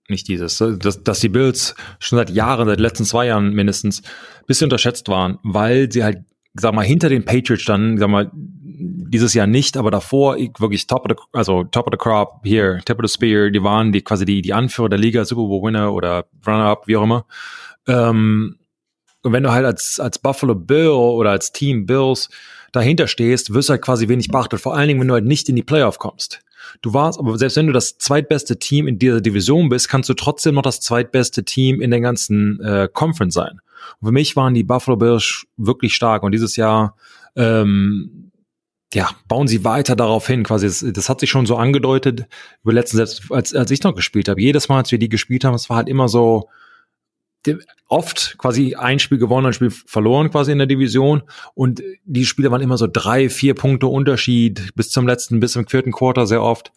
nicht 0.10 0.28
dieses, 0.28 0.58
dass, 0.58 1.04
dass 1.04 1.20
die 1.20 1.30
Bills 1.30 1.76
schon 2.00 2.18
seit 2.18 2.30
Jahren, 2.30 2.68
seit 2.68 2.78
den 2.78 2.84
letzten 2.84 3.06
zwei 3.06 3.28
Jahren 3.28 3.54
mindestens, 3.54 4.02
bisschen 4.46 4.66
unterschätzt 4.66 5.08
waren, 5.08 5.40
weil 5.44 5.92
sie 5.92 6.04
halt, 6.04 6.20
sag 6.54 6.74
mal, 6.74 6.86
hinter 6.86 7.10
den 7.10 7.26
Patriots 7.26 7.64
standen, 7.64 7.98
sag 7.98 8.10
mal, 8.10 8.32
dieses 8.34 9.34
Jahr 9.34 9.48
nicht, 9.48 9.78
aber 9.78 9.92
davor 9.92 10.38
wirklich 10.38 10.88
top 10.88 11.10
of 11.10 11.16
the, 11.18 11.38
also 11.38 11.64
top 11.64 11.88
of 11.88 11.92
the 11.92 11.98
crop, 11.98 12.42
hier, 12.44 12.80
tip 12.86 13.00
of 13.00 13.08
the 13.08 13.14
spear, 13.14 13.50
die 13.50 13.64
waren 13.64 13.92
die 13.92 14.02
quasi 14.02 14.26
die, 14.26 14.42
die 14.42 14.54
Anführer 14.54 14.90
der 14.90 15.00
Liga, 15.00 15.26
Super 15.26 15.44
Bowl 15.44 15.64
Winner 15.64 15.94
oder 15.94 16.26
Runner-up, 16.46 16.88
wie 16.88 16.98
auch 16.98 17.04
immer. 17.04 17.26
Ähm, 17.88 18.58
und 19.22 19.32
wenn 19.32 19.44
du 19.44 19.52
halt 19.52 19.66
als, 19.66 20.00
als 20.00 20.20
Buffalo 20.20 20.54
Bill 20.56 20.90
oder 20.90 21.32
als 21.32 21.52
Team 21.52 21.86
Bills 21.86 22.30
dahinter 22.72 23.08
stehst, 23.08 23.54
wirst 23.54 23.70
du 23.70 23.72
halt 23.72 23.82
quasi 23.82 24.10
wenig 24.10 24.28
beachtet. 24.28 24.60
Vor 24.60 24.76
allen 24.76 24.88
Dingen, 24.88 25.00
wenn 25.00 25.08
du 25.08 25.14
halt 25.14 25.26
nicht 25.26 25.48
in 25.48 25.56
die 25.56 25.64
Playoff 25.64 25.98
kommst. 25.98 26.42
Du 26.82 26.94
warst, 26.94 27.20
aber 27.20 27.38
selbst 27.38 27.56
wenn 27.56 27.68
du 27.68 27.74
das 27.74 27.98
zweitbeste 27.98 28.58
Team 28.58 28.88
in 28.88 29.00
dieser 29.00 29.22
Division 29.22 29.70
bist, 29.70 29.90
kannst 29.90 30.10
du 30.10 30.14
trotzdem 30.14 30.56
noch 30.56 30.62
das 30.62 30.82
zweitbeste 30.82 31.44
Team 31.46 31.82
in 31.82 31.92
der 31.92 32.02
ganzen 32.02 32.60
äh, 32.62 32.90
Conference 32.92 33.34
sein. 33.34 33.60
Und 34.00 34.08
für 34.08 34.12
mich 34.12 34.36
waren 34.36 34.54
die 34.54 34.64
Buffalo 34.64 34.98
Bills 34.98 35.46
wirklich 35.58 35.94
stark 35.96 36.24
und 36.24 36.32
dieses 36.32 36.56
Jahr 36.56 36.96
ähm, 37.36 38.32
ja, 38.94 39.10
bauen 39.28 39.48
sie 39.48 39.64
weiter 39.64 39.96
darauf 39.96 40.28
hin. 40.28 40.44
Quasi, 40.44 40.68
das, 40.68 40.86
das 40.94 41.10
hat 41.10 41.20
sich 41.20 41.30
schon 41.30 41.46
so 41.46 41.56
angedeutet 41.58 42.28
über 42.64 42.74
letzten 42.74 42.98
selbst, 42.98 43.32
als, 43.32 43.56
als 43.56 43.72
ich 43.72 43.84
noch 43.84 43.96
gespielt 43.96 44.30
habe. 44.30 44.42
Jedes 44.42 44.70
Mal, 44.70 44.78
als 44.78 44.92
wir 44.92 45.00
die 45.00 45.10
gespielt 45.10 45.44
haben, 45.44 45.56
es 45.56 45.70
war 45.70 45.78
halt 45.78 45.90
immer 45.90 46.08
so 46.08 46.50
oft 47.88 48.38
quasi 48.38 48.76
ein 48.76 49.00
Spiel 49.00 49.18
gewonnen, 49.18 49.48
ein 49.48 49.54
Spiel 49.54 49.72
verloren 49.72 50.32
quasi 50.32 50.52
in 50.52 50.60
der 50.60 50.68
Division. 50.68 51.24
Und 51.54 51.84
die 52.06 52.26
Spiele 52.26 52.52
waren 52.52 52.62
immer 52.62 52.78
so 52.78 52.88
drei, 52.88 53.30
vier 53.30 53.54
Punkte 53.54 53.88
Unterschied 53.88 54.74
bis 54.76 54.90
zum 54.90 55.08
letzten, 55.08 55.40
bis 55.40 55.54
zum 55.54 55.68
vierten 55.68 55.92
Quarter 55.92 56.26
sehr 56.26 56.42
oft. 56.42 56.72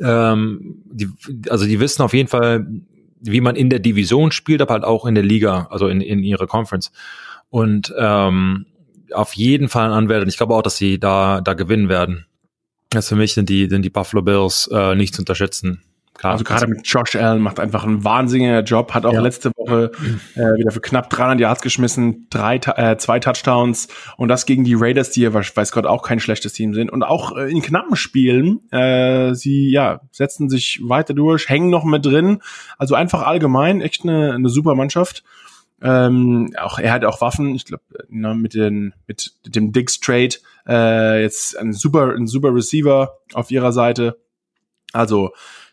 Ähm, 0.00 0.82
die, 0.86 1.08
also 1.48 1.66
die 1.66 1.80
wissen 1.80 2.02
auf 2.02 2.14
jeden 2.14 2.28
Fall, 2.28 2.66
wie 3.22 3.40
man 3.40 3.56
in 3.56 3.70
der 3.70 3.78
Division 3.78 4.32
spielt, 4.32 4.60
aber 4.60 4.74
halt 4.74 4.84
auch 4.84 5.06
in 5.06 5.14
der 5.14 5.24
Liga, 5.24 5.68
also 5.70 5.88
in, 5.88 6.00
in 6.00 6.22
ihrer 6.22 6.46
Conference. 6.46 6.90
Und 7.50 7.94
ähm, 7.98 8.66
auf 9.12 9.34
jeden 9.34 9.68
Fall 9.68 9.86
ein 9.86 9.92
Anwärter. 9.92 10.26
Ich 10.26 10.36
glaube 10.36 10.54
auch, 10.54 10.62
dass 10.62 10.76
sie 10.76 10.98
da, 10.98 11.40
da 11.40 11.54
gewinnen 11.54 11.88
werden. 11.88 12.26
Das 12.90 13.08
für 13.08 13.16
mich 13.16 13.34
sind 13.34 13.48
die, 13.48 13.68
sind 13.68 13.82
die 13.82 13.90
Buffalo 13.90 14.22
Bills 14.22 14.68
äh, 14.72 14.94
nicht 14.94 15.14
zu 15.14 15.22
unterschätzen. 15.22 15.82
Klar, 16.14 16.32
also 16.32 16.44
gerade 16.44 16.66
mit 16.66 16.86
Josh 16.86 17.16
Allen 17.16 17.40
macht 17.40 17.58
einfach 17.58 17.84
einen 17.84 18.04
wahnsinnigen 18.04 18.64
Job, 18.66 18.92
hat 18.92 19.06
auch 19.06 19.14
ja. 19.14 19.20
letzte 19.20 19.50
Woche 19.56 19.90
äh, 20.34 20.58
wieder 20.58 20.70
für 20.70 20.80
knapp 20.80 21.08
300 21.08 21.40
Yards 21.40 21.62
geschmissen, 21.62 22.26
drei, 22.28 22.56
äh, 22.56 22.98
zwei 22.98 23.18
Touchdowns 23.18 23.88
und 24.18 24.28
das 24.28 24.44
gegen 24.44 24.62
die 24.62 24.74
Raiders, 24.74 25.10
die 25.10 25.22
ja 25.22 25.32
weiß 25.32 25.72
Gott 25.72 25.86
auch 25.86 26.02
kein 26.02 26.20
schlechtes 26.20 26.52
Team 26.52 26.74
sind 26.74 26.90
und 26.90 27.02
auch 27.02 27.36
äh, 27.36 27.50
in 27.50 27.62
knappen 27.62 27.96
Spielen, 27.96 28.60
äh, 28.70 29.34
sie 29.34 29.70
ja 29.70 30.02
setzen 30.10 30.50
sich 30.50 30.80
weiter 30.84 31.14
durch, 31.14 31.48
hängen 31.48 31.70
noch 31.70 31.84
mit 31.84 32.04
drin, 32.04 32.42
also 32.76 32.94
einfach 32.94 33.22
allgemein 33.22 33.80
echt 33.80 34.02
eine, 34.02 34.34
eine 34.34 34.50
super 34.50 34.74
Mannschaft. 34.74 35.24
Ähm, 35.80 36.54
auch 36.58 36.78
er 36.78 36.92
hat 36.92 37.04
auch 37.04 37.20
Waffen, 37.22 37.54
ich 37.54 37.64
glaube 37.64 37.82
ne, 38.08 38.34
mit 38.34 38.54
den 38.54 38.94
mit 39.08 39.32
dem 39.46 39.72
Diggs 39.72 39.98
Trade 39.98 40.36
äh, 40.68 41.22
jetzt 41.22 41.58
ein 41.58 41.72
super 41.72 42.14
ein 42.14 42.26
super 42.26 42.54
Receiver 42.54 43.18
auf 43.32 43.50
ihrer 43.50 43.72
Seite. 43.72 44.18
Also 44.92 45.32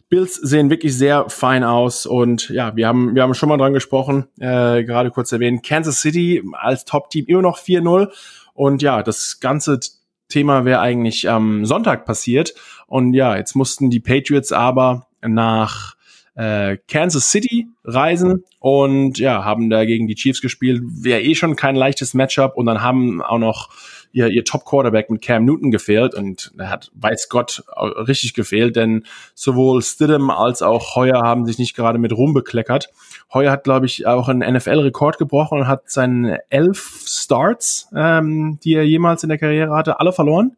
Bills 0.10 0.36
sehen 0.36 0.70
wirklich 0.70 0.98
sehr 0.98 1.30
fein 1.30 1.64
aus 1.64 2.06
und 2.06 2.50
ja, 2.50 2.76
wir 2.76 2.88
haben, 2.88 3.16
wir 3.16 3.22
haben 3.22 3.34
schon 3.34 3.50
mal 3.50 3.58
dran 3.58 3.74
gesprochen, 3.74 4.28
äh, 4.40 4.84
gerade 4.84 5.12
kurz 5.12 5.32
erwähnt, 5.32 5.64
Kansas 5.64 6.02
City 6.02 6.44
als 6.54 6.86
Top-Team 6.86 7.26
immer 7.28 7.44
noch 7.44 7.60
4-0 7.60 8.10
und 8.54 8.82
ja, 8.82 9.04
das 9.04 9.40
ganze 9.40 9.80
Thema 10.28 10.66
wäre 10.66 10.80
eigentlich 10.80 11.30
am 11.30 11.66
Sonntag 11.66 12.06
passiert 12.06 12.56
und 12.88 13.14
ja, 13.14 13.38
jetzt 13.38 13.56
mussten 13.56 13.90
die 13.90 14.00
Patriots 14.00 14.52
aber 14.52 15.08
nach 15.22 15.96
äh, 16.36 16.78
Kansas 16.88 17.32
City 17.32 17.68
reisen 17.84 18.46
und 18.60 19.20
ja, 19.20 19.44
haben 19.44 19.70
da 19.70 19.86
gegen 19.86 20.08
die 20.08 20.16
Chiefs 20.16 20.42
gespielt. 20.42 20.82
Wäre 20.86 21.22
eh 21.22 21.36
schon 21.36 21.56
kein 21.56 21.76
leichtes 21.76 22.14
Matchup 22.14 22.56
und 22.56 22.66
dann 22.66 22.82
haben 22.82 23.22
auch 23.22 23.40
noch 23.40 23.70
ihr, 24.12 24.28
ihr 24.28 24.44
Top-Quarterback 24.44 25.10
mit 25.10 25.22
Cam 25.22 25.46
Newton 25.46 25.72
gefehlt 25.72 26.16
und 26.16 26.52
er 26.58 26.70
hat, 26.70 26.92
weiß 26.96 27.30
Gott, 27.30 27.64
richtig 27.78 28.34
gefehlt, 28.34 28.76
denn 28.76 29.06
sowohl 29.34 29.82
Stidham 29.82 30.30
als 30.30 30.62
auch 30.62 30.96
Heuer 30.96 31.22
haben 31.22 31.46
sich 31.46 31.58
nicht 31.58 31.76
gerade 31.76 32.00
mit 32.00 32.14
Ruhm 32.14 32.34
bekleckert. 32.34 32.90
Heuer 33.34 33.52
hat, 33.52 33.64
glaube 33.64 33.86
ich, 33.86 34.08
auch 34.08 34.28
einen 34.28 34.56
NFL-Rekord 34.56 35.18
gebrochen 35.18 35.60
und 35.60 35.68
hat 35.68 35.90
seine 35.90 36.40
elf 36.50 37.04
Starts, 37.06 37.90
ähm, 37.96 38.60
die 38.64 38.74
er 38.74 38.86
jemals 38.86 39.24
in 39.24 39.30
der 39.30 39.38
Karriere 39.38 39.76
hatte, 39.76 40.00
alle 40.00 40.14
verloren. 40.14 40.56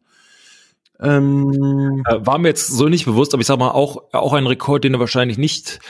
Ähm, 1.00 2.04
äh, 2.08 2.24
war 2.24 2.38
mir 2.38 2.48
jetzt 2.48 2.68
so 2.68 2.88
nicht 2.88 3.06
bewusst, 3.06 3.34
aber 3.34 3.40
ich 3.40 3.46
sag 3.46 3.58
mal, 3.58 3.70
auch, 3.70 4.04
auch 4.12 4.32
ein 4.32 4.46
Rekord, 4.46 4.84
den 4.84 4.92
du 4.92 5.00
wahrscheinlich 5.00 5.36
nicht 5.36 5.80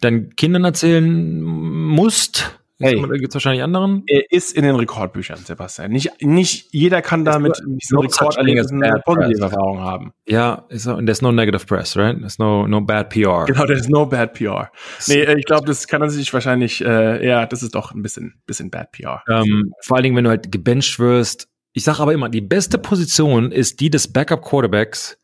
deinen 0.00 0.34
Kindern 0.36 0.64
erzählen 0.64 1.40
musst. 1.40 2.58
Hey, 2.78 3.00
da 3.00 3.16
gibt 3.16 3.32
wahrscheinlich 3.32 3.62
anderen. 3.62 4.02
Er 4.06 4.30
ist 4.30 4.52
in 4.54 4.62
den 4.62 4.76
Rekordbüchern, 4.76 5.38
Sebastian. 5.38 5.90
Nicht, 5.90 6.20
nicht 6.20 6.68
jeder 6.72 7.00
kann 7.00 7.24
damit 7.24 7.58
diesen 7.64 7.98
Rekorderlebnissen 7.98 8.82
eine 8.82 9.00
positive 9.00 9.44
Erfahrung 9.44 9.80
haben. 9.80 10.12
Ja, 10.28 10.66
und 10.86 11.06
there's 11.06 11.22
no 11.22 11.32
negative 11.32 11.64
press, 11.64 11.96
right? 11.96 12.18
There's 12.18 12.38
no, 12.38 12.66
no 12.66 12.82
bad 12.82 13.08
PR. 13.08 13.46
Genau, 13.46 13.64
there's 13.64 13.88
no 13.88 14.04
bad 14.04 14.34
PR. 14.34 14.70
Nee, 15.06 15.22
äh, 15.22 15.38
ich 15.38 15.46
glaube, 15.46 15.64
das 15.64 15.86
kann 15.86 16.02
er 16.02 16.10
sich 16.10 16.32
wahrscheinlich, 16.34 16.84
äh, 16.84 17.26
ja, 17.26 17.46
das 17.46 17.62
ist 17.62 17.74
doch 17.74 17.92
ein 17.92 18.02
bisschen, 18.02 18.42
bisschen 18.46 18.70
bad 18.70 18.92
PR. 18.92 19.22
Ähm, 19.30 19.72
vor 19.80 19.96
allen 19.96 20.04
Dingen, 20.04 20.16
wenn 20.16 20.24
du 20.24 20.30
halt 20.30 20.52
gebencht 20.52 20.98
wirst. 20.98 21.48
Ich 21.72 21.84
sage 21.84 22.00
aber 22.00 22.12
immer, 22.12 22.28
die 22.28 22.40
beste 22.42 22.78
Position 22.78 23.52
ist 23.52 23.80
die 23.80 23.90
des 23.90 24.12
Backup-Quarterbacks, 24.12 25.18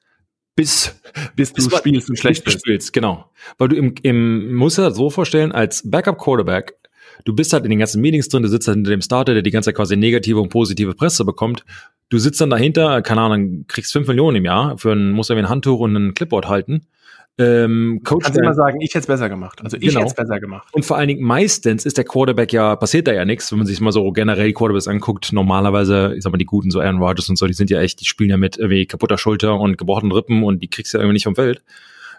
bis, 0.56 0.94
bis 1.34 1.52
du 1.52 1.68
bis, 1.68 1.78
spielst 1.78 2.10
und 2.10 2.18
schlecht. 2.18 2.50
Spielst, 2.50 2.92
genau. 2.92 3.30
Weil 3.58 3.68
du 3.68 3.76
im, 3.76 3.94
im, 4.02 4.54
musst 4.54 4.78
du 4.78 4.82
das 4.82 4.96
so 4.96 5.10
vorstellen, 5.10 5.52
als 5.52 5.82
Backup-Quarterback 5.90 6.74
du 7.25 7.35
bist 7.35 7.53
halt 7.53 7.64
in 7.64 7.70
den 7.70 7.79
ganzen 7.79 8.01
Meetings 8.01 8.29
drin, 8.29 8.42
du 8.42 8.48
sitzt 8.48 8.68
halt 8.68 8.77
hinter 8.77 8.90
dem 8.90 9.03
Starter, 9.03 9.35
der 9.35 9.42
die 9.42 9.51
ganze 9.51 9.68
Zeit 9.68 9.77
quasi 9.77 9.96
negative 9.96 10.40
und 10.40 10.48
positive 10.48 10.94
Presse 10.94 11.25
bekommt. 11.25 11.64
Du 12.09 12.18
sitzt 12.18 12.40
dann 12.40 12.51
dahinter, 12.51 13.03
keine 13.03 13.22
Ahnung, 13.22 13.64
kriegst 13.68 13.92
fünf 13.92 14.07
Millionen 14.09 14.38
im 14.38 14.44
Jahr, 14.44 14.77
für 14.79 14.92
ein, 14.92 15.12
musst 15.12 15.31
du 15.31 15.35
ein 15.35 15.48
Handtuch 15.48 15.81
und 15.81 15.96
ein 15.96 16.14
Clipboard 16.14 16.48
halten. 16.48 16.87
Ähm, 17.38 18.03
Coach 18.05 18.25
Kannst 18.25 18.38
du 18.38 18.42
immer 18.42 18.55
sagen, 18.55 18.81
ich 18.83 18.90
hätte 18.90 19.01
es 19.01 19.07
besser 19.07 19.29
gemacht. 19.31 19.61
Also 19.62 19.79
ich 19.79 19.88
genau. 19.88 20.01
hätte 20.01 20.09
es 20.09 20.14
besser 20.14 20.38
gemacht. 20.38 20.68
Und 20.72 20.85
vor 20.85 20.98
allen 20.98 21.09
Dingen 21.09 21.22
meistens 21.22 21.87
ist 21.87 21.96
der 21.96 22.05
Quarterback 22.05 22.53
ja, 22.53 22.77
passiert 22.77 23.09
da 23.09 23.12
ja 23.12 23.25
nichts, 23.25 23.51
wenn 23.51 23.59
man 23.59 23.66
sich 23.66 23.81
mal 23.81 23.92
so 23.92 24.11
generell 24.12 24.48
die 24.48 24.53
Quarterbacks 24.53 24.87
anguckt. 24.87 25.33
Normalerweise, 25.33 26.14
ich 26.14 26.22
sag 26.22 26.33
mal, 26.33 26.38
die 26.38 26.44
guten, 26.44 26.70
so 26.70 26.81
Aaron 26.81 26.98
Rodgers 26.98 27.31
und 27.31 27.37
so, 27.37 27.46
die 27.46 27.55
sind 27.55 27.70
ja 27.70 27.81
echt, 27.81 28.01
die 28.01 28.05
spielen 28.05 28.31
ja 28.31 28.37
mit 28.37 28.59
irgendwie 28.59 28.85
kaputter 28.85 29.16
Schulter 29.16 29.59
und 29.59 29.79
gebrochenen 29.79 30.12
Rippen 30.12 30.42
und 30.42 30.62
die 30.62 30.68
kriegst 30.68 30.92
du 30.92 30.98
ja 30.98 31.03
irgendwie 31.03 31.14
nicht 31.14 31.25
vom 31.25 31.35
Feld. 31.35 31.62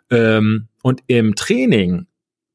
Ähm, 0.09 0.67
und 0.81 1.01
im 1.07 1.35
Training 1.35 2.07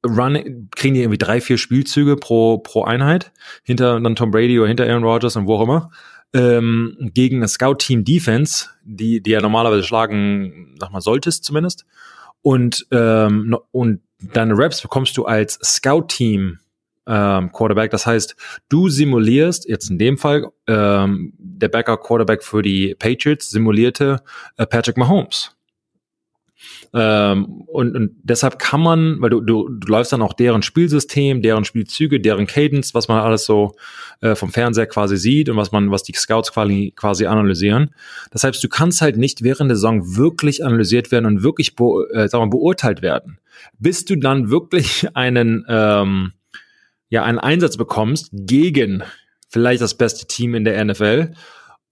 Run, 0.07 0.69
kriegen 0.75 0.95
die 0.95 1.01
irgendwie 1.01 1.19
drei, 1.19 1.41
vier 1.41 1.59
Spielzüge 1.59 2.17
pro, 2.17 2.59
pro 2.59 2.85
Einheit, 2.85 3.33
hinter 3.63 3.99
dann 4.01 4.17
Tom 4.17 4.31
Brady 4.31 4.59
oder 4.59 4.69
hinter 4.69 4.87
Aaron 4.87 5.05
Rodgers 5.05 5.37
und 5.37 5.47
wo 5.47 5.57
auch 5.57 5.63
immer, 5.63 5.91
ähm, 6.35 7.11
gegen 7.15 7.39
eine 7.39 7.49
Scout-Team 7.49 8.05
Defense, 8.05 8.67
die, 8.85 9.23
die 9.23 9.31
ja 9.31 9.41
normalerweise 9.41 9.83
schlagen, 9.83 10.77
sag 10.79 10.93
mal, 10.93 11.01
solltest 11.01 11.45
zumindest. 11.45 11.85
Und, 12.43 12.87
ähm, 12.93 13.57
und 13.73 14.01
deine 14.21 14.57
Raps 14.57 14.83
bekommst 14.83 15.17
du 15.17 15.25
als 15.25 15.59
Scout-Team 15.63 16.59
ähm, 17.07 17.53
Quarterback. 17.53 17.91
Das 17.91 18.07
heißt, 18.07 18.37
du 18.69 18.89
simulierst, 18.89 19.69
jetzt 19.69 19.91
in 19.91 19.99
dem 19.99 20.19
Fall, 20.19 20.47
ähm, 20.67 21.33
der 21.39 21.69
Backup 21.69 22.03
Quarterback 22.03 22.45
für 22.45 22.63
die 22.63 22.95
Patriots 22.95 23.51
simulierte 23.51 24.23
äh, 24.57 24.67
Patrick 24.67 24.97
Mahomes. 24.97 25.58
Ähm, 26.93 27.63
und, 27.67 27.97
und 27.97 28.11
deshalb 28.23 28.59
kann 28.59 28.81
man, 28.81 29.21
weil 29.21 29.31
du, 29.31 29.41
du, 29.41 29.69
du 29.69 29.89
läufst 29.89 30.13
dann 30.13 30.23
auch 30.23 30.33
deren 30.33 30.63
Spielsystem, 30.63 31.43
deren 31.43 31.65
Spielzüge, 31.65 32.21
deren 32.21 32.47
Cadence, 32.47 32.95
was 32.95 33.09
man 33.09 33.21
alles 33.21 33.45
so 33.45 33.77
äh, 34.21 34.35
vom 34.35 34.51
Fernseher 34.51 34.87
quasi 34.87 35.17
sieht 35.17 35.49
und 35.49 35.57
was 35.57 35.73
man, 35.73 35.91
was 35.91 36.03
die 36.03 36.13
Scouts 36.13 36.53
quasi, 36.53 36.93
quasi 36.97 37.27
analysieren. 37.27 37.95
Das 38.31 38.45
heißt, 38.45 38.63
du 38.63 38.69
kannst 38.69 39.01
halt 39.01 39.17
nicht 39.17 39.43
während 39.43 39.71
der 39.71 39.77
Saison 39.77 40.17
wirklich 40.17 40.65
analysiert 40.65 41.11
werden 41.13 41.27
und 41.27 41.43
wirklich 41.43 41.77
be, 41.77 42.09
äh, 42.13 42.29
sagen 42.29 42.45
wir, 42.45 42.51
beurteilt 42.51 43.03
werden. 43.03 43.39
Bis 43.79 44.05
du 44.05 44.17
dann 44.17 44.51
wirklich 44.51 45.09
einen, 45.15 45.65
ähm, 45.69 46.33
ja, 47.11 47.23
einen 47.25 47.39
Einsatz 47.39 47.77
bekommst 47.77 48.31
gegen 48.33 49.03
vielleicht 49.49 49.81
das 49.81 49.97
beste 49.97 50.27
Team 50.27 50.55
in 50.55 50.65
der 50.65 50.85
NFL 50.85 51.33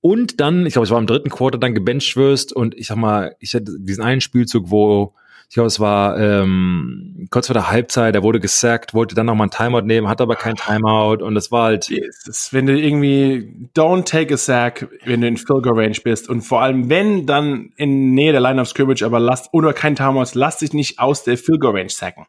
und 0.06 0.40
dann, 0.40 0.66
ich 0.66 0.74
glaube, 0.74 0.84
es 0.84 0.92
war 0.92 1.00
im 1.00 1.08
dritten 1.08 1.30
Quarter, 1.30 1.58
dann 1.58 1.74
gebencht 1.74 2.16
wirst 2.16 2.52
und 2.52 2.76
ich 2.76 2.86
sag 2.86 2.96
mal, 2.96 3.34
ich 3.40 3.54
hatte 3.54 3.72
diesen 3.80 4.04
einen 4.04 4.20
Spielzug, 4.20 4.70
wo 4.70 5.14
ich 5.48 5.54
glaube, 5.54 5.66
es 5.66 5.80
war 5.80 6.16
ähm, 6.16 7.26
kurz 7.30 7.46
vor 7.46 7.54
der 7.54 7.70
Halbzeit, 7.70 8.14
er 8.14 8.22
wurde 8.22 8.38
gesackt, 8.38 8.94
wollte 8.94 9.16
dann 9.16 9.26
nochmal 9.26 9.48
ein 9.48 9.50
Timeout 9.50 9.82
nehmen, 9.82 10.08
hat 10.08 10.20
aber 10.20 10.36
kein 10.36 10.54
Timeout 10.54 11.24
und 11.24 11.34
das 11.34 11.50
war 11.50 11.64
halt. 11.64 11.90
Ist, 11.90 12.52
wenn 12.52 12.66
du 12.66 12.78
irgendwie 12.78 13.68
don't 13.76 14.04
take 14.04 14.34
a 14.34 14.36
sack, 14.36 14.88
wenn 15.04 15.22
du 15.22 15.26
in 15.26 15.36
Field 15.36 15.64
Goal 15.64 15.78
Range 15.78 15.96
bist 16.04 16.28
und 16.28 16.42
vor 16.42 16.62
allem 16.62 16.88
wenn 16.88 17.26
dann 17.26 17.72
in 17.76 18.14
Nähe 18.14 18.30
der 18.30 18.40
Line 18.40 18.60
of 18.60 18.68
Scrimmage, 18.68 19.02
aber 19.04 19.18
lasst 19.18 19.48
oder 19.52 19.72
kein 19.72 19.96
Timeout, 19.96 20.30
lass 20.34 20.58
dich 20.58 20.72
nicht 20.72 21.00
aus 21.00 21.24
der 21.24 21.36
Field 21.36 21.60
Goal 21.60 21.76
Range 21.76 21.90
sacken. 21.90 22.26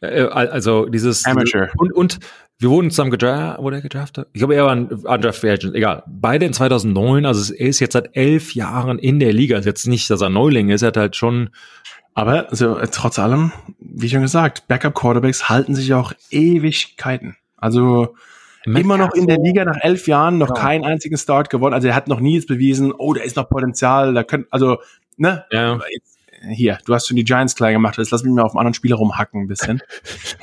Äh, 0.00 0.22
also 0.22 0.86
dieses 0.86 1.24
Amateur. 1.24 1.70
Und, 1.76 1.92
und 1.92 2.18
wir 2.60 2.70
wurden 2.70 2.90
zusammen 2.90 3.12
gedraftet, 3.12 3.62
wurde 3.62 3.76
er 3.76 3.82
gedraftet? 3.82 4.28
Ich 4.32 4.40
glaube, 4.40 4.56
er 4.56 4.64
war 4.64 4.72
ein 4.72 4.86
Undrafted 4.86 5.50
Agent, 5.50 5.74
egal. 5.76 6.02
Beide 6.06 6.44
in 6.44 6.52
2009, 6.52 7.24
also 7.24 7.54
er 7.54 7.68
ist 7.68 7.78
jetzt 7.78 7.92
seit 7.92 8.16
elf 8.16 8.54
Jahren 8.54 8.98
in 8.98 9.20
der 9.20 9.32
Liga. 9.32 9.58
Ist 9.58 9.64
jetzt 9.64 9.86
nicht, 9.86 10.10
dass 10.10 10.20
er 10.20 10.28
Neuling 10.28 10.70
ist, 10.70 10.82
er 10.82 10.88
hat 10.88 10.96
halt 10.96 11.16
schon. 11.16 11.50
Aber 12.14 12.50
also, 12.50 12.76
trotz 12.90 13.20
allem, 13.20 13.52
wie 13.78 14.08
schon 14.08 14.22
gesagt, 14.22 14.66
Backup 14.66 14.94
Quarterbacks 14.94 15.48
halten 15.48 15.76
sich 15.76 15.94
auch 15.94 16.12
Ewigkeiten. 16.30 17.36
Also 17.56 18.16
immer 18.64 18.98
noch 18.98 19.14
in 19.14 19.28
der 19.28 19.38
Liga 19.38 19.64
nach 19.64 19.78
elf 19.80 20.08
Jahren 20.08 20.38
noch 20.38 20.48
ja. 20.48 20.54
keinen 20.54 20.84
einzigen 20.84 21.16
Start 21.16 21.50
gewonnen. 21.50 21.74
Also 21.74 21.88
er 21.88 21.94
hat 21.94 22.08
noch 22.08 22.18
nie 22.18 22.34
jetzt 22.34 22.48
bewiesen, 22.48 22.92
oh, 22.92 23.14
da 23.14 23.22
ist 23.22 23.36
noch 23.36 23.48
Potenzial, 23.48 24.14
da 24.14 24.24
können, 24.24 24.46
also, 24.50 24.78
ne? 25.16 25.44
Ja. 25.52 25.78
Jetzt, 25.90 26.17
hier, 26.50 26.78
du 26.84 26.94
hast 26.94 27.08
schon 27.08 27.16
die 27.16 27.24
Giants 27.24 27.54
klein 27.54 27.74
gemacht, 27.74 27.98
jetzt 27.98 28.10
lass 28.10 28.22
mich 28.22 28.32
mal 28.32 28.42
auf 28.42 28.52
einen 28.52 28.60
anderen 28.60 28.74
Spieler 28.74 28.96
rumhacken 28.96 29.42
ein 29.42 29.48
bisschen. 29.48 29.82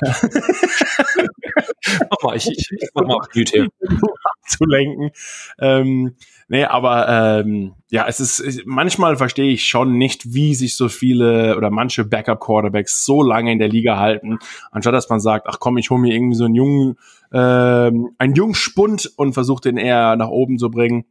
mach 2.10 2.22
mal, 2.22 2.36
ich, 2.36 2.48
ich, 2.50 2.68
ich 2.70 2.88
mach 2.94 3.04
mal 3.06 3.14
auf 3.14 3.28
Mute 3.34 3.68
zu 4.46 4.64
lenken. 4.64 5.10
Ähm, 5.58 6.16
nee, 6.48 6.64
aber 6.64 7.40
ähm, 7.40 7.74
ja, 7.90 8.06
es 8.06 8.20
ist 8.20 8.62
manchmal 8.66 9.16
verstehe 9.16 9.52
ich 9.52 9.64
schon 9.64 9.96
nicht, 9.98 10.34
wie 10.34 10.54
sich 10.54 10.76
so 10.76 10.88
viele 10.88 11.56
oder 11.56 11.70
manche 11.70 12.04
Backup 12.04 12.40
Quarterbacks 12.40 13.04
so 13.04 13.22
lange 13.22 13.52
in 13.52 13.58
der 13.58 13.68
Liga 13.68 13.98
halten, 13.98 14.38
anstatt 14.70 14.94
dass 14.94 15.08
man 15.08 15.20
sagt, 15.20 15.46
ach 15.48 15.58
komm, 15.60 15.78
ich 15.78 15.90
hole 15.90 16.00
mir 16.00 16.14
irgendwie 16.14 16.36
so 16.36 16.44
einen 16.44 16.54
jungen, 16.54 16.96
ähm, 17.32 18.10
einen 18.18 18.34
jungen 18.34 18.54
Spund 18.54 19.12
und 19.16 19.34
versuche 19.34 19.62
den 19.62 19.76
eher 19.76 20.16
nach 20.16 20.28
oben 20.28 20.58
zu 20.58 20.70
bringen 20.70 21.04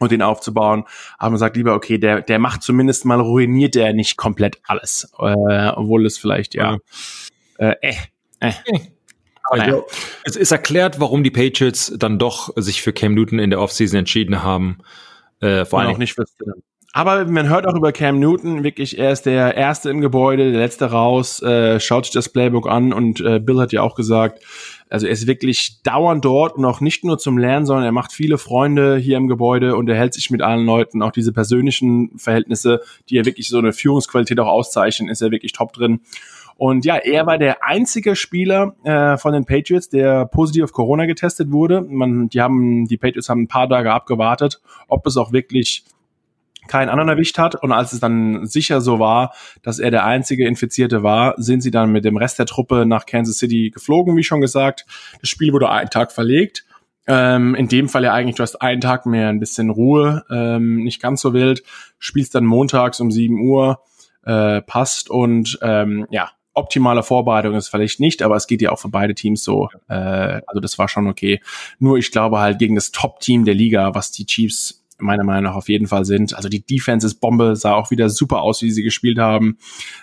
und 0.00 0.12
den 0.12 0.22
aufzubauen. 0.22 0.84
Aber 1.18 1.30
man 1.30 1.38
sagt 1.38 1.56
lieber, 1.56 1.74
okay, 1.74 1.98
der, 1.98 2.22
der 2.22 2.38
macht 2.38 2.62
zumindest 2.62 3.04
mal, 3.04 3.20
ruiniert 3.20 3.74
der 3.74 3.92
nicht 3.92 4.16
komplett 4.16 4.58
alles. 4.66 5.12
Äh, 5.18 5.68
obwohl 5.74 6.06
es 6.06 6.18
vielleicht, 6.18 6.54
ja, 6.54 6.78
äh, 7.58 7.74
äh, 7.80 7.94
äh. 8.40 8.52
Also, 9.48 9.86
es 10.24 10.34
ist 10.34 10.50
erklärt, 10.50 10.98
warum 10.98 11.22
die 11.22 11.30
Patriots 11.30 11.92
dann 11.96 12.18
doch 12.18 12.50
sich 12.56 12.82
für 12.82 12.92
Cam 12.92 13.14
Newton 13.14 13.38
in 13.38 13.50
der 13.50 13.60
Offseason 13.60 14.00
entschieden 14.00 14.42
haben. 14.42 14.78
Äh, 15.40 15.64
vor 15.64 15.80
allem 15.80 15.90
auch 15.90 15.98
nicht 15.98 16.14
fürs 16.14 16.34
aber 16.96 17.26
man 17.26 17.50
hört 17.50 17.66
auch 17.66 17.74
über 17.74 17.92
Cam 17.92 18.18
Newton, 18.20 18.64
wirklich, 18.64 18.98
er 18.98 19.12
ist 19.12 19.26
der 19.26 19.54
Erste 19.54 19.90
im 19.90 20.00
Gebäude, 20.00 20.50
der 20.50 20.62
Letzte 20.62 20.86
raus, 20.86 21.42
äh, 21.42 21.78
schaut 21.78 22.06
sich 22.06 22.14
das 22.14 22.30
Playbook 22.30 22.66
an 22.66 22.94
und 22.94 23.20
äh, 23.20 23.38
Bill 23.38 23.60
hat 23.60 23.70
ja 23.72 23.82
auch 23.82 23.96
gesagt, 23.96 24.42
Also 24.88 25.06
er 25.06 25.12
ist 25.12 25.26
wirklich 25.26 25.82
dauernd 25.82 26.24
dort 26.24 26.56
und 26.56 26.64
auch 26.64 26.80
nicht 26.80 27.04
nur 27.04 27.18
zum 27.18 27.38
Lernen, 27.38 27.66
sondern 27.66 27.84
er 27.84 27.92
macht 27.92 28.12
viele 28.12 28.38
Freunde 28.38 28.96
hier 28.96 29.16
im 29.16 29.26
Gebäude 29.26 29.76
und 29.76 29.88
er 29.88 29.96
hält 29.96 30.14
sich 30.14 30.30
mit 30.30 30.42
allen 30.42 30.64
Leuten. 30.64 31.02
Auch 31.02 31.10
diese 31.10 31.32
persönlichen 31.32 32.16
Verhältnisse, 32.18 32.80
die 33.08 33.16
er 33.16 33.24
wirklich 33.24 33.48
so 33.48 33.58
eine 33.58 33.72
Führungsqualität 33.72 34.38
auch 34.38 34.46
auszeichnen, 34.46 35.08
ist 35.08 35.22
er 35.22 35.32
wirklich 35.32 35.52
top 35.52 35.72
drin. 35.72 36.00
Und 36.58 36.84
ja, 36.86 36.96
er 36.96 37.26
war 37.26 37.36
der 37.36 37.64
einzige 37.64 38.16
Spieler 38.16 38.74
äh, 38.84 39.18
von 39.18 39.32
den 39.34 39.44
Patriots, 39.44 39.90
der 39.90 40.24
positiv 40.24 40.64
auf 40.64 40.72
Corona 40.72 41.04
getestet 41.04 41.50
wurde. 41.50 41.82
Man, 41.82 42.28
die 42.30 42.40
haben, 42.40 42.86
die 42.86 42.96
Patriots 42.96 43.28
haben 43.28 43.42
ein 43.42 43.48
paar 43.48 43.68
Tage 43.68 43.92
abgewartet, 43.92 44.62
ob 44.88 45.06
es 45.06 45.16
auch 45.18 45.32
wirklich 45.32 45.84
keinen 46.66 46.88
anderen 46.88 47.08
erwischt 47.08 47.38
hat. 47.38 47.54
Und 47.62 47.72
als 47.72 47.92
es 47.92 48.00
dann 48.00 48.46
sicher 48.46 48.80
so 48.80 48.98
war, 48.98 49.34
dass 49.62 49.78
er 49.78 49.90
der 49.90 50.04
einzige 50.04 50.46
Infizierte 50.46 51.02
war, 51.02 51.34
sind 51.36 51.62
sie 51.62 51.70
dann 51.70 51.92
mit 51.92 52.04
dem 52.04 52.16
Rest 52.16 52.38
der 52.38 52.46
Truppe 52.46 52.86
nach 52.86 53.06
Kansas 53.06 53.38
City 53.38 53.70
geflogen, 53.70 54.16
wie 54.16 54.24
schon 54.24 54.40
gesagt. 54.40 54.86
Das 55.20 55.28
Spiel 55.28 55.52
wurde 55.52 55.70
einen 55.70 55.90
Tag 55.90 56.12
verlegt. 56.12 56.64
Ähm, 57.08 57.54
in 57.54 57.68
dem 57.68 57.88
Fall 57.88 58.04
ja 58.04 58.12
eigentlich, 58.12 58.36
du 58.36 58.42
hast 58.42 58.56
einen 58.56 58.80
Tag 58.80 59.06
mehr 59.06 59.28
ein 59.28 59.38
bisschen 59.38 59.70
Ruhe, 59.70 60.24
ähm, 60.28 60.82
nicht 60.82 61.00
ganz 61.00 61.20
so 61.20 61.32
wild, 61.32 61.62
spielst 61.98 62.34
dann 62.34 62.44
montags 62.44 62.98
um 62.98 63.12
7 63.12 63.40
Uhr, 63.40 63.80
äh, 64.24 64.60
passt 64.62 65.08
und 65.08 65.56
ähm, 65.62 66.06
ja, 66.10 66.32
optimale 66.56 67.02
Vorbereitung 67.02 67.54
ist 67.54 67.68
vielleicht 67.68 68.00
nicht, 68.00 68.22
aber 68.22 68.34
es 68.34 68.46
geht 68.46 68.62
ja 68.62 68.72
auch 68.72 68.78
für 68.78 68.88
beide 68.88 69.14
Teams 69.14 69.44
so. 69.44 69.68
Äh, 69.88 70.40
also 70.46 70.60
das 70.60 70.78
war 70.78 70.88
schon 70.88 71.06
okay. 71.06 71.40
Nur 71.78 71.98
ich 71.98 72.10
glaube 72.10 72.40
halt 72.40 72.58
gegen 72.58 72.74
das 72.74 72.90
Top-Team 72.90 73.44
der 73.44 73.54
Liga, 73.54 73.94
was 73.94 74.10
die 74.10 74.26
Chiefs 74.26 74.85
meiner 74.98 75.24
Meinung 75.24 75.44
nach 75.44 75.56
auf 75.56 75.68
jeden 75.68 75.86
Fall 75.86 76.04
sind. 76.04 76.34
Also 76.34 76.48
die 76.48 76.64
Defense 76.64 77.06
ist 77.06 77.16
Bombe, 77.16 77.56
sah 77.56 77.74
auch 77.74 77.90
wieder 77.90 78.08
super 78.08 78.42
aus, 78.42 78.62
wie 78.62 78.70
sie 78.70 78.82
gespielt 78.82 79.18
haben. 79.18 79.58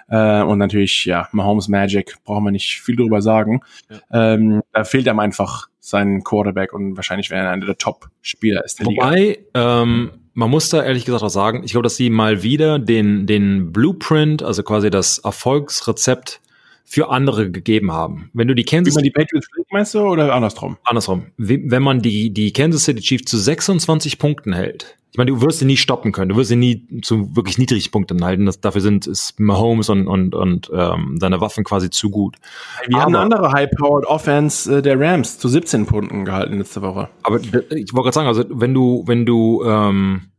Äh, 0.08 0.42
und 0.44 0.58
natürlich, 0.58 1.06
ja, 1.06 1.28
Mahomes 1.32 1.68
Magic, 1.68 2.16
brauchen 2.24 2.44
wir 2.44 2.52
nicht 2.52 2.82
viel 2.82 2.96
drüber 2.96 3.22
sagen. 3.22 3.62
Ja. 3.90 4.34
Ähm, 4.34 4.62
da 4.72 4.84
fehlt 4.84 5.08
einem 5.08 5.20
einfach 5.20 5.68
sein 5.80 6.24
Quarterback 6.24 6.74
und 6.74 6.96
wahrscheinlich 6.96 7.30
wäre 7.30 7.46
er 7.46 7.52
einer 7.52 7.66
der 7.66 7.78
Top-Spieler 7.78 8.64
ist 8.64 8.80
der 8.80 8.86
Wobei. 8.86 9.40
Ähm, 9.54 10.12
man 10.34 10.50
muss 10.50 10.70
da 10.70 10.84
ehrlich 10.84 11.06
gesagt 11.06 11.24
auch 11.24 11.30
sagen, 11.30 11.64
ich 11.64 11.72
glaube, 11.72 11.84
dass 11.84 11.96
sie 11.96 12.10
mal 12.10 12.42
wieder 12.42 12.80
den, 12.80 13.28
den 13.28 13.72
Blueprint, 13.72 14.42
also 14.42 14.64
quasi 14.64 14.90
das 14.90 15.20
Erfolgsrezept 15.20 16.42
für 16.84 17.10
andere 17.10 17.50
gegeben 17.50 17.92
haben. 17.92 18.30
Wenn 18.34 18.48
du 18.48 18.56
die 18.56 18.66
Kansas 18.66 18.94
Wie 18.94 18.98
man 18.98 19.04
die 19.04 19.12
Patriots 19.12 19.48
meinst 19.72 19.94
du, 19.94 20.00
oder 20.02 20.34
andersrum? 20.34 20.78
Andersrum. 20.86 21.28
Wenn 21.38 21.84
man 21.84 22.02
die, 22.02 22.32
die 22.32 22.54
Kansas 22.54 22.84
City 22.84 23.02
Chiefs 23.02 23.26
zu 23.26 23.38
26 23.38 24.20
Punkten 24.20 24.54
hält, 24.54 24.98
ich 25.14 25.18
meine, 25.18 25.30
du 25.30 25.42
wirst 25.44 25.60
sie 25.60 25.66
nie 25.66 25.78
stoppen 25.78 26.12
können, 26.12 26.30
du 26.30 26.36
wirst 26.38 26.50
sie 26.50 26.56
nie 26.56 26.88
zu 27.04 27.36
wirklich 27.36 27.60
niedrigen 27.60 27.92
Punkten 27.92 28.26
halten. 28.26 28.48
Das, 28.48 28.62
dafür 28.62 28.82
sind 28.82 29.06
ist 29.06 29.40
Mahomes 29.40 29.90
und, 29.90 30.08
und, 30.08 30.34
und 30.34 30.72
ähm, 30.74 31.18
deine 31.20 31.40
Waffen 31.40 31.64
quasi 31.64 31.92
zu 31.92 32.10
gut. 32.10 32.38
Wir 32.88 32.96
aber, 32.96 33.04
haben 33.04 33.16
eine 33.16 33.24
andere 33.24 33.52
High-Powered 33.52 34.08
Offense 34.08 34.80
äh, 34.80 34.82
der 34.82 35.00
Rams 35.00 35.38
zu 35.38 35.48
17 35.50 35.86
Punkten 35.86 36.26
gehalten 36.26 36.58
letzte 36.58 36.82
Woche. 36.82 37.10
Aber 37.22 37.40
ich 37.40 37.94
wollte 37.94 37.94
gerade 37.94 38.12
sagen, 38.12 38.28
also 38.28 38.44
wenn 38.50 38.74
du, 38.74 39.04
wenn 39.06 39.28
du 39.28 39.64
ähm, 39.64 40.32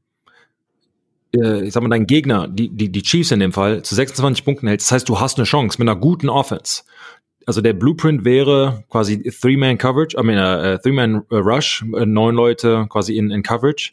äh, 1.35 1.63
ich 1.63 1.73
sag 1.73 1.83
mal, 1.83 1.89
dein 1.89 2.07
Gegner, 2.07 2.49
die, 2.49 2.69
die, 2.69 2.91
die 2.91 3.03
Chiefs 3.03 3.31
in 3.31 3.41
dem 3.41 3.53
Fall, 3.53 3.83
zu 3.83 3.95
26 3.95 4.45
Punkten 4.45 4.69
hältst, 4.69 4.89
das 4.89 4.93
heißt, 4.93 5.09
du 5.09 5.21
hast 5.21 5.39
eine 5.39 5.45
Chance 5.45 5.79
mit 5.79 5.89
einer 5.89 5.99
guten 5.99 6.29
Offense. 6.29 6.83
Also 7.47 7.61
der 7.61 7.75
Blueprint 7.75 8.25
wäre 8.25 8.85
quasi 8.89 9.23
Three-Man-Coverage, 9.23 10.17
I 10.19 10.23
mean, 10.23 10.39
uh, 10.39 10.79
Three-Man-Rush, 10.79 11.85
uh, 11.93 12.05
neun 12.07 12.35
Leute 12.35 12.87
quasi 12.89 13.17
in, 13.17 13.31
in 13.31 13.43
Coverage. 13.43 13.93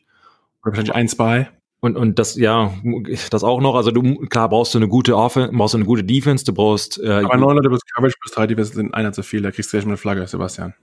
Wahrscheinlich 0.63 0.95
ein, 0.95 1.07
zwei. 1.07 1.49
Und, 1.81 1.97
und 1.97 2.19
das, 2.19 2.35
ja, 2.35 2.71
das 3.31 3.43
auch 3.43 3.59
noch. 3.59 3.75
Also 3.75 3.89
du, 3.89 4.27
klar, 4.27 4.49
brauchst 4.49 4.73
du 4.75 4.77
eine 4.77 4.87
gute 4.87 5.17
Offense, 5.17 5.51
brauchst 5.51 5.73
du 5.73 5.79
eine 5.79 5.85
gute 5.85 6.03
Defense, 6.03 6.45
du 6.45 6.53
brauchst. 6.53 6.99
Äh, 6.99 7.09
Aber 7.09 7.37
neun 7.37 7.55
Leute 7.55 7.69
plus 7.69 7.81
Coverage 7.95 8.15
plus 8.21 8.33
drei 8.33 8.47
Defense 8.47 8.73
sind 8.73 8.93
einer 8.93 9.11
zu 9.11 9.23
viel, 9.23 9.41
da 9.41 9.51
kriegst 9.51 9.73
du 9.73 9.77
gleich 9.77 9.85
mal 9.85 9.91
eine 9.91 9.97
Flagge, 9.97 10.27
Sebastian. 10.27 10.75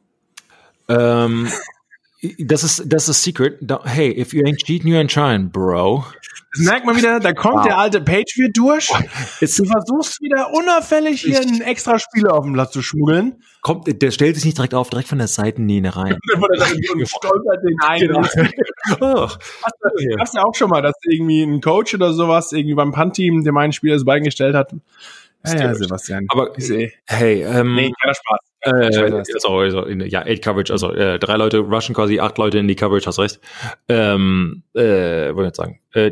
Ähm, 0.88 1.48
das 2.38 2.64
ist, 2.64 2.82
das 2.86 3.08
ist 3.08 3.22
Secret. 3.22 3.58
Hey, 3.84 4.10
if 4.10 4.32
you 4.32 4.42
ain't 4.44 4.58
cheating, 4.64 4.90
you 4.90 4.98
ain't 4.98 5.10
trying, 5.10 5.50
bro. 5.50 6.04
Das 6.54 6.64
merkt 6.64 6.86
man 6.86 6.96
wieder, 6.96 7.20
da 7.20 7.32
kommt 7.32 7.56
wow. 7.56 7.64
der 7.66 7.78
alte 7.78 8.00
Patriot 8.00 8.56
durch. 8.56 8.88
Du 9.40 9.64
versuchst 9.64 10.20
wieder 10.20 10.52
unauffällig 10.52 11.20
hier 11.22 11.40
einen 11.40 11.60
extra 11.60 11.98
Spieler 11.98 12.34
auf 12.34 12.44
dem 12.44 12.54
Platz 12.54 12.72
zu 12.72 12.82
schmuggeln. 12.82 13.42
Kommt, 13.60 14.02
der 14.02 14.10
stellt 14.10 14.34
sich 14.36 14.44
nicht 14.44 14.56
direkt 14.56 14.74
auf, 14.74 14.90
direkt 14.90 15.08
von 15.08 15.18
der 15.18 15.28
Seitenlinie 15.28 15.94
rein. 15.94 16.18
und 16.32 17.08
stolpert 17.08 17.62
den 17.64 17.76
ein. 17.80 18.00
Genau. 18.00 18.20
oh. 19.00 19.28
Hast 20.18 20.34
du 20.34 20.38
ja 20.38 20.44
auch 20.44 20.54
schon 20.54 20.70
mal, 20.70 20.82
dass 20.82 20.94
irgendwie 21.08 21.42
ein 21.42 21.60
Coach 21.60 21.94
oder 21.94 22.12
sowas 22.12 22.52
irgendwie 22.52 22.74
beim 22.74 22.92
Punt-Team 22.92 23.44
dem 23.44 23.56
einen 23.56 23.72
Spieler 23.72 23.94
das 23.94 24.04
Bein 24.04 24.24
gestellt 24.24 24.54
hat. 24.54 24.72
Ja, 25.46 25.54
ja, 25.54 25.74
Sebastian. 25.74 26.26
Aber 26.28 26.52
hey, 27.06 27.42
ähm, 27.42 27.74
nee, 27.74 27.92
keiner 28.00 28.14
Spaß. 28.14 28.38
Äh, 28.60 29.22
sorry, 29.38 29.66
also, 29.66 29.86
ja, 29.88 30.22
Eight 30.22 30.42
Coverage, 30.42 30.72
also 30.72 30.92
äh, 30.92 31.18
drei 31.20 31.36
Leute 31.36 31.58
rushen 31.58 31.94
quasi, 31.94 32.18
acht 32.18 32.38
Leute 32.38 32.58
in 32.58 32.66
die 32.66 32.74
Coverage, 32.74 33.06
hast 33.06 33.18
recht. 33.20 33.40
Ähm, 33.88 34.64
äh, 34.74 35.32
wollte 35.34 35.42
ich 35.42 35.46
jetzt 35.46 35.56
sagen. 35.56 35.80
Äh, 35.94 36.10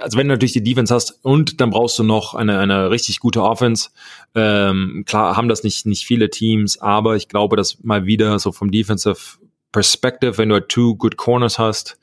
also 0.00 0.18
wenn 0.18 0.28
du 0.28 0.34
natürlich 0.34 0.52
die 0.52 0.62
Defense 0.62 0.94
hast 0.94 1.18
und 1.24 1.60
dann 1.60 1.70
brauchst 1.70 1.98
du 1.98 2.02
noch 2.02 2.34
eine, 2.34 2.58
eine 2.58 2.90
richtig 2.90 3.18
gute 3.18 3.42
Offense. 3.42 3.90
Ähm, 4.34 5.04
klar 5.06 5.36
haben 5.36 5.48
das 5.48 5.64
nicht, 5.64 5.86
nicht 5.86 6.04
viele 6.04 6.28
Teams, 6.28 6.78
aber 6.78 7.16
ich 7.16 7.28
glaube, 7.28 7.56
dass 7.56 7.82
mal 7.82 8.04
wieder 8.04 8.38
so 8.38 8.52
vom 8.52 8.70
Defensive 8.70 9.38
Perspective, 9.72 10.36
wenn 10.38 10.50
du 10.50 10.60
two 10.60 10.96
good 10.96 11.16
corners 11.16 11.58
hast, 11.58 11.98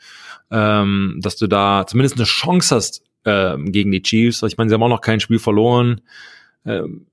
ähm, 0.51 1.19
dass 1.21 1.37
du 1.37 1.47
da 1.47 1.85
zumindest 1.87 2.17
eine 2.17 2.25
Chance 2.25 2.75
hast 2.75 3.03
ähm, 3.25 3.71
gegen 3.71 3.91
die 3.91 4.01
Chiefs. 4.01 4.41
Ich 4.43 4.57
meine, 4.57 4.69
sie 4.69 4.73
haben 4.73 4.83
auch 4.83 4.89
noch 4.89 5.01
kein 5.01 5.19
Spiel 5.19 5.39
verloren. 5.39 6.01
Ähm, 6.65 7.07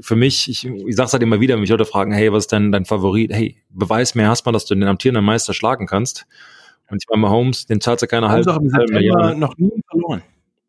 für 0.00 0.16
mich, 0.16 0.48
ich, 0.48 0.64
ich 0.66 0.96
sage 0.96 1.06
es 1.06 1.12
halt 1.12 1.22
immer 1.22 1.40
wieder, 1.40 1.54
wenn 1.54 1.60
mich 1.60 1.70
Leute 1.70 1.84
fragen, 1.84 2.12
hey, 2.12 2.32
was 2.32 2.44
ist 2.44 2.52
denn 2.52 2.72
dein 2.72 2.84
Favorit? 2.84 3.32
Hey, 3.32 3.56
beweis 3.68 4.14
mir 4.14 4.22
erstmal, 4.22 4.52
dass 4.52 4.64
du 4.64 4.74
den 4.74 4.84
amtierenden 4.84 5.24
Meister 5.24 5.54
schlagen 5.54 5.86
kannst. 5.86 6.26
Und 6.90 7.02
ich 7.02 7.08
meine, 7.10 7.30
Holmes, 7.30 7.66
den 7.66 7.80
zahlt 7.80 8.00
ja 8.00 8.06
keiner 8.06 8.30
halb, 8.30 8.46
halb 8.46 8.90
Million. 8.90 9.38
noch 9.38 9.56
nie 9.58 9.70
verloren. 9.90 10.22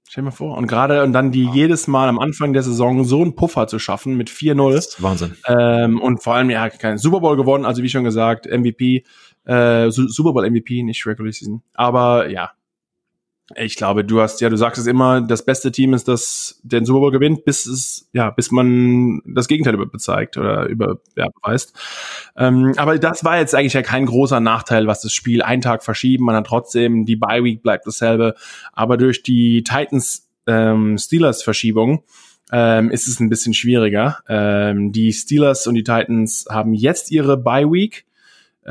Stell 0.09 0.23
dir 0.23 0.25
mal 0.25 0.31
vor. 0.31 0.57
Und 0.57 0.67
gerade 0.67 1.03
und 1.03 1.13
dann 1.13 1.31
die 1.31 1.45
ja. 1.45 1.53
jedes 1.53 1.87
Mal 1.87 2.09
am 2.09 2.19
Anfang 2.19 2.51
der 2.51 2.63
Saison 2.63 3.05
so 3.05 3.21
einen 3.21 3.35
Puffer 3.35 3.67
zu 3.67 3.79
schaffen 3.79 4.17
mit 4.17 4.29
4-0. 4.29 5.01
Wahnsinn. 5.01 5.35
Ähm, 5.47 6.01
und 6.01 6.23
vor 6.23 6.33
allem, 6.33 6.49
ja, 6.49 6.69
kein 6.69 6.97
Super 6.97 7.19
Bowl 7.19 7.37
gewonnen, 7.37 7.63
also 7.63 7.83
wie 7.83 7.89
schon 7.89 8.03
gesagt, 8.03 8.47
MVP, 8.47 9.03
äh, 9.45 9.91
Super 9.91 10.33
Bowl 10.33 10.49
MVP, 10.49 10.83
nicht 10.83 11.05
Regular 11.05 11.31
Season. 11.31 11.61
Aber 11.73 12.29
ja, 12.29 12.51
ich 13.55 13.75
glaube, 13.75 14.03
du 14.03 14.21
hast 14.21 14.41
ja, 14.41 14.49
du 14.49 14.57
sagst 14.57 14.79
es 14.79 14.88
immer, 14.88 15.21
das 15.21 15.43
beste 15.43 15.71
Team 15.71 15.93
ist 15.93 16.07
das, 16.07 16.59
der 16.63 16.79
den 16.79 16.85
Super 16.85 16.99
Bowl 16.99 17.12
gewinnt, 17.12 17.45
bis 17.45 17.65
es, 17.65 18.09
ja, 18.13 18.29
bis 18.29 18.51
man 18.51 19.21
das 19.25 19.47
Gegenteil 19.47 19.77
bezeigt 19.77 20.38
oder 20.38 20.65
über, 20.67 20.99
ja, 21.15 21.27
beweist. 21.29 21.73
Ähm, 22.38 22.73
aber 22.77 22.97
das 22.99 23.23
war 23.23 23.38
jetzt 23.38 23.55
eigentlich 23.55 23.73
ja 23.73 23.81
kein 23.81 24.05
großer 24.05 24.39
Nachteil, 24.39 24.88
was 24.88 25.01
das 25.01 25.13
Spiel 25.13 25.41
einen 25.41 25.62
Tag 25.62 25.83
verschieben. 25.83 26.25
Man 26.25 26.35
hat 26.35 26.47
trotzdem, 26.47 27.05
die 27.05 27.15
Bye 27.15 27.43
Week 27.43 27.62
bleibt 27.62 27.88
dasselbe. 27.88 28.35
Aber 28.73 28.97
durch 28.97 29.23
die 29.23 29.63
Titans 29.63 30.27
ähm, 30.47 30.97
Steelers 30.97 31.43
Verschiebung 31.43 32.03
ähm, 32.51 32.89
ist 32.91 33.07
es 33.07 33.19
ein 33.19 33.29
bisschen 33.29 33.53
schwieriger. 33.53 34.19
Ähm, 34.27 34.91
die 34.91 35.12
Steelers 35.13 35.67
und 35.67 35.75
die 35.75 35.83
Titans 35.83 36.45
haben 36.49 36.73
jetzt 36.73 37.12
ihre 37.12 37.38
Bye 37.38 37.71
Week 37.71 38.05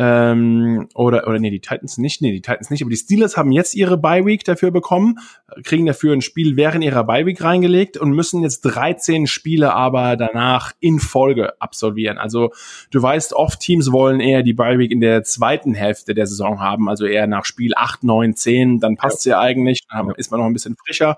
ähm, 0.01 0.89
oder, 0.95 1.27
oder 1.27 1.41
nee, 1.41 1.51
die 1.51 1.59
Titans 1.59 1.99
nicht, 1.99 2.23
nee, 2.23 2.31
die 2.31 2.41
Titans 2.41 2.71
nicht, 2.71 2.83
aber 2.83 2.91
die 2.91 2.97
Steelers 2.97 3.37
haben 3.37 3.51
jetzt 3.51 3.75
ihre 3.75 3.99
Bye 3.99 4.25
Week 4.25 4.45
dafür 4.45 4.71
bekommen, 4.71 5.19
kriegen 5.65 5.87
dafür 5.87 6.13
ein 6.13 6.23
Spiel 6.23 6.57
während 6.57 6.85
ihrer 6.85 7.03
Bye 7.03 7.27
Week 7.27 7.43
reingelegt 7.43 7.97
und 7.97 8.13
müssen 8.13 8.43
jetzt 8.43 8.61
13 8.61 9.27
Spiele 9.27 9.75
aber 9.75 10.17
danach 10.17 10.71
in 10.79 11.01
Folge 11.01 11.61
absolvieren. 11.61 12.17
Also 12.17 12.53
du 12.93 13.03
weißt, 13.03 13.33
oft 13.33 13.59
Teams 13.59 13.91
wollen 13.91 14.21
eher 14.21 14.45
die 14.45 14.53
Bye 14.53 14.79
Week 14.79 14.93
in 14.93 15.01
der 15.01 15.25
zweiten 15.25 15.75
Hälfte 15.75 16.15
der 16.15 16.29
Saison 16.29 16.61
haben, 16.61 16.89
also 16.89 17.05
eher 17.05 17.27
nach 17.27 17.45
Spiel 17.45 17.73
8, 17.75 18.05
9, 18.05 18.37
10, 18.37 18.79
dann 18.79 18.97
passt 18.97 19.27
ja, 19.27 19.33
ja 19.33 19.41
eigentlich, 19.41 19.81
dann 19.91 20.13
ist 20.13 20.31
man 20.31 20.39
noch 20.39 20.47
ein 20.47 20.53
bisschen 20.53 20.77
frischer. 20.77 21.17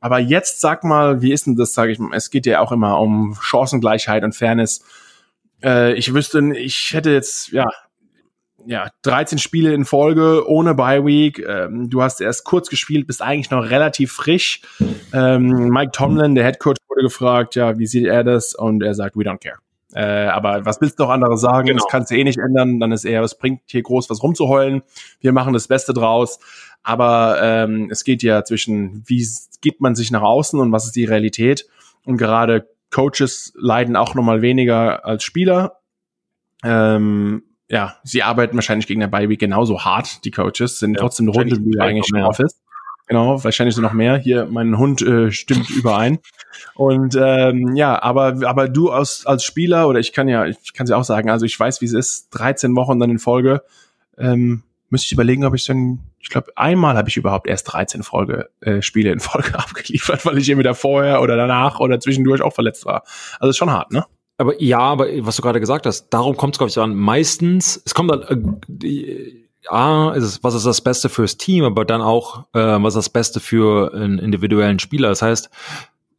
Aber 0.00 0.18
jetzt 0.18 0.62
sag 0.62 0.82
mal, 0.82 1.20
wie 1.20 1.32
ist 1.32 1.46
denn 1.46 1.56
das, 1.56 1.74
sage 1.74 1.92
ich 1.92 1.98
mal, 1.98 2.16
es 2.16 2.30
geht 2.30 2.46
ja 2.46 2.60
auch 2.60 2.72
immer 2.72 3.00
um 3.00 3.36
Chancengleichheit 3.38 4.24
und 4.24 4.34
Fairness. 4.34 4.82
Äh, 5.62 5.92
ich 5.94 6.14
wüsste, 6.14 6.56
ich 6.56 6.94
hätte 6.94 7.10
jetzt, 7.10 7.52
ja, 7.52 7.66
ja, 8.66 8.90
13 9.02 9.38
Spiele 9.38 9.72
in 9.74 9.84
Folge 9.84 10.48
ohne 10.48 10.74
Bye 10.74 11.04
Week. 11.04 11.38
Ähm, 11.38 11.90
du 11.90 12.02
hast 12.02 12.20
erst 12.20 12.44
kurz 12.44 12.68
gespielt, 12.68 13.06
bist 13.06 13.22
eigentlich 13.22 13.50
noch 13.50 13.70
relativ 13.70 14.12
frisch. 14.12 14.62
Ähm, 15.12 15.68
Mike 15.68 15.92
Tomlin, 15.92 16.34
der 16.34 16.44
Head 16.44 16.58
Coach, 16.58 16.78
wurde 16.88 17.02
gefragt, 17.02 17.54
ja, 17.54 17.78
wie 17.78 17.86
sieht 17.86 18.06
er 18.06 18.24
das? 18.24 18.54
Und 18.54 18.82
er 18.82 18.94
sagt, 18.94 19.16
we 19.16 19.22
don't 19.22 19.42
care. 19.42 19.58
Äh, 19.94 20.26
aber 20.26 20.66
was 20.66 20.80
willst 20.80 20.98
du 20.98 21.04
noch 21.04 21.10
anderes 21.10 21.40
sagen? 21.40 21.68
Genau. 21.68 21.82
Das 21.82 21.90
kannst 21.90 22.10
du 22.10 22.16
eh 22.16 22.24
nicht 22.24 22.38
ändern. 22.38 22.80
Dann 22.80 22.92
ist 22.92 23.04
eher, 23.04 23.22
es 23.22 23.38
bringt 23.38 23.62
hier 23.66 23.82
groß 23.82 24.10
was 24.10 24.22
rumzuheulen. 24.22 24.82
Wir 25.20 25.32
machen 25.32 25.52
das 25.52 25.68
Beste 25.68 25.92
draus. 25.92 26.40
Aber 26.82 27.38
ähm, 27.40 27.88
es 27.90 28.04
geht 28.04 28.22
ja 28.22 28.44
zwischen, 28.44 29.02
wie 29.06 29.26
gibt 29.60 29.80
man 29.80 29.94
sich 29.94 30.10
nach 30.10 30.22
außen 30.22 30.58
und 30.60 30.72
was 30.72 30.84
ist 30.84 30.96
die 30.96 31.04
Realität? 31.04 31.66
Und 32.04 32.18
gerade 32.18 32.68
Coaches 32.90 33.52
leiden 33.56 33.96
auch 33.96 34.14
nochmal 34.14 34.42
weniger 34.42 35.04
als 35.04 35.24
Spieler. 35.24 35.78
Ähm, 36.62 37.42
ja, 37.74 37.96
sie 38.04 38.22
arbeiten 38.22 38.54
wahrscheinlich 38.56 38.86
gegen 38.86 39.00
der 39.00 39.08
Bye 39.08 39.28
Week 39.28 39.40
genauso 39.40 39.84
hart, 39.84 40.24
die 40.24 40.30
Coaches, 40.30 40.78
sind 40.78 40.94
ja, 40.94 41.00
trotzdem 41.00 41.28
eine 41.28 41.36
Runde 41.36 41.82
eigentlich 41.82 42.08
im 42.14 42.22
Office. 42.22 42.60
Genau, 43.08 43.42
wahrscheinlich 43.42 43.74
so 43.74 43.82
noch 43.82 43.92
mehr. 43.92 44.16
Hier, 44.16 44.46
mein 44.46 44.78
Hund 44.78 45.02
äh, 45.02 45.32
stimmt 45.32 45.68
überein. 45.76 46.20
Und 46.76 47.18
ähm, 47.20 47.74
ja, 47.74 48.00
aber 48.00 48.46
aber 48.46 48.68
du 48.68 48.90
als 48.90 49.26
als 49.26 49.42
Spieler 49.42 49.88
oder 49.88 49.98
ich 49.98 50.12
kann 50.12 50.28
ja, 50.28 50.46
ich 50.46 50.72
kann 50.72 50.86
ja 50.86 50.96
auch 50.96 51.04
sagen, 51.04 51.28
also 51.28 51.44
ich 51.44 51.58
weiß, 51.58 51.80
wie 51.80 51.86
es 51.86 51.92
ist. 51.92 52.28
13 52.30 52.76
Wochen 52.76 53.00
dann 53.00 53.10
in 53.10 53.18
Folge. 53.18 53.62
Ähm, 54.16 54.62
müsste 54.88 55.06
ich 55.06 55.12
überlegen, 55.12 55.44
ob 55.44 55.56
ich 55.56 55.66
dann, 55.66 55.98
ich 56.20 56.28
glaube, 56.28 56.52
einmal 56.54 56.96
habe 56.96 57.08
ich 57.08 57.16
überhaupt 57.16 57.48
erst 57.48 57.72
13 57.72 58.04
Folge 58.04 58.50
äh, 58.60 58.82
Spiele 58.82 59.10
in 59.10 59.18
Folge 59.18 59.54
abgeliefert, 59.58 60.24
weil 60.24 60.38
ich 60.38 60.48
entweder 60.48 60.76
vorher 60.76 61.20
oder 61.20 61.36
danach 61.36 61.80
oder 61.80 61.98
zwischendurch 61.98 62.40
auch 62.40 62.54
verletzt 62.54 62.86
war. 62.86 63.02
Also 63.40 63.50
ist 63.50 63.56
schon 63.56 63.72
hart, 63.72 63.90
ne? 63.90 64.06
Aber 64.36 64.60
ja, 64.60 64.80
aber 64.80 65.06
was 65.24 65.36
du 65.36 65.42
gerade 65.42 65.60
gesagt 65.60 65.86
hast, 65.86 66.08
darum 66.10 66.36
kommt 66.36 66.54
es, 66.54 66.58
glaube 66.58 66.70
ich, 66.70 66.78
an. 66.78 66.94
Meistens, 66.94 67.80
es 67.84 67.94
kommt 67.94 68.10
dann, 68.10 68.60
äh, 68.82 69.44
ja, 69.62 70.12
ist 70.12 70.24
es, 70.24 70.44
was 70.44 70.54
ist 70.54 70.66
das 70.66 70.80
Beste 70.80 71.08
fürs 71.08 71.36
Team, 71.36 71.64
aber 71.64 71.84
dann 71.84 72.02
auch, 72.02 72.44
äh, 72.52 72.58
was 72.58 72.94
ist 72.94 73.06
das 73.06 73.10
Beste 73.10 73.40
für 73.40 73.94
einen 73.94 74.18
individuellen 74.18 74.78
Spieler. 74.78 75.08
Das 75.08 75.22
heißt, 75.22 75.50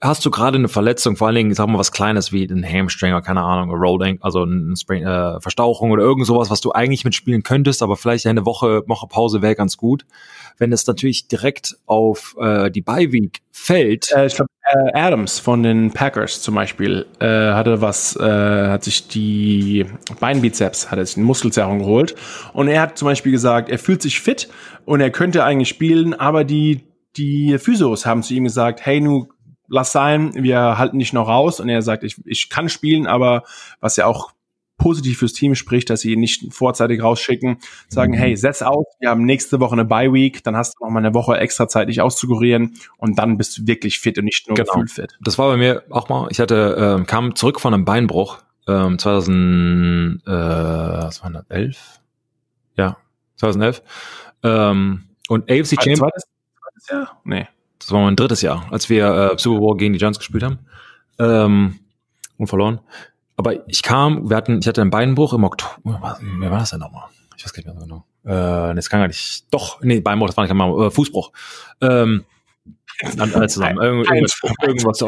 hast 0.05 0.25
du 0.25 0.31
gerade 0.31 0.57
eine 0.57 0.67
Verletzung, 0.67 1.15
vor 1.15 1.27
allen 1.27 1.35
Dingen, 1.35 1.53
sag 1.53 1.67
mal, 1.67 1.77
was 1.77 1.91
Kleines 1.91 2.31
wie 2.31 2.45
ein 2.45 2.65
Hamstring 2.65 3.13
oder 3.13 3.21
keine 3.21 3.41
Ahnung, 3.41 3.71
ein 3.71 3.79
Rolling, 3.79 4.19
also 4.21 4.43
ein 4.43 4.75
Spring, 4.75 5.03
äh, 5.03 5.39
Verstauchung 5.41 5.91
oder 5.91 6.03
irgend 6.03 6.25
sowas, 6.25 6.49
was 6.49 6.61
du 6.61 6.71
eigentlich 6.71 7.05
mitspielen 7.05 7.43
könntest, 7.43 7.81
aber 7.83 7.97
vielleicht 7.97 8.25
eine 8.27 8.45
Woche, 8.45 8.83
Woche 8.87 9.07
Pause 9.07 9.41
wäre 9.41 9.55
ganz 9.55 9.77
gut. 9.77 10.05
Wenn 10.57 10.71
es 10.71 10.87
natürlich 10.87 11.27
direkt 11.27 11.75
auf 11.85 12.35
äh, 12.39 12.71
die 12.71 12.81
Bye-Week 12.81 13.41
fällt. 13.51 14.11
Äh, 14.11 14.27
ich 14.27 14.35
glaube, 14.35 14.49
äh, 14.63 14.97
Adams 14.97 15.39
von 15.39 15.63
den 15.63 15.91
Packers 15.91 16.41
zum 16.41 16.55
Beispiel 16.55 17.05
äh, 17.19 17.25
hatte 17.25 17.81
was, 17.81 18.15
äh, 18.15 18.69
hat 18.69 18.83
sich 18.83 19.07
die 19.07 19.85
Beinbizeps, 20.19 20.91
hat 20.91 20.99
er 20.99 21.05
sich 21.05 21.17
eine 21.17 21.25
Muskelzerrung 21.25 21.79
geholt 21.79 22.15
und 22.53 22.67
er 22.67 22.81
hat 22.81 22.97
zum 22.97 23.07
Beispiel 23.07 23.31
gesagt, 23.31 23.69
er 23.69 23.79
fühlt 23.79 24.01
sich 24.01 24.19
fit 24.19 24.49
und 24.85 25.01
er 25.01 25.09
könnte 25.09 25.43
eigentlich 25.43 25.69
spielen, 25.69 26.13
aber 26.13 26.43
die 26.43 26.83
die 27.17 27.57
Physios 27.59 28.05
haben 28.05 28.23
zu 28.23 28.33
ihm 28.33 28.43
gesagt, 28.43 28.85
hey, 28.85 28.99
nu 28.99 29.29
lass 29.67 29.91
sein, 29.91 30.31
wir 30.35 30.77
halten 30.77 30.99
dich 30.99 31.13
noch 31.13 31.27
raus. 31.27 31.59
Und 31.59 31.69
er 31.69 31.81
sagt, 31.81 32.03
ich, 32.03 32.15
ich 32.25 32.49
kann 32.49 32.69
spielen, 32.69 33.07
aber 33.07 33.43
was 33.79 33.95
ja 33.97 34.05
auch 34.05 34.31
positiv 34.77 35.19
fürs 35.19 35.33
Team 35.33 35.55
spricht, 35.55 35.89
dass 35.89 36.01
sie 36.01 36.13
ihn 36.13 36.19
nicht 36.19 36.53
vorzeitig 36.53 37.01
rausschicken, 37.01 37.57
sagen, 37.87 38.13
mhm. 38.13 38.17
hey, 38.17 38.35
setz 38.35 38.61
aus, 38.61 38.85
wir 38.99 39.09
haben 39.09 39.23
nächste 39.23 39.59
Woche 39.59 39.73
eine 39.73 39.85
Bye 39.85 40.11
Week, 40.11 40.43
dann 40.43 40.55
hast 40.55 40.75
du 40.77 40.83
noch 40.83 40.91
mal 40.91 40.99
eine 40.99 41.13
Woche 41.13 41.37
extra 41.37 41.67
Zeit, 41.67 41.89
dich 41.89 42.01
auszukurieren 42.01 42.75
und 42.97 43.17
dann 43.17 43.37
bist 43.37 43.57
du 43.57 43.67
wirklich 43.67 43.99
fit 43.99 44.17
und 44.17 44.25
nicht 44.25 44.47
nur 44.47 44.55
genau. 44.55 44.85
fit. 44.87 45.17
Das 45.21 45.37
war 45.37 45.49
bei 45.49 45.57
mir 45.57 45.83
auch 45.89 46.09
mal, 46.09 46.27
ich 46.29 46.39
hatte, 46.39 46.99
äh, 47.01 47.05
kam 47.05 47.35
zurück 47.35 47.61
von 47.61 47.73
einem 47.73 47.85
Beinbruch, 47.85 48.39
ähm, 48.67 48.99
2000, 48.99 50.23
äh, 50.25 50.29
was 50.29 51.23
war 51.23 51.31
das, 51.31 51.45
11? 51.49 52.01
Ja, 52.77 52.97
2011. 53.37 53.81
Ähm, 54.43 55.03
und 55.29 55.49
AFC 55.49 55.75
Champions. 55.75 55.99
Zweites, 55.99 56.23
zweites 56.59 56.89
Jahr? 56.89 57.21
Nee 57.23 57.47
das 57.85 57.91
war 57.91 58.01
mein 58.01 58.15
drittes 58.15 58.41
Jahr, 58.41 58.65
als 58.71 58.89
wir 58.89 59.33
äh, 59.33 59.37
Super 59.37 59.59
Bowl 59.59 59.77
gegen 59.77 59.93
die 59.93 59.99
Giants 59.99 60.17
gespielt 60.17 60.41
haben 60.41 60.57
ähm, 61.19 61.79
und 62.37 62.47
verloren. 62.47 62.79
Aber 63.37 63.69
ich 63.69 63.83
kam, 63.83 64.27
wir 64.27 64.37
hatten, 64.37 64.57
ich 64.59 64.67
hatte 64.67 64.81
einen 64.81 64.89
Beinbruch 64.89 65.33
im 65.33 65.43
Oktober. 65.43 66.17
Wer 66.39 66.49
war 66.49 66.59
das 66.59 66.71
denn 66.71 66.79
nochmal? 66.79 67.03
Ich 67.37 67.45
weiß 67.45 67.53
gar 67.53 67.59
nicht 67.59 67.67
mehr 67.67 67.75
so 67.75 67.85
genau. 67.85 68.71
Äh, 68.71 68.73
das 68.73 68.89
kann 68.89 69.01
gar 69.01 69.07
nicht. 69.07 69.45
Doch, 69.53 69.83
nee, 69.83 69.99
Beinbruch, 69.99 70.25
das 70.25 70.35
war 70.35 70.45
nicht 70.45 70.51
einmal 70.51 70.87
äh, 70.87 70.89
Fußbruch. 70.89 71.31
Ähm, 71.81 72.25
alles 73.19 73.53
zusammen. 73.53 73.79
Irgend, 73.79 74.09
irgendwas, 74.09 74.41
irgendwas 74.63 75.03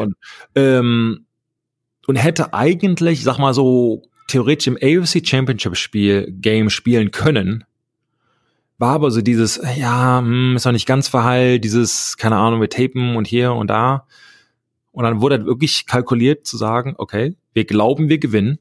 ähm, 0.54 1.26
und 2.06 2.16
hätte 2.16 2.54
eigentlich, 2.54 3.24
sag 3.24 3.38
mal 3.38 3.54
so, 3.54 4.02
theoretisch 4.28 4.68
im 4.68 4.76
AFC 4.76 5.26
Championship 5.26 5.76
Spiel 5.76 6.32
Game 6.40 6.70
spielen 6.70 7.10
können, 7.10 7.64
war 8.78 8.94
aber 8.94 9.10
so 9.10 9.20
dieses, 9.20 9.60
ja, 9.76 10.18
hm, 10.18 10.56
ist 10.56 10.64
noch 10.64 10.72
nicht 10.72 10.86
ganz 10.86 11.08
verheilt, 11.08 11.64
dieses, 11.64 12.16
keine 12.16 12.36
Ahnung, 12.36 12.60
wir 12.60 12.70
tapen 12.70 13.16
und 13.16 13.26
hier 13.26 13.52
und 13.52 13.68
da. 13.68 14.06
Und 14.92 15.04
dann 15.04 15.20
wurde 15.20 15.36
halt 15.36 15.46
wirklich 15.46 15.86
kalkuliert 15.86 16.46
zu 16.46 16.56
sagen, 16.56 16.94
okay, 16.96 17.36
wir 17.52 17.64
glauben, 17.64 18.08
wir 18.08 18.18
gewinnen. 18.18 18.58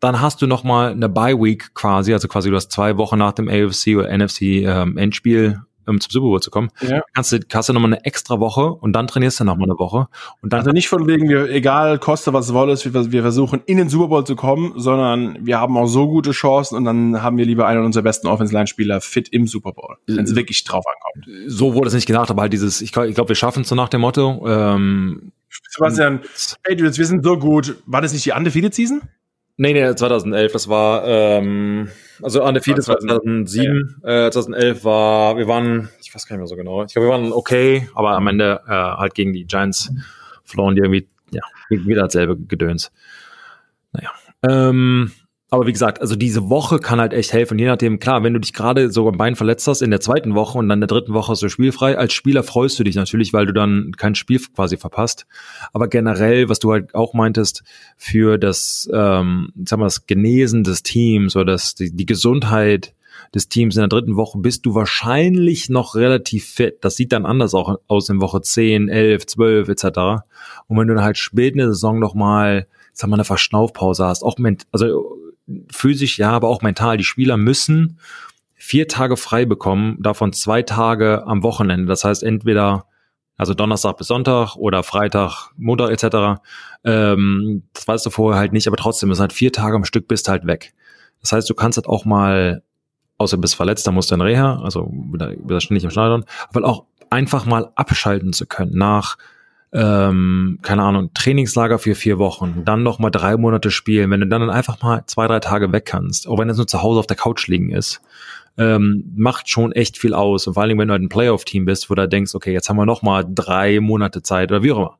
Dann 0.00 0.20
hast 0.20 0.42
du 0.42 0.46
noch 0.46 0.64
mal 0.64 0.92
eine 0.92 1.08
Bye 1.08 1.40
Week 1.40 1.74
quasi, 1.74 2.12
also 2.12 2.28
quasi 2.28 2.50
du 2.50 2.56
hast 2.56 2.72
zwei 2.72 2.96
Wochen 2.96 3.18
nach 3.18 3.32
dem 3.32 3.48
AFC 3.48 3.96
oder 3.96 4.16
NFC 4.16 4.42
ähm, 4.42 4.96
Endspiel 4.98 5.60
um 5.86 6.00
zum 6.00 6.10
Super 6.10 6.26
Bowl 6.26 6.40
zu 6.40 6.50
kommen, 6.50 6.70
ja. 6.80 7.02
kannst 7.14 7.32
du, 7.32 7.38
hast 7.52 7.68
du 7.68 7.72
nochmal 7.72 7.92
eine 7.92 8.04
extra 8.04 8.40
Woche 8.40 8.72
und 8.72 8.92
dann 8.92 9.06
trainierst 9.06 9.40
du 9.40 9.44
nochmal 9.44 9.68
eine 9.68 9.78
Woche. 9.78 10.08
Und 10.40 10.52
dann 10.52 10.60
also 10.60 10.70
nicht 10.72 10.88
von 10.88 11.06
wegen, 11.06 11.28
wir, 11.28 11.50
egal, 11.50 11.98
koste 11.98 12.32
was 12.32 12.46
es 12.46 12.54
wolle, 12.54 12.76
wir, 12.76 13.12
wir 13.12 13.22
versuchen 13.22 13.62
in 13.66 13.78
den 13.78 13.88
Super 13.88 14.08
Bowl 14.08 14.24
zu 14.24 14.36
kommen, 14.36 14.74
sondern 14.76 15.38
wir 15.40 15.58
haben 15.58 15.76
auch 15.76 15.86
so 15.86 16.08
gute 16.08 16.32
Chancen 16.32 16.76
und 16.76 16.84
dann 16.84 17.22
haben 17.22 17.36
wir 17.36 17.44
lieber 17.44 17.66
einen 17.66 17.84
unserer 17.84 18.02
besten 18.02 18.26
Offense-Line-Spieler 18.26 19.00
fit 19.00 19.28
im 19.28 19.46
Super 19.46 19.72
Bowl, 19.72 19.96
wenn 20.06 20.24
es 20.24 20.34
wirklich 20.34 20.64
drauf 20.64 20.84
ankommt. 20.86 21.26
So 21.46 21.74
wurde 21.74 21.88
es 21.88 21.94
nicht 21.94 22.06
gesagt, 22.06 22.30
aber 22.30 22.42
halt 22.42 22.52
dieses, 22.52 22.80
ich 22.80 22.92
glaube, 22.92 23.12
glaub, 23.12 23.28
wir 23.28 23.36
schaffen 23.36 23.62
es 23.62 23.68
so 23.68 23.74
nach 23.74 23.88
dem 23.88 24.00
Motto. 24.00 24.44
Ähm, 24.46 25.32
Sebastian, 25.70 26.20
hey, 26.64 26.78
wir 26.78 26.92
sind 26.92 27.24
so 27.24 27.38
gut. 27.38 27.76
War 27.86 28.00
das 28.00 28.12
nicht 28.12 28.24
die 28.24 28.32
Undefeated 28.32 28.74
Season? 28.74 29.02
Nee, 29.56 29.74
nee, 29.74 29.94
2011, 29.94 30.52
das 30.52 30.68
war, 30.68 31.04
ähm, 31.06 31.88
also 32.22 32.44
Undefeated 32.44 32.84
2007, 32.84 34.00
ja. 34.02 34.26
äh, 34.26 34.30
2011 34.30 34.84
war, 34.84 35.36
wir 35.36 35.48
waren, 35.48 35.88
ich 36.00 36.14
weiß 36.14 36.26
gar 36.26 36.36
nicht 36.36 36.40
mehr 36.40 36.46
so 36.46 36.56
genau, 36.56 36.84
ich 36.84 36.92
glaube, 36.92 37.08
wir 37.08 37.12
waren 37.12 37.32
okay, 37.32 37.88
aber 37.94 38.12
am 38.12 38.26
Ende 38.26 38.60
äh, 38.66 38.70
halt 38.70 39.14
gegen 39.14 39.32
die 39.32 39.44
Giants 39.44 39.92
verloren, 40.44 40.74
die 40.74 40.82
irgendwie, 40.82 41.08
ja, 41.30 41.42
wieder 41.68 42.02
dasselbe 42.02 42.36
Gedöns. 42.36 42.92
Naja, 43.92 44.10
ähm, 44.48 45.12
aber 45.52 45.66
wie 45.66 45.72
gesagt, 45.72 46.00
also 46.00 46.16
diese 46.16 46.48
Woche 46.48 46.78
kann 46.78 46.98
halt 46.98 47.12
echt 47.12 47.34
helfen. 47.34 47.58
je 47.58 47.66
nachdem, 47.66 47.98
klar, 47.98 48.22
wenn 48.22 48.32
du 48.32 48.40
dich 48.40 48.54
gerade 48.54 48.90
so 48.90 49.06
am 49.06 49.18
Bein 49.18 49.36
verletzt 49.36 49.66
hast 49.68 49.82
in 49.82 49.90
der 49.90 50.00
zweiten 50.00 50.34
Woche 50.34 50.56
und 50.56 50.66
dann 50.66 50.78
in 50.78 50.88
der 50.88 50.98
dritten 50.98 51.12
Woche 51.12 51.34
du 51.38 51.50
spielfrei, 51.50 51.98
als 51.98 52.14
Spieler 52.14 52.42
freust 52.42 52.78
du 52.78 52.84
dich 52.84 52.94
natürlich, 52.94 53.34
weil 53.34 53.44
du 53.44 53.52
dann 53.52 53.92
kein 53.98 54.14
Spiel 54.14 54.40
quasi 54.40 54.78
verpasst. 54.78 55.26
Aber 55.74 55.88
generell, 55.88 56.48
was 56.48 56.58
du 56.58 56.72
halt 56.72 56.94
auch 56.94 57.12
meintest, 57.12 57.64
für 57.98 58.38
das, 58.38 58.88
ähm, 58.94 59.52
sagen 59.62 59.82
wir, 59.82 59.84
das 59.84 60.06
Genesen 60.06 60.64
des 60.64 60.84
Teams 60.84 61.36
oder 61.36 61.52
das, 61.52 61.74
die, 61.74 61.94
die 61.94 62.06
Gesundheit 62.06 62.94
des 63.34 63.50
Teams 63.50 63.76
in 63.76 63.80
der 63.80 63.88
dritten 63.88 64.16
Woche 64.16 64.38
bist 64.38 64.64
du 64.64 64.74
wahrscheinlich 64.74 65.68
noch 65.68 65.96
relativ 65.96 66.46
fit. 66.46 66.78
Das 66.80 66.96
sieht 66.96 67.12
dann 67.12 67.26
anders 67.26 67.52
auch 67.52 67.76
aus 67.88 68.08
in 68.08 68.22
Woche 68.22 68.40
10, 68.40 68.88
11, 68.88 69.26
12 69.26 69.68
etc. 69.68 69.84
Und 70.66 70.78
wenn 70.78 70.88
du 70.88 70.94
dann 70.94 71.04
halt 71.04 71.18
spät 71.18 71.52
in 71.52 71.58
der 71.58 71.68
Saison 71.68 71.98
noch 71.98 72.14
mal, 72.14 72.66
sag 72.94 73.10
mal, 73.10 73.16
eine 73.16 73.24
Verschnaufpause 73.24 74.06
hast, 74.06 74.22
auch 74.22 74.38
mit, 74.38 74.62
also 74.72 75.18
physisch 75.70 76.18
ja, 76.18 76.30
aber 76.30 76.48
auch 76.48 76.62
mental. 76.62 76.96
Die 76.96 77.04
Spieler 77.04 77.36
müssen 77.36 77.98
vier 78.54 78.88
Tage 78.88 79.16
frei 79.16 79.44
bekommen, 79.44 79.96
davon 80.00 80.32
zwei 80.32 80.62
Tage 80.62 81.26
am 81.26 81.42
Wochenende. 81.42 81.86
Das 81.86 82.04
heißt 82.04 82.22
entweder 82.22 82.86
also 83.36 83.54
Donnerstag 83.54 83.96
bis 83.96 84.06
Sonntag 84.06 84.56
oder 84.56 84.82
Freitag, 84.82 85.50
Montag 85.56 85.90
etc. 85.90 86.40
Ähm, 86.84 87.64
das 87.72 87.88
weißt 87.88 88.06
du 88.06 88.10
vorher 88.10 88.38
halt 88.38 88.52
nicht, 88.52 88.68
aber 88.68 88.76
trotzdem, 88.76 89.10
es 89.10 89.18
sind 89.18 89.22
halt 89.22 89.32
vier 89.32 89.52
Tage 89.52 89.74
am 89.74 89.84
Stück 89.84 90.06
bist 90.06 90.28
halt 90.28 90.46
weg. 90.46 90.74
Das 91.20 91.32
heißt, 91.32 91.50
du 91.50 91.54
kannst 91.54 91.76
halt 91.76 91.88
auch 91.88 92.04
mal, 92.04 92.62
außer 93.18 93.36
du 93.36 93.40
bist 93.40 93.56
verletzt, 93.56 93.86
dann 93.86 93.94
musst 93.94 94.10
du 94.10 94.14
in 94.14 94.20
Reha, 94.20 94.60
also 94.62 94.92
wieder, 95.10 95.32
wieder 95.32 95.60
ständig 95.60 95.82
im 95.82 95.90
Stadion, 95.90 96.24
aber 96.50 96.64
auch 96.68 96.84
einfach 97.10 97.44
mal 97.44 97.72
abschalten 97.74 98.32
zu 98.32 98.46
können 98.46 98.76
nach 98.76 99.16
ähm, 99.72 100.58
keine 100.62 100.82
Ahnung, 100.82 101.10
Trainingslager 101.14 101.78
für 101.78 101.94
vier 101.94 102.18
Wochen, 102.18 102.62
dann 102.64 102.82
noch 102.82 102.98
mal 102.98 103.10
drei 103.10 103.36
Monate 103.36 103.70
spielen, 103.70 104.10
wenn 104.10 104.20
du 104.20 104.26
dann 104.26 104.50
einfach 104.50 104.82
mal 104.82 105.04
zwei, 105.06 105.26
drei 105.26 105.40
Tage 105.40 105.72
weg 105.72 105.86
kannst, 105.86 106.28
auch 106.28 106.38
wenn 106.38 106.50
es 106.50 106.58
nur 106.58 106.66
zu 106.66 106.82
Hause 106.82 107.00
auf 107.00 107.06
der 107.06 107.16
Couch 107.16 107.48
liegen 107.48 107.70
ist, 107.70 108.02
ähm, 108.58 109.12
macht 109.16 109.48
schon 109.48 109.72
echt 109.72 109.96
viel 109.96 110.12
aus. 110.12 110.46
Und 110.46 110.54
vor 110.54 110.62
allem, 110.62 110.78
wenn 110.78 110.88
du 110.88 110.92
halt 110.92 111.02
ein 111.02 111.08
Playoff-Team 111.08 111.64
bist, 111.64 111.88
wo 111.88 111.94
du 111.94 112.06
denkst, 112.06 112.34
okay, 112.34 112.52
jetzt 112.52 112.68
haben 112.68 112.76
wir 112.76 112.84
noch 112.84 113.02
mal 113.02 113.24
drei 113.26 113.80
Monate 113.80 114.22
Zeit 114.22 114.52
oder 114.52 114.62
wie 114.62 114.72
auch 114.72 114.78
immer. 114.78 114.98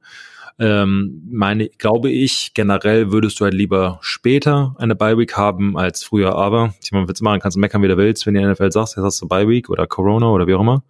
Ähm, 0.58 1.22
meine, 1.30 1.68
glaube 1.68 2.10
ich, 2.10 2.52
generell 2.54 3.10
würdest 3.10 3.40
du 3.40 3.44
halt 3.44 3.54
lieber 3.54 3.98
später 4.00 4.74
eine 4.78 4.94
Bye-Week 4.94 5.36
haben 5.36 5.76
als 5.76 6.04
früher, 6.04 6.34
aber 6.34 6.74
ich 6.82 6.92
meine, 6.92 7.08
willst 7.08 7.22
machen, 7.22 7.40
kannst 7.40 7.56
du 7.56 7.60
meckern, 7.60 7.82
wie 7.82 7.88
du 7.88 7.96
willst, 7.96 8.26
wenn 8.26 8.34
die 8.34 8.44
NFL 8.44 8.70
sagst, 8.70 8.96
jetzt 8.96 9.04
hast 9.04 9.20
du 9.20 9.28
Bye-Week 9.28 9.68
oder 9.70 9.86
Corona 9.86 10.30
oder 10.30 10.46
wie 10.46 10.54
auch 10.54 10.60
immer. 10.60 10.82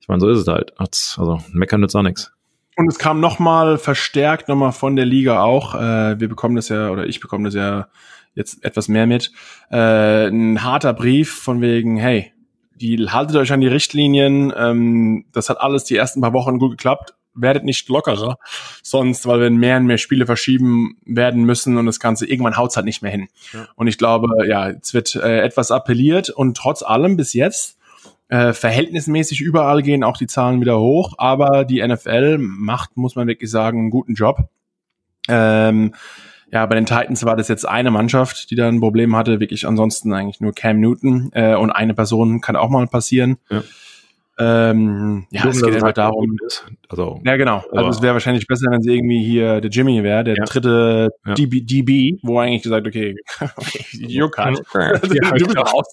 Ich 0.00 0.08
meine, 0.08 0.20
so 0.20 0.28
ist 0.28 0.38
es 0.38 0.46
halt. 0.46 0.72
Also, 0.78 1.40
meckern 1.52 1.80
nützt 1.80 1.96
auch 1.96 2.02
nichts. 2.02 2.32
Und 2.78 2.86
es 2.86 3.00
kam 3.00 3.18
nochmal 3.18 3.76
verstärkt 3.76 4.46
nochmal 4.46 4.70
von 4.70 4.94
der 4.94 5.04
Liga 5.04 5.42
auch. 5.42 5.74
Äh, 5.74 6.20
wir 6.20 6.28
bekommen 6.28 6.54
das 6.54 6.68
ja, 6.68 6.90
oder 6.90 7.08
ich 7.08 7.18
bekomme 7.18 7.46
das 7.46 7.54
ja 7.54 7.88
jetzt 8.36 8.64
etwas 8.64 8.86
mehr 8.86 9.08
mit. 9.08 9.32
Äh, 9.68 10.28
ein 10.28 10.62
harter 10.62 10.92
Brief 10.92 11.40
von 11.40 11.60
wegen, 11.60 11.96
hey, 11.96 12.32
die 12.76 13.10
haltet 13.10 13.34
euch 13.34 13.52
an 13.52 13.60
die 13.60 13.66
Richtlinien. 13.66 14.52
Ähm, 14.56 15.24
das 15.32 15.50
hat 15.50 15.60
alles 15.60 15.82
die 15.86 15.96
ersten 15.96 16.20
paar 16.20 16.32
Wochen 16.32 16.60
gut 16.60 16.70
geklappt. 16.70 17.14
Werdet 17.34 17.64
nicht 17.64 17.88
lockerer, 17.88 18.38
sonst, 18.84 19.26
weil 19.26 19.40
wir 19.40 19.50
mehr 19.50 19.78
und 19.78 19.86
mehr 19.86 19.98
Spiele 19.98 20.26
verschieben 20.26 20.98
werden 21.04 21.42
müssen 21.42 21.78
und 21.78 21.86
das 21.86 21.98
Ganze 21.98 22.26
irgendwann 22.26 22.56
haut's 22.56 22.76
halt 22.76 22.86
nicht 22.86 23.02
mehr 23.02 23.10
hin. 23.10 23.26
Ja. 23.52 23.66
Und 23.74 23.88
ich 23.88 23.98
glaube, 23.98 24.46
ja, 24.46 24.70
es 24.70 24.94
wird 24.94 25.16
äh, 25.16 25.40
etwas 25.40 25.72
appelliert 25.72 26.30
und 26.30 26.56
trotz 26.56 26.84
allem 26.84 27.16
bis 27.16 27.32
jetzt 27.32 27.77
äh, 28.28 28.52
verhältnismäßig 28.52 29.40
überall 29.40 29.82
gehen 29.82 30.04
auch 30.04 30.16
die 30.16 30.26
Zahlen 30.26 30.60
wieder 30.60 30.78
hoch, 30.78 31.14
aber 31.18 31.64
die 31.64 31.86
NFL 31.86 32.38
macht, 32.38 32.96
muss 32.96 33.16
man 33.16 33.26
wirklich 33.26 33.50
sagen, 33.50 33.80
einen 33.80 33.90
guten 33.90 34.14
Job. 34.14 34.48
Ähm, 35.28 35.94
ja, 36.50 36.64
bei 36.66 36.74
den 36.74 36.86
Titans 36.86 37.24
war 37.24 37.36
das 37.36 37.48
jetzt 37.48 37.68
eine 37.68 37.90
Mannschaft, 37.90 38.50
die 38.50 38.56
da 38.56 38.68
ein 38.68 38.80
Problem 38.80 39.14
hatte, 39.16 39.40
wirklich 39.40 39.66
ansonsten 39.66 40.12
eigentlich 40.12 40.40
nur 40.40 40.54
Cam 40.54 40.80
Newton 40.80 41.30
äh, 41.32 41.54
und 41.54 41.70
eine 41.70 41.94
Person 41.94 42.40
kann 42.40 42.56
auch 42.56 42.70
mal 42.70 42.86
passieren. 42.86 43.36
Ja. 43.50 43.62
Ähm, 44.40 45.26
ja, 45.30 45.48
es 45.48 45.60
geht 45.62 45.74
einfach 45.74 45.92
darum. 45.92 46.36
Ist. 46.46 46.64
Also, 46.88 47.20
ja, 47.24 47.36
genau. 47.36 47.64
Also 47.72 47.90
es 47.90 48.02
wäre 48.02 48.14
wahrscheinlich 48.14 48.46
besser, 48.46 48.70
wenn 48.70 48.82
sie 48.82 48.94
irgendwie 48.96 49.24
hier 49.24 49.60
der 49.60 49.70
Jimmy 49.70 50.02
wäre, 50.02 50.22
der 50.24 50.36
Ja. 50.36 50.44
dritte 50.44 51.08
Ja. 51.26 51.34
DB, 51.34 51.60
DB, 51.62 52.18
wo 52.22 52.38
eigentlich 52.38 52.62
gesagt, 52.62 52.86
okay, 52.86 53.16
okay 53.56 53.84
du 53.92 53.98
bist 54.00 55.48
genau. 55.48 55.62
raus. 55.62 55.86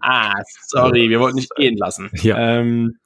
ah, 0.00 0.34
sorry, 0.66 1.10
wir 1.10 1.20
wollten 1.20 1.38
dich 1.38 1.48
gehen 1.50 1.76
lassen. 1.76 2.10
Ja. 2.14 2.38
Ähm, 2.38 2.98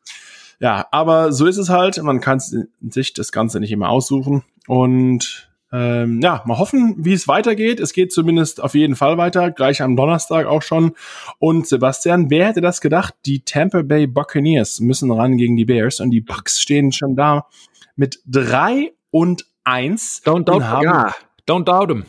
ja, 0.61 0.87
aber 0.91 1.33
so 1.33 1.47
ist 1.47 1.57
es 1.57 1.71
halt. 1.71 2.03
Man 2.03 2.21
kann 2.21 2.41
sich 2.41 3.14
das 3.14 3.33
Ganze 3.33 3.61
nicht 3.61 3.73
immer 3.73 3.89
aussuchen. 3.89 4.43
Und 4.66 5.49
ähm, 5.73 6.21
ja, 6.21 6.43
mal 6.47 6.59
hoffen, 6.59 6.97
wie 6.99 7.12
es 7.12 7.29
weitergeht. 7.29 7.79
Es 7.79 7.93
geht 7.93 8.12
zumindest 8.12 8.62
auf 8.62 8.75
jeden 8.75 8.97
Fall 8.97 9.18
weiter, 9.18 9.51
gleich 9.51 9.83
am 9.83 9.97
Donnerstag 9.97 10.47
auch 10.47 10.62
schon. 10.62 10.93
Und 11.39 11.66
Sebastian, 11.66 12.31
wer 12.31 12.49
hätte 12.49 12.61
das 12.61 12.81
gedacht? 12.81 13.14
Die 13.27 13.45
Tampa 13.45 13.83
Bay 13.83 14.07
Buccaneers 14.07 14.81
müssen 14.81 15.11
ran 15.11 15.37
gegen 15.37 15.57
die 15.57 15.64
Bears 15.64 16.01
und 16.01 16.11
die 16.11 16.21
Bucks 16.21 16.61
stehen 16.61 16.93
schon 16.93 17.14
da 17.14 17.47
mit 17.95 18.21
drei 18.27 18.93
und 19.11 19.47
eins. 19.64 20.23
Don't 20.25 20.45
doubt, 20.45 20.64
haben, 20.64 20.85
ja, 20.85 21.14
don't 21.49 21.64
doubt 21.64 21.91
him. 21.91 22.05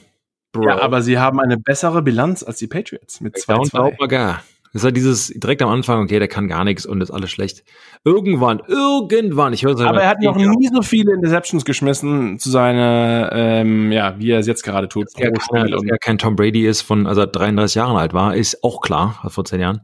Bro. 0.54 0.68
ja, 0.68 0.82
aber 0.82 1.02
sie 1.02 1.18
haben 1.18 1.40
eine 1.40 1.58
bessere 1.58 2.02
Bilanz 2.02 2.44
als 2.44 2.58
die 2.58 2.68
Patriots 2.68 3.22
mit 3.22 3.38
Don't 3.38 3.70
2-2. 3.70 3.72
doubt 3.72 4.00
Magar. 4.00 4.44
Das 4.74 4.82
ist 4.82 4.86
halt 4.86 4.96
dieses 4.96 5.28
direkt 5.28 5.62
am 5.62 5.70
Anfang, 5.70 6.02
okay, 6.04 6.20
der 6.20 6.28
kann 6.30 6.48
gar 6.48 6.64
nichts 6.64 6.86
und 6.86 7.02
ist 7.02 7.12
alles 7.12 7.30
schlecht. 7.30 7.64
Irgendwann, 8.06 8.62
irgendwann, 8.68 9.52
ich 9.54 9.64
höre 9.64 9.74
es 9.76 9.82
Aber 9.82 10.02
er 10.02 10.10
hat 10.10 10.22
noch 10.22 10.36
nie 10.38 10.70
so 10.74 10.82
viele 10.82 11.14
Interceptions 11.14 11.66
geschmissen 11.66 12.40
zu 12.40 12.50
seiner, 12.50 13.32
ähm, 13.34 13.92
ja, 13.92 14.16
wie 14.18 14.32
er 14.32 14.40
es 14.40 14.48
jetzt 14.48 14.64
gerade 14.64 14.88
tut. 14.88 15.08
er, 15.18 15.32
kein, 15.32 15.68
dass 15.72 15.82
Und- 15.82 15.90
er 15.90 15.98
kein 15.98 16.18
Tom 16.18 16.36
Brady 16.36 16.66
ist, 16.66 16.82
von 16.84 17.06
als 17.06 17.18
er 17.18 17.28
33 17.28 17.76
Jahre 17.76 18.00
alt 18.00 18.14
war, 18.14 18.36
ist 18.36 18.64
auch 18.64 18.82
klar, 18.82 19.20
vor 19.28 19.44
zehn 19.46 19.60
Jahren. 19.60 19.82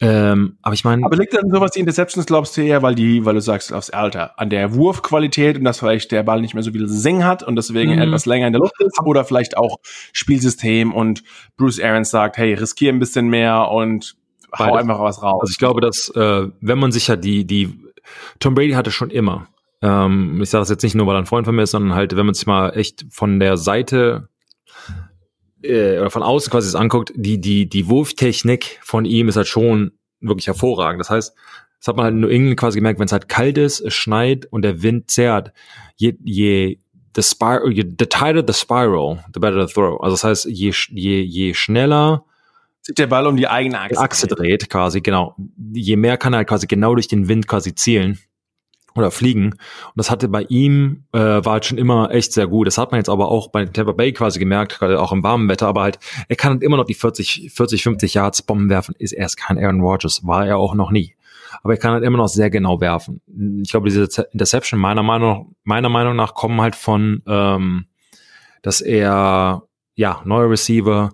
Ähm, 0.00 0.58
aber 0.62 0.74
ich 0.74 0.82
meine, 0.82 1.06
Aber 1.06 1.16
liegt 1.16 1.34
dann 1.34 1.48
sowas 1.52 1.70
die 1.70 1.78
Interceptions, 1.78 2.26
glaubst 2.26 2.56
du 2.56 2.62
eher, 2.62 2.82
weil 2.82 2.96
die, 2.96 3.24
weil 3.24 3.34
du 3.34 3.40
sagst, 3.40 3.72
aufs 3.72 3.90
Alter, 3.90 4.38
an 4.40 4.50
der 4.50 4.74
Wurfqualität 4.74 5.56
und 5.56 5.62
dass 5.62 5.78
vielleicht 5.78 6.10
der 6.10 6.24
Ball 6.24 6.40
nicht 6.40 6.52
mehr 6.54 6.64
so 6.64 6.72
viel 6.72 6.88
Sing 6.88 7.22
hat 7.24 7.44
und 7.44 7.54
deswegen 7.54 7.92
Mhm. 7.94 8.00
etwas 8.02 8.26
länger 8.26 8.48
in 8.48 8.52
der 8.52 8.60
Luft 8.60 8.74
ist 8.80 8.98
oder 9.04 9.24
vielleicht 9.24 9.56
auch 9.56 9.76
Spielsystem 10.12 10.92
und 10.92 11.22
Bruce 11.56 11.78
Arians 11.80 12.10
sagt, 12.10 12.38
hey, 12.38 12.54
riskier 12.54 12.92
ein 12.92 12.98
bisschen 12.98 13.28
mehr 13.28 13.68
und 13.70 14.16
hau 14.58 14.64
Beides. 14.64 14.80
einfach 14.80 15.00
was 15.00 15.22
raus. 15.22 15.40
Also 15.42 15.50
ich 15.50 15.58
glaube, 15.58 15.80
dass 15.80 16.08
äh, 16.10 16.48
wenn 16.60 16.78
man 16.78 16.92
sich 16.92 17.08
ja 17.08 17.16
die 17.16 17.44
die 17.46 17.78
Tom 18.38 18.54
Brady 18.54 18.72
hatte 18.72 18.90
schon 18.90 19.10
immer. 19.10 19.48
Ähm, 19.82 20.40
ich 20.42 20.50
sage 20.50 20.62
das 20.62 20.70
jetzt 20.70 20.82
nicht 20.82 20.94
nur, 20.94 21.06
weil 21.06 21.16
er 21.16 21.20
ein 21.20 21.26
Freund 21.26 21.46
von 21.46 21.54
mir 21.54 21.62
ist, 21.62 21.72
sondern 21.72 21.94
halt, 21.94 22.16
wenn 22.16 22.26
man 22.26 22.34
sich 22.34 22.46
mal 22.46 22.70
echt 22.70 23.06
von 23.10 23.40
der 23.40 23.56
Seite 23.56 24.28
äh, 25.62 25.98
oder 25.98 26.10
von 26.10 26.22
außen 26.22 26.50
quasi 26.50 26.68
das 26.68 26.74
anguckt, 26.74 27.12
die 27.14 27.40
die 27.40 27.68
die 27.68 27.88
Wurftechnik 27.88 28.78
von 28.82 29.04
ihm 29.04 29.28
ist 29.28 29.36
halt 29.36 29.48
schon 29.48 29.92
wirklich 30.20 30.46
hervorragend. 30.46 31.00
Das 31.00 31.10
heißt, 31.10 31.34
das 31.78 31.88
hat 31.88 31.96
man 31.96 32.04
halt 32.04 32.14
nur 32.14 32.30
irgendwie 32.30 32.56
quasi 32.56 32.78
gemerkt, 32.78 32.98
wenn 32.98 33.06
es 33.06 33.12
halt 33.12 33.28
kalt 33.28 33.58
ist, 33.58 33.80
es 33.80 33.92
schneit 33.94 34.46
und 34.46 34.62
der 34.62 34.82
Wind 34.82 35.10
zerrt, 35.10 35.52
je 35.96 36.14
je 36.22 36.78
the 37.14 37.22
spiral, 37.22 37.72
the 37.74 38.06
tighter 38.06 38.42
the 38.46 38.54
spiral, 38.54 39.22
the 39.32 39.40
better 39.40 39.66
the 39.66 39.72
throw. 39.72 40.00
Also 40.00 40.14
das 40.14 40.24
heißt, 40.24 40.44
je 40.46 40.72
je 40.90 41.20
je 41.22 41.54
schneller 41.54 42.24
Sich 42.86 42.96
der 42.96 43.06
Ball 43.06 43.26
um 43.26 43.36
die 43.36 43.48
eigene 43.48 43.80
Achse. 43.80 43.98
Achse 43.98 44.26
dreht, 44.26 44.68
quasi, 44.68 45.00
genau. 45.00 45.34
Je 45.72 45.96
mehr 45.96 46.18
kann 46.18 46.34
er 46.34 46.38
halt 46.38 46.48
quasi 46.48 46.66
genau 46.66 46.94
durch 46.94 47.08
den 47.08 47.28
Wind 47.28 47.48
quasi 47.48 47.74
zielen 47.74 48.18
oder 48.94 49.10
fliegen. 49.10 49.52
Und 49.52 49.96
das 49.96 50.10
hatte 50.10 50.28
bei 50.28 50.42
ihm, 50.42 51.04
äh, 51.12 51.18
war 51.18 51.54
halt 51.54 51.64
schon 51.64 51.78
immer 51.78 52.10
echt 52.10 52.34
sehr 52.34 52.46
gut. 52.46 52.66
Das 52.66 52.76
hat 52.76 52.92
man 52.92 52.98
jetzt 52.98 53.08
aber 53.08 53.28
auch 53.30 53.48
bei 53.48 53.64
Tampa 53.64 53.92
Bay 53.92 54.12
quasi 54.12 54.38
gemerkt, 54.38 54.78
gerade 54.78 55.00
auch 55.00 55.12
im 55.12 55.22
warmen 55.22 55.48
Wetter, 55.48 55.66
aber 55.66 55.80
halt, 55.80 55.98
er 56.28 56.36
kann 56.36 56.52
halt 56.52 56.62
immer 56.62 56.76
noch 56.76 56.84
die 56.84 56.94
40, 56.94 57.52
40, 57.54 57.82
50 57.82 58.14
Yards 58.14 58.42
Bomben 58.42 58.68
werfen, 58.68 58.94
ist 58.98 59.12
erst 59.12 59.38
kein 59.38 59.58
Aaron 59.58 59.80
Rodgers, 59.80 60.26
war 60.26 60.46
er 60.46 60.58
auch 60.58 60.74
noch 60.74 60.90
nie. 60.90 61.14
Aber 61.62 61.72
er 61.72 61.78
kann 61.78 61.92
halt 61.92 62.04
immer 62.04 62.18
noch 62.18 62.28
sehr 62.28 62.50
genau 62.50 62.82
werfen. 62.82 63.22
Ich 63.62 63.70
glaube, 63.70 63.88
diese 63.88 64.08
Interception 64.32 64.78
meiner 64.78 65.02
Meinung, 65.02 65.54
meiner 65.64 65.88
Meinung 65.88 66.16
nach 66.16 66.34
kommen 66.34 66.60
halt 66.60 66.76
von, 66.76 67.22
ähm, 67.26 67.86
dass 68.60 68.82
er, 68.82 69.62
ja, 69.94 70.20
neue 70.24 70.50
Receiver, 70.50 71.12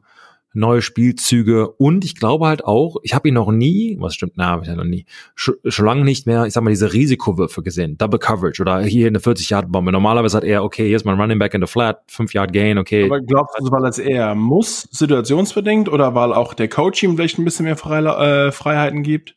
neue 0.53 0.83
Spielzüge 0.83 1.69
und 1.69 2.05
ich 2.05 2.17
glaube 2.17 2.47
halt 2.47 2.65
auch, 2.65 2.97
ich 3.03 3.15
habe 3.15 3.29
ihn 3.29 3.35
noch 3.35 3.51
nie, 3.51 3.97
was 4.01 4.15
stimmt, 4.15 4.33
na, 4.37 4.47
habe 4.47 4.63
ich 4.63 4.69
ja 4.69 4.77
noch 4.77 4.85
nie, 4.85 5.07
schon, 5.35 5.55
schon 5.65 5.87
lange 5.87 6.05
nicht 6.05 6.27
mehr, 6.27 6.47
ich 6.47 6.53
sag 6.53 6.63
mal, 6.63 6.71
diese 6.71 6.93
Risikowürfe 6.93 7.63
gesehen, 7.63 7.97
Double 7.99 8.19
Coverage 8.19 8.61
oder 8.61 8.81
hier 8.81 9.07
eine 9.07 9.19
40-Yard-Bombe. 9.19 9.93
Normalerweise 9.93 10.37
hat 10.37 10.45
er, 10.45 10.65
okay, 10.65 10.87
hier 10.87 10.97
ist 10.97 11.05
mein 11.05 11.21
Running 11.21 11.39
Back 11.39 11.55
in 11.55 11.61
the 11.61 11.67
flat, 11.67 12.03
5-Yard-Gain, 12.11 12.79
okay. 12.79 13.05
Aber 13.05 13.21
glaubst 13.21 13.57
du, 13.59 13.71
weil 13.71 13.85
es 13.87 13.99
eher 13.99 14.35
muss, 14.35 14.89
situationsbedingt, 14.91 15.89
oder 15.89 16.15
weil 16.15 16.33
auch 16.33 16.55
der 16.55 16.69
Coach 16.69 17.03
ihm 17.03 17.17
vielleicht 17.17 17.39
ein 17.39 17.45
bisschen 17.45 17.65
mehr 17.65 17.77
äh, 17.77 18.53
Freiheiten 18.53 19.03
gibt? 19.03 19.37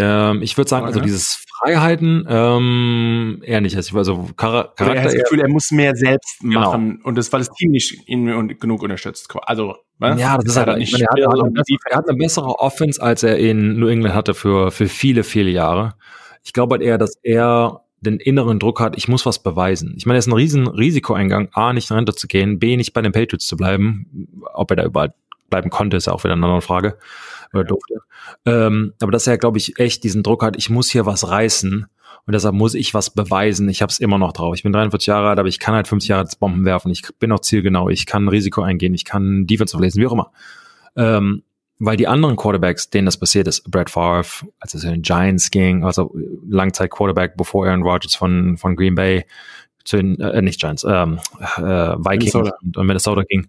Ähm, 0.00 0.42
ich 0.42 0.56
würde 0.56 0.68
sagen, 0.68 0.86
also 0.86 1.00
dieses 1.00 1.44
Freiheiten 1.58 2.26
ähm, 2.28 3.42
eher 3.44 3.60
nicht. 3.60 3.76
Also 3.76 3.92
Char 4.38 4.54
er 4.54 4.58
hat 4.60 4.76
Charakter 4.76 5.02
das 5.04 5.14
Gefühl, 5.14 5.40
er 5.40 5.48
muss 5.48 5.70
mehr 5.70 5.94
selbst 5.94 6.40
Genau. 6.40 6.60
machen 6.60 7.00
und 7.02 7.16
das, 7.18 7.32
weil 7.32 7.40
das 7.40 7.50
Team 7.50 7.72
nicht 7.72 8.08
ihn 8.08 8.58
genug 8.58 8.82
unterstützt. 8.82 9.28
Also, 9.42 9.76
was? 9.98 10.18
Ja, 10.18 10.38
das 10.38 10.46
ist 10.46 10.56
halt, 10.56 10.78
ich 10.78 10.92
meine, 10.92 11.04
er, 11.04 11.28
hat, 11.28 11.40
eine 11.40 11.50
bessere, 11.50 11.78
er 11.90 11.98
hat 11.98 12.08
eine 12.08 12.18
bessere 12.18 12.58
Offense, 12.58 13.02
als 13.02 13.22
er 13.22 13.36
in 13.38 13.78
New 13.78 13.88
England 13.88 14.14
hatte 14.14 14.34
für, 14.34 14.70
für 14.70 14.88
viele, 14.88 15.22
viele 15.24 15.50
Jahre. 15.50 15.94
Ich 16.42 16.52
glaube 16.52 16.74
halt 16.74 16.82
eher, 16.82 16.96
dass 16.96 17.16
er 17.22 17.82
den 18.00 18.18
inneren 18.18 18.58
Druck 18.58 18.80
hat, 18.80 18.96
ich 18.96 19.08
muss 19.08 19.26
was 19.26 19.42
beweisen. 19.42 19.94
Ich 19.98 20.06
meine, 20.06 20.16
er 20.16 20.20
ist 20.20 20.26
ein 20.26 20.32
riesen 20.32 20.66
Risikoeingang, 20.66 21.50
A, 21.52 21.74
nicht 21.74 21.90
in 21.90 21.96
Rente 21.96 22.14
zu 22.14 22.26
gehen, 22.26 22.58
B, 22.58 22.76
nicht 22.78 22.94
bei 22.94 23.02
den 23.02 23.12
Patriots 23.12 23.46
zu 23.46 23.58
bleiben. 23.58 24.28
Ob 24.54 24.70
er 24.70 24.76
da 24.76 24.84
überall 24.84 25.12
bleiben 25.50 25.68
konnte, 25.68 25.98
ist 25.98 26.06
ja 26.06 26.14
auch 26.14 26.24
wieder 26.24 26.32
eine 26.32 26.44
andere 26.44 26.62
Frage. 26.62 26.96
Oder 27.52 27.64
durfte. 27.64 27.94
Ähm, 28.46 28.94
aber 29.00 29.12
dass 29.12 29.26
er, 29.26 29.38
glaube 29.38 29.58
ich, 29.58 29.78
echt 29.78 30.04
diesen 30.04 30.22
Druck 30.22 30.42
hat, 30.42 30.56
ich 30.56 30.70
muss 30.70 30.90
hier 30.90 31.06
was 31.06 31.28
reißen. 31.28 31.86
Und 32.26 32.34
deshalb 32.34 32.54
muss 32.54 32.74
ich 32.74 32.94
was 32.94 33.10
beweisen. 33.10 33.68
Ich 33.68 33.82
habe 33.82 33.90
es 33.90 33.98
immer 33.98 34.18
noch 34.18 34.32
drauf. 34.32 34.54
Ich 34.54 34.62
bin 34.62 34.72
43 34.72 35.06
Jahre 35.06 35.30
alt, 35.30 35.38
aber 35.38 35.48
ich 35.48 35.58
kann 35.58 35.74
halt 35.74 35.88
50 35.88 36.10
Jahre 36.10 36.28
Bomben 36.38 36.64
werfen. 36.64 36.90
Ich 36.90 37.02
bin 37.18 37.32
auch 37.32 37.40
zielgenau. 37.40 37.88
Ich 37.88 38.06
kann 38.06 38.28
Risiko 38.28 38.62
eingehen. 38.62 38.94
Ich 38.94 39.04
kann 39.04 39.46
Defensive 39.46 39.82
lesen, 39.82 40.00
wie 40.00 40.06
auch 40.06 40.12
immer. 40.12 40.30
Ähm, 40.96 41.42
weil 41.80 41.96
die 41.96 42.06
anderen 42.06 42.36
Quarterbacks, 42.36 42.90
denen 42.90 43.06
das 43.06 43.16
passiert 43.16 43.48
ist, 43.48 43.68
Brad 43.70 43.88
Favre, 43.88 44.26
als 44.60 44.74
es 44.74 44.84
in 44.84 44.90
den 44.90 45.02
Giants 45.02 45.50
ging, 45.50 45.82
also 45.82 46.14
Langzeit 46.46 46.90
Quarterback, 46.90 47.36
bevor 47.36 47.66
Aaron 47.66 47.82
Rodgers 47.82 48.14
von, 48.14 48.58
von 48.58 48.76
Green 48.76 48.94
Bay 48.94 49.24
zu 49.84 49.96
den, 49.96 50.20
äh, 50.20 50.42
nicht 50.42 50.60
Giants, 50.60 50.84
ähm, 50.84 51.18
äh, 51.56 51.62
Vikings 51.62 52.34
Minnesota. 52.34 52.56
und, 52.62 52.76
und 52.76 52.86
Minnesota 52.86 53.22
ging. 53.22 53.46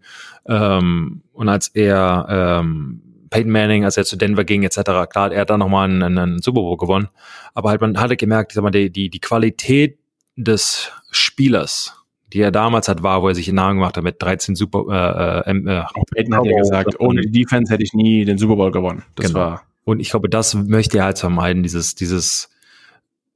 Ähm, 0.47 1.21
und 1.33 1.49
als 1.49 1.67
er 1.67 2.25
ähm, 2.29 3.01
Peyton 3.31 3.51
Manning, 3.51 3.85
als 3.85 3.97
er 3.97 4.05
zu 4.05 4.17
Denver 4.17 4.43
ging, 4.43 4.63
etc., 4.63 4.81
klar, 5.09 5.31
er 5.31 5.41
hat 5.41 5.49
da 5.49 5.57
nochmal 5.57 5.89
einen, 5.89 6.17
einen 6.17 6.41
Super 6.41 6.61
Bowl 6.61 6.77
gewonnen. 6.77 7.07
Aber 7.55 7.69
halt, 7.69 7.81
man 7.81 7.97
hatte 7.99 8.17
gemerkt, 8.17 8.51
ich 8.51 8.55
sag 8.55 8.61
mal, 8.61 8.71
die, 8.71 8.91
die, 8.91 9.09
die 9.09 9.19
Qualität 9.19 9.97
des 10.35 10.91
Spielers, 11.11 11.95
die 12.33 12.41
er 12.41 12.51
damals 12.51 12.87
hat, 12.89 13.03
war, 13.03 13.23
wo 13.23 13.29
er 13.29 13.35
sich 13.35 13.45
den 13.45 13.55
Namen 13.55 13.77
gemacht 13.77 13.97
hat 13.97 14.03
mit 14.03 14.21
13 14.21 14.55
Super, 14.55 15.45
äh, 15.45 15.49
äh, 15.49 15.79
äh, 15.79 15.83
Peyton 16.13 16.35
hat 16.35 16.45
ja 16.45 16.57
gesagt, 16.59 16.99
ohne 16.99 17.21
die 17.21 17.31
Defense 17.31 17.73
hätte 17.73 17.83
ich 17.83 17.93
nie 17.93 18.25
den 18.25 18.37
Super 18.37 18.57
Bowl 18.57 18.71
gewonnen. 18.71 19.03
Das 19.15 19.27
Genau. 19.27 19.39
war 19.39 19.63
Und 19.85 20.01
ich 20.01 20.09
glaube, 20.09 20.29
das 20.29 20.53
möchte 20.53 20.97
er 20.97 21.05
halt 21.05 21.17
vermeiden, 21.17 21.63
dieses, 21.63 21.95
dieses, 21.95 22.49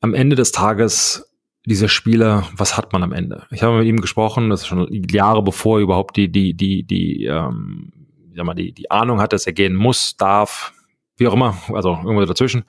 am 0.01 0.13
Ende 0.13 0.35
des 0.35 0.51
Tages, 0.51 1.31
diese 1.65 1.87
Spieler, 1.87 2.47
was 2.55 2.77
hat 2.77 2.91
man 2.91 3.01
am 3.01 3.13
Ende? 3.13 3.43
Ich 3.49 3.63
habe 3.63 3.79
mit 3.79 3.87
ihm 3.87 4.01
gesprochen, 4.01 4.49
das 4.49 4.61
ist 4.61 4.67
schon 4.67 4.87
Jahre 5.09 5.41
bevor 5.41 5.79
er 5.79 5.83
überhaupt 5.83 6.17
die, 6.17 6.29
die, 6.29 6.53
die, 6.53 6.83
die, 6.83 7.25
ähm, 7.25 7.93
sag 8.35 8.45
mal, 8.45 8.53
die, 8.53 8.71
die 8.71 8.91
Ahnung 8.91 9.21
hat, 9.21 9.33
dass 9.33 9.47
er 9.47 9.53
gehen 9.53 9.75
muss, 9.75 10.17
darf, 10.17 10.73
wie 11.17 11.27
auch 11.27 11.33
immer, 11.33 11.57
also 11.73 11.91
irgendwo 11.91 12.25
dazwischen. 12.25 12.63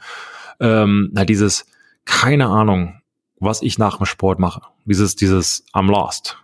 Ähm, 0.60 1.12
halt 1.16 1.28
dieses, 1.28 1.66
keine 2.04 2.46
Ahnung, 2.46 3.00
was 3.38 3.62
ich 3.62 3.78
nach 3.78 3.98
dem 3.98 4.06
Sport 4.06 4.38
mache. 4.38 4.62
Dieses, 4.84 5.16
dieses, 5.16 5.64
I'm 5.74 5.90
lost. 5.90 6.38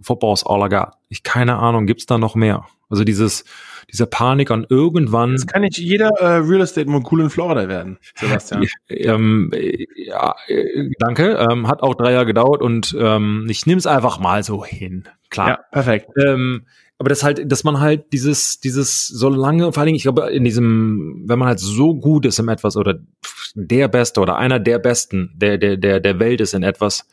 Football 0.00 0.34
is 0.34 0.44
all 0.44 0.64
I 0.66 0.68
got. 0.68 0.94
Ich, 1.08 1.22
keine 1.22 1.56
Ahnung, 1.56 1.86
gibt's 1.86 2.06
da 2.06 2.18
noch 2.18 2.34
mehr? 2.34 2.66
Also 2.88 3.04
dieses, 3.04 3.44
diese 3.90 4.06
Panik 4.06 4.50
an 4.50 4.66
irgendwann. 4.68 5.32
Jetzt 5.32 5.48
kann 5.48 5.62
nicht 5.62 5.78
jeder 5.78 6.08
äh, 6.18 6.36
Real 6.36 6.60
Estate 6.60 6.88
Mogul 6.88 7.20
in 7.20 7.30
Florida 7.30 7.68
werden, 7.68 7.98
Sebastian. 8.14 8.66
Ähm, 8.88 9.50
äh, 9.54 9.86
ja, 9.96 10.34
äh, 10.48 10.90
danke. 10.98 11.46
Ähm, 11.50 11.68
hat 11.68 11.82
auch 11.82 11.94
drei 11.94 12.12
Jahre 12.12 12.26
gedauert 12.26 12.60
und 12.60 12.94
ähm, 12.98 13.46
ich 13.48 13.64
nehme 13.64 13.78
es 13.78 13.86
einfach 13.86 14.18
mal 14.18 14.42
so 14.42 14.64
hin. 14.64 15.08
Klar. 15.30 15.48
ja, 15.48 15.58
perfekt. 15.70 16.10
Ähm, 16.18 16.66
aber 17.02 17.08
das 17.08 17.24
halt, 17.24 17.50
dass 17.50 17.64
man 17.64 17.80
halt 17.80 18.12
dieses, 18.12 18.60
dieses 18.60 19.08
so 19.08 19.28
lange, 19.28 19.72
vor 19.72 19.80
allen 19.80 19.86
Dingen, 19.86 19.96
ich 19.96 20.04
glaube, 20.04 20.30
in 20.30 20.44
diesem, 20.44 21.24
wenn 21.26 21.36
man 21.36 21.48
halt 21.48 21.58
so 21.58 21.96
gut 21.96 22.24
ist 22.24 22.38
in 22.38 22.46
etwas 22.48 22.76
oder 22.76 23.00
der 23.56 23.88
Beste 23.88 24.20
oder 24.20 24.36
einer 24.36 24.60
der 24.60 24.78
Besten 24.78 25.32
der, 25.34 25.58
der, 25.58 25.76
der, 25.76 25.98
der 25.98 26.20
Welt 26.20 26.40
ist 26.40 26.54
in 26.54 26.62
etwas, 26.62 27.08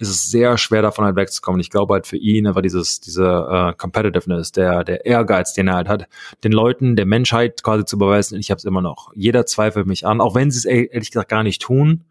ist 0.00 0.08
es 0.08 0.28
sehr 0.28 0.58
schwer 0.58 0.82
davon 0.82 1.04
halt 1.04 1.14
wegzukommen. 1.14 1.60
Ich 1.60 1.70
glaube 1.70 1.94
halt 1.94 2.08
für 2.08 2.16
ihn 2.16 2.48
einfach 2.48 2.62
dieses, 2.62 2.98
diese 2.98 3.26
äh, 3.48 3.74
Competitiveness, 3.74 4.50
der, 4.50 4.82
der 4.82 5.06
Ehrgeiz, 5.06 5.54
den 5.54 5.68
er 5.68 5.74
halt 5.74 5.88
hat, 5.88 6.08
den 6.42 6.50
Leuten, 6.50 6.96
der 6.96 7.06
Menschheit 7.06 7.62
quasi 7.62 7.84
zu 7.84 7.96
beweisen, 7.96 8.40
ich 8.40 8.50
habe 8.50 8.58
es 8.58 8.64
immer 8.64 8.82
noch. 8.82 9.12
Jeder 9.14 9.46
zweifelt 9.46 9.86
mich 9.86 10.04
an, 10.04 10.20
auch 10.20 10.34
wenn 10.34 10.50
sie 10.50 10.58
es 10.58 10.64
ehr- 10.64 10.92
ehrlich 10.92 11.12
gesagt 11.12 11.30
gar 11.30 11.44
nicht 11.44 11.62
tun, 11.62 12.06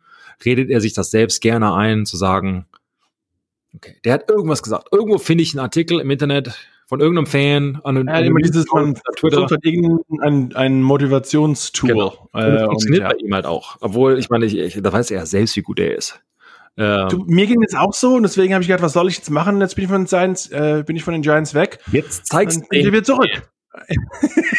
redet 0.45 0.69
er 0.69 0.79
sich 0.79 0.93
das 0.93 1.11
selbst 1.11 1.41
gerne 1.41 1.73
ein, 1.73 2.05
zu 2.05 2.15
sagen, 2.15 2.67
okay, 3.75 3.97
der 4.05 4.13
hat 4.13 4.29
irgendwas 4.29 4.63
gesagt. 4.63 4.87
Irgendwo 4.93 5.17
finde 5.17 5.43
ich 5.43 5.53
einen 5.53 5.65
Artikel 5.65 5.99
im 5.99 6.09
Internet 6.09 6.57
von 6.87 7.01
irgendeinem 7.01 7.27
Fan 7.27 7.79
an, 7.83 8.07
ja, 8.07 8.19
immer 8.19 8.39
dieses 8.39 8.65
man 8.71 8.95
Twitter. 9.17 9.45
Halt 9.45 9.65
irgendein 9.65 10.55
ein 10.55 10.81
Motivationstool. 10.81 11.89
Genau. 11.89 12.29
Äh, 12.33 12.51
das 12.51 12.63
funktioniert 12.63 13.03
und, 13.03 13.09
ja. 13.09 13.15
bei 13.15 13.25
ihm 13.25 13.33
halt 13.33 13.45
auch. 13.45 13.77
Obwohl, 13.81 14.17
ich 14.17 14.29
meine, 14.29 14.45
ich, 14.45 14.57
ich, 14.57 14.81
da 14.81 14.91
weiß 14.91 15.11
er 15.11 15.25
selbst, 15.25 15.55
wie 15.57 15.61
gut 15.61 15.79
er 15.79 15.95
ist. 15.95 16.21
Ähm, 16.77 17.09
du, 17.09 17.25
mir 17.27 17.45
ging 17.45 17.61
es 17.63 17.75
auch 17.75 17.93
so 17.93 18.15
und 18.15 18.23
deswegen 18.23 18.53
habe 18.53 18.61
ich 18.61 18.69
gedacht, 18.69 18.83
was 18.83 18.93
soll 18.93 19.09
ich 19.09 19.17
jetzt 19.17 19.29
machen? 19.29 19.59
Jetzt 19.59 19.75
bin 19.75 19.83
ich 19.83 19.89
von 19.89 20.01
den 20.01 20.07
Giants, 20.07 20.49
äh, 20.51 20.83
bin 20.85 20.95
ich 20.95 21.03
von 21.03 21.13
den 21.13 21.23
Giants 21.23 21.53
weg. 21.53 21.79
Jetzt 21.91 22.27
zeigst 22.27 22.61
du 22.61 22.69
wieder 22.71 23.03
zurück. 23.03 23.49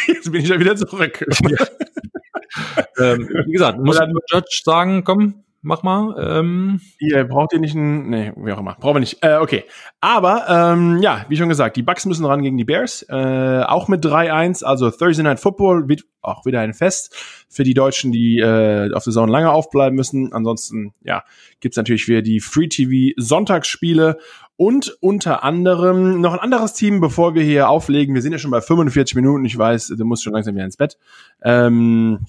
jetzt 0.08 0.30
bin 0.30 0.42
ich 0.42 0.48
ja 0.48 0.60
wieder 0.60 0.76
zurück. 0.76 1.24
ähm, 2.98 3.28
wie 3.46 3.52
gesagt, 3.52 3.78
muss 3.78 3.98
Judge 4.30 4.60
sagen, 4.64 5.02
komm, 5.04 5.44
mach 5.68 5.82
mal. 5.82 6.16
Ähm. 6.18 6.80
Ihr 6.98 7.24
braucht 7.24 7.52
ihr 7.52 7.60
nicht 7.60 7.74
ein, 7.74 8.08
nee, 8.08 8.32
wie 8.36 8.52
auch 8.52 8.58
immer, 8.58 8.74
brauchen 8.80 8.96
wir 8.96 9.00
nicht. 9.00 9.22
Äh, 9.22 9.36
okay, 9.36 9.64
aber 10.00 10.46
ähm, 10.48 10.98
ja, 11.00 11.26
wie 11.28 11.36
schon 11.36 11.48
gesagt, 11.48 11.76
die 11.76 11.82
Bucks 11.82 12.06
müssen 12.06 12.24
ran 12.24 12.42
gegen 12.42 12.56
die 12.56 12.64
Bears, 12.64 13.06
äh, 13.08 13.62
auch 13.66 13.86
mit 13.86 14.04
3-1, 14.04 14.64
also 14.64 14.90
Thursday 14.90 15.22
Night 15.22 15.38
Football 15.38 15.88
wird 15.88 16.04
auch 16.22 16.46
wieder 16.46 16.60
ein 16.60 16.74
Fest 16.74 17.14
für 17.48 17.62
die 17.62 17.74
Deutschen, 17.74 18.10
die 18.10 18.38
äh, 18.38 18.92
auf 18.92 19.04
der 19.04 19.12
Saison 19.12 19.28
lange 19.28 19.50
aufbleiben 19.50 19.94
müssen. 19.94 20.32
Ansonsten, 20.32 20.94
ja, 21.02 21.22
gibt's 21.60 21.76
natürlich 21.76 22.08
wieder 22.08 22.22
die 22.22 22.40
Free 22.40 22.68
TV 22.68 23.14
Sonntagsspiele 23.16 24.18
und 24.56 24.96
unter 25.00 25.44
anderem 25.44 26.20
noch 26.20 26.32
ein 26.32 26.40
anderes 26.40 26.72
Team, 26.72 27.00
bevor 27.00 27.34
wir 27.34 27.42
hier 27.42 27.68
auflegen. 27.68 28.14
Wir 28.14 28.22
sind 28.22 28.32
ja 28.32 28.38
schon 28.38 28.50
bei 28.50 28.60
45 28.60 29.14
Minuten. 29.14 29.44
Ich 29.44 29.56
weiß, 29.56 29.94
du 29.96 30.04
musst 30.04 30.24
schon 30.24 30.32
langsam 30.32 30.54
wieder 30.54 30.64
ins 30.64 30.76
Bett. 30.76 30.98
Ähm, 31.42 32.26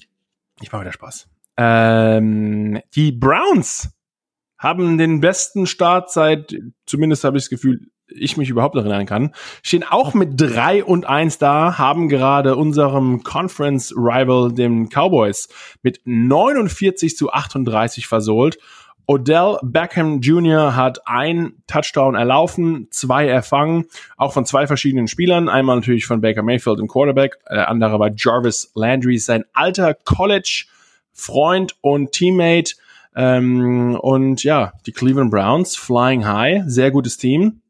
ich 0.60 0.70
mache 0.70 0.82
wieder 0.82 0.92
Spaß. 0.92 1.26
Ähm, 1.62 2.80
die 2.94 3.12
Browns 3.12 3.90
haben 4.56 4.96
den 4.96 5.20
besten 5.20 5.66
Start 5.66 6.10
seit, 6.10 6.56
zumindest 6.86 7.22
habe 7.22 7.36
ich 7.36 7.44
das 7.44 7.50
Gefühl, 7.50 7.90
ich 8.08 8.38
mich 8.38 8.48
überhaupt 8.48 8.76
erinnern 8.76 9.04
kann, 9.04 9.34
stehen 9.62 9.84
auch 9.84 10.14
mit 10.14 10.40
drei 10.40 10.82
und 10.82 11.04
eins 11.04 11.36
da, 11.36 11.76
haben 11.76 12.08
gerade 12.08 12.56
unserem 12.56 13.22
Conference 13.24 13.92
Rival, 13.94 14.52
den 14.52 14.88
Cowboys, 14.88 15.48
mit 15.82 16.00
49 16.04 17.14
zu 17.14 17.30
38 17.30 18.06
versohlt. 18.06 18.58
Odell 19.06 19.58
Beckham 19.62 20.20
Jr. 20.20 20.74
hat 20.76 21.06
ein 21.06 21.52
Touchdown 21.66 22.14
erlaufen, 22.14 22.88
zwei 22.90 23.28
erfangen, 23.28 23.84
auch 24.16 24.32
von 24.32 24.46
zwei 24.46 24.66
verschiedenen 24.66 25.08
Spielern. 25.08 25.50
Einmal 25.50 25.76
natürlich 25.76 26.06
von 26.06 26.22
Baker 26.22 26.42
Mayfield 26.42 26.80
im 26.80 26.88
Quarterback, 26.88 27.36
der 27.50 27.68
andere 27.68 27.98
war 27.98 28.10
Jarvis 28.16 28.72
Landry, 28.74 29.18
sein 29.18 29.44
alter 29.52 29.92
College 29.92 30.64
Freund 31.12 31.76
und 31.80 32.12
Teammate. 32.12 32.74
Ähm, 33.14 33.96
und 34.00 34.44
ja, 34.44 34.72
die 34.86 34.92
Cleveland 34.92 35.30
Browns, 35.30 35.76
Flying 35.76 36.26
High, 36.26 36.62
sehr 36.66 36.90
gutes 36.90 37.16
Team. 37.16 37.60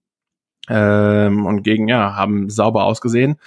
Ähm, 0.68 1.47
und 1.47 1.62
gegen, 1.62 1.88
ja, 1.88 2.14
haben 2.14 2.51
sauber 2.51 2.84
ausgesehen. 2.84 3.38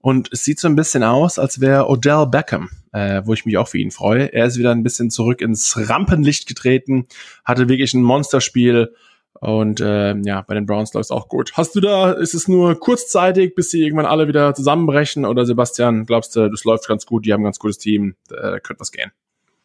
Und 0.00 0.30
es 0.32 0.44
sieht 0.44 0.60
so 0.60 0.68
ein 0.68 0.76
bisschen 0.76 1.02
aus, 1.02 1.38
als 1.38 1.60
wäre 1.60 1.88
Odell 1.88 2.26
Beckham, 2.26 2.70
äh, 2.92 3.22
wo 3.24 3.34
ich 3.34 3.44
mich 3.44 3.58
auch 3.58 3.68
für 3.68 3.78
ihn 3.78 3.90
freue. 3.90 4.32
Er 4.32 4.46
ist 4.46 4.58
wieder 4.58 4.70
ein 4.70 4.84
bisschen 4.84 5.10
zurück 5.10 5.40
ins 5.40 5.76
Rampenlicht 5.88 6.46
getreten, 6.46 7.06
hatte 7.44 7.68
wirklich 7.68 7.94
ein 7.94 8.02
Monsterspiel. 8.02 8.94
Und 9.40 9.80
äh, 9.80 10.16
ja, 10.16 10.42
bei 10.42 10.54
den 10.54 10.66
Browns 10.66 10.94
läuft 10.94 11.06
es 11.06 11.10
auch 11.10 11.28
gut. 11.28 11.52
Hast 11.54 11.74
du 11.74 11.80
da, 11.80 12.12
ist 12.12 12.34
es 12.34 12.48
nur 12.48 12.78
kurzzeitig, 12.78 13.54
bis 13.54 13.70
sie 13.70 13.82
irgendwann 13.82 14.06
alle 14.06 14.28
wieder 14.28 14.54
zusammenbrechen? 14.54 15.24
Oder 15.24 15.46
Sebastian, 15.46 16.06
glaubst 16.06 16.34
du, 16.36 16.48
das 16.48 16.64
läuft 16.64 16.88
ganz 16.88 17.06
gut, 17.06 17.24
die 17.24 17.32
haben 17.32 17.42
ein 17.42 17.44
ganz 17.44 17.58
gutes 17.58 17.78
Team, 17.78 18.14
äh, 18.30 18.60
könnte 18.60 18.80
was 18.80 18.92
gehen? 18.92 19.12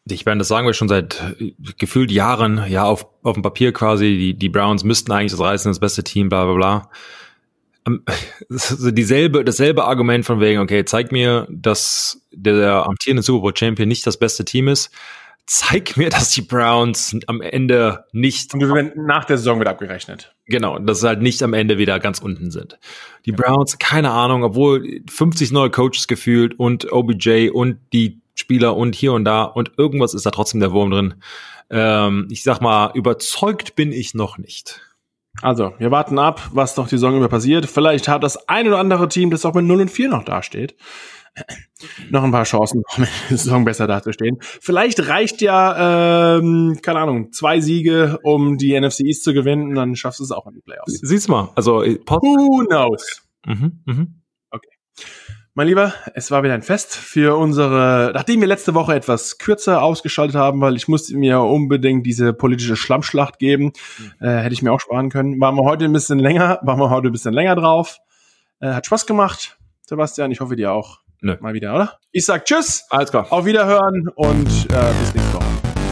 Ich 0.09 0.25
meine, 0.25 0.39
das 0.39 0.49
sagen 0.49 0.67
wir 0.67 0.73
schon 0.73 0.89
seit 0.89 1.21
äh, 1.39 1.53
gefühlt 1.77 2.11
Jahren, 2.11 2.65
ja, 2.67 2.83
auf, 2.83 3.07
auf 3.23 3.33
dem 3.33 3.43
Papier 3.43 3.71
quasi, 3.71 4.17
die, 4.17 4.33
die 4.33 4.49
Browns 4.49 4.83
müssten 4.83 5.11
eigentlich 5.11 5.31
das 5.31 5.39
reißen, 5.39 5.69
das 5.69 5.79
beste 5.79 6.03
Team, 6.03 6.29
bla 6.29 6.45
bla 6.45 6.53
bla. 6.55 6.89
Ähm, 7.87 8.03
also 8.49 8.91
dieselbe, 8.91 9.43
dasselbe 9.43 9.85
Argument 9.85 10.25
von 10.25 10.39
wegen, 10.39 10.59
okay, 10.59 10.83
zeig 10.85 11.11
mir, 11.11 11.47
dass 11.49 12.21
der 12.31 12.85
amtierende 12.85 13.23
Super 13.23 13.41
Bowl 13.41 13.55
Champion 13.55 13.87
nicht 13.87 14.05
das 14.05 14.17
beste 14.17 14.45
Team 14.45 14.67
ist. 14.67 14.91
Zeig 15.45 15.97
mir, 15.97 16.09
dass 16.09 16.29
die 16.29 16.41
Browns 16.41 17.17
am 17.27 17.41
Ende 17.41 18.05
nicht. 18.13 18.53
Und 18.53 18.61
wir 18.61 18.73
werden 18.73 19.05
nach 19.05 19.25
der 19.25 19.37
Saison 19.37 19.59
wieder 19.59 19.71
abgerechnet. 19.71 20.33
Genau, 20.45 20.79
dass 20.79 21.01
sie 21.01 21.07
halt 21.07 21.21
nicht 21.21 21.43
am 21.43 21.53
Ende 21.53 21.77
wieder 21.77 21.99
ganz 21.99 22.19
unten 22.19 22.49
sind. 22.49 22.79
Die 23.25 23.31
ja. 23.31 23.35
Browns, 23.35 23.77
keine 23.77 24.11
Ahnung, 24.11 24.43
obwohl 24.43 25.01
50 25.09 25.51
neue 25.51 25.69
Coaches 25.69 26.07
gefühlt 26.07 26.57
und 26.57 26.93
OBJ 26.93 27.49
und 27.49 27.77
die 27.91 28.22
Spieler 28.35 28.75
und 28.75 28.95
hier 28.95 29.13
und 29.13 29.25
da 29.25 29.43
und 29.43 29.73
irgendwas 29.77 30.13
ist 30.13 30.25
da 30.25 30.31
trotzdem 30.31 30.59
der 30.59 30.71
Wurm 30.71 30.91
drin. 30.91 31.15
Ähm, 31.69 32.27
ich 32.31 32.43
sag 32.43 32.61
mal, 32.61 32.91
überzeugt 32.93 33.75
bin 33.75 33.91
ich 33.91 34.13
noch 34.13 34.37
nicht. 34.37 34.81
Also, 35.41 35.73
wir 35.79 35.89
warten 35.89 36.19
ab, 36.19 36.49
was 36.53 36.77
noch 36.77 36.87
die 36.87 36.95
Saison 36.95 37.17
über 37.17 37.27
passiert. 37.27 37.65
Vielleicht 37.65 38.07
hat 38.07 38.23
das 38.23 38.47
ein 38.47 38.67
oder 38.67 38.77
andere 38.77 39.09
Team, 39.09 39.31
das 39.31 39.45
auch 39.45 39.55
mit 39.55 39.65
0 39.65 39.81
und 39.81 39.91
4 39.91 40.09
noch 40.09 40.23
dasteht, 40.23 40.75
noch 42.11 42.23
ein 42.23 42.31
paar 42.31 42.43
Chancen, 42.43 42.83
um 42.95 43.03
die 43.29 43.35
Saison 43.35 43.65
besser 43.65 43.87
dazustehen. 43.87 44.37
Vielleicht 44.41 45.07
reicht 45.07 45.41
ja, 45.41 46.37
ähm, 46.37 46.77
keine 46.83 46.99
Ahnung, 46.99 47.31
zwei 47.31 47.59
Siege, 47.59 48.19
um 48.23 48.57
die 48.57 48.79
NFC 48.79 49.01
East 49.01 49.23
zu 49.23 49.33
gewinnen, 49.33 49.73
dann 49.73 49.95
schaffst 49.95 50.19
du 50.19 50.23
es 50.23 50.31
auch 50.31 50.45
in 50.45 50.53
die 50.53 50.61
Playoffs. 50.61 50.99
Siehst 51.01 51.29
mal, 51.29 51.49
also 51.55 51.81
äh, 51.81 51.99
Who 52.07 52.65
knows? 52.67 53.23
Mhm, 53.45 53.81
mhm. 53.85 54.22
Mein 55.55 55.67
Lieber, 55.67 55.93
es 56.15 56.31
war 56.31 56.41
wieder 56.41 56.55
ein 56.55 56.63
Fest 56.63 56.95
für 56.95 57.37
unsere, 57.37 58.09
nachdem 58.15 58.41
wir 58.41 58.47
letzte 58.47 58.73
Woche 58.73 58.95
etwas 58.95 59.37
kürzer 59.37 59.83
ausgeschaltet 59.83 60.35
haben, 60.35 60.61
weil 60.61 60.75
ich 60.75 60.87
musste 60.87 61.15
mir 61.15 61.41
unbedingt 61.41 62.07
diese 62.07 62.33
politische 62.33 62.75
Schlammschlacht 62.75 63.37
geben, 63.37 63.65
mhm. 63.99 64.27
äh, 64.27 64.37
hätte 64.39 64.53
ich 64.53 64.63
mir 64.63 64.71
auch 64.73 64.79
sparen 64.79 65.11
können. 65.11 65.39
Waren 65.39 65.55
wir 65.55 65.63
heute 65.63 65.85
ein 65.85 65.93
bisschen 65.93 66.17
länger, 66.17 66.57
waren 66.63 66.79
wir 66.79 66.89
heute 66.89 67.09
ein 67.09 67.11
bisschen 67.11 67.35
länger 67.35 67.55
drauf. 67.55 67.99
Äh, 68.61 68.73
hat 68.73 68.87
Spaß 68.87 69.05
gemacht, 69.05 69.59
Sebastian, 69.81 70.31
ich 70.31 70.41
hoffe 70.41 70.55
dir 70.55 70.71
auch. 70.71 71.01
Nö. 71.21 71.37
Mal 71.39 71.53
wieder, 71.53 71.75
oder? 71.75 71.99
Ich 72.11 72.25
sag 72.25 72.45
Tschüss. 72.45 72.87
Alles 72.89 73.11
klar. 73.11 73.27
Auf 73.29 73.45
Wiederhören 73.45 74.09
und 74.15 74.47
äh, 74.47 74.93
bis 75.01 75.13
nächste 75.13 75.33
Woche. 75.35 75.45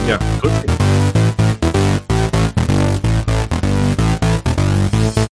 Ja, 0.08 0.18
grüß 0.40 0.62
dich. 0.62 0.81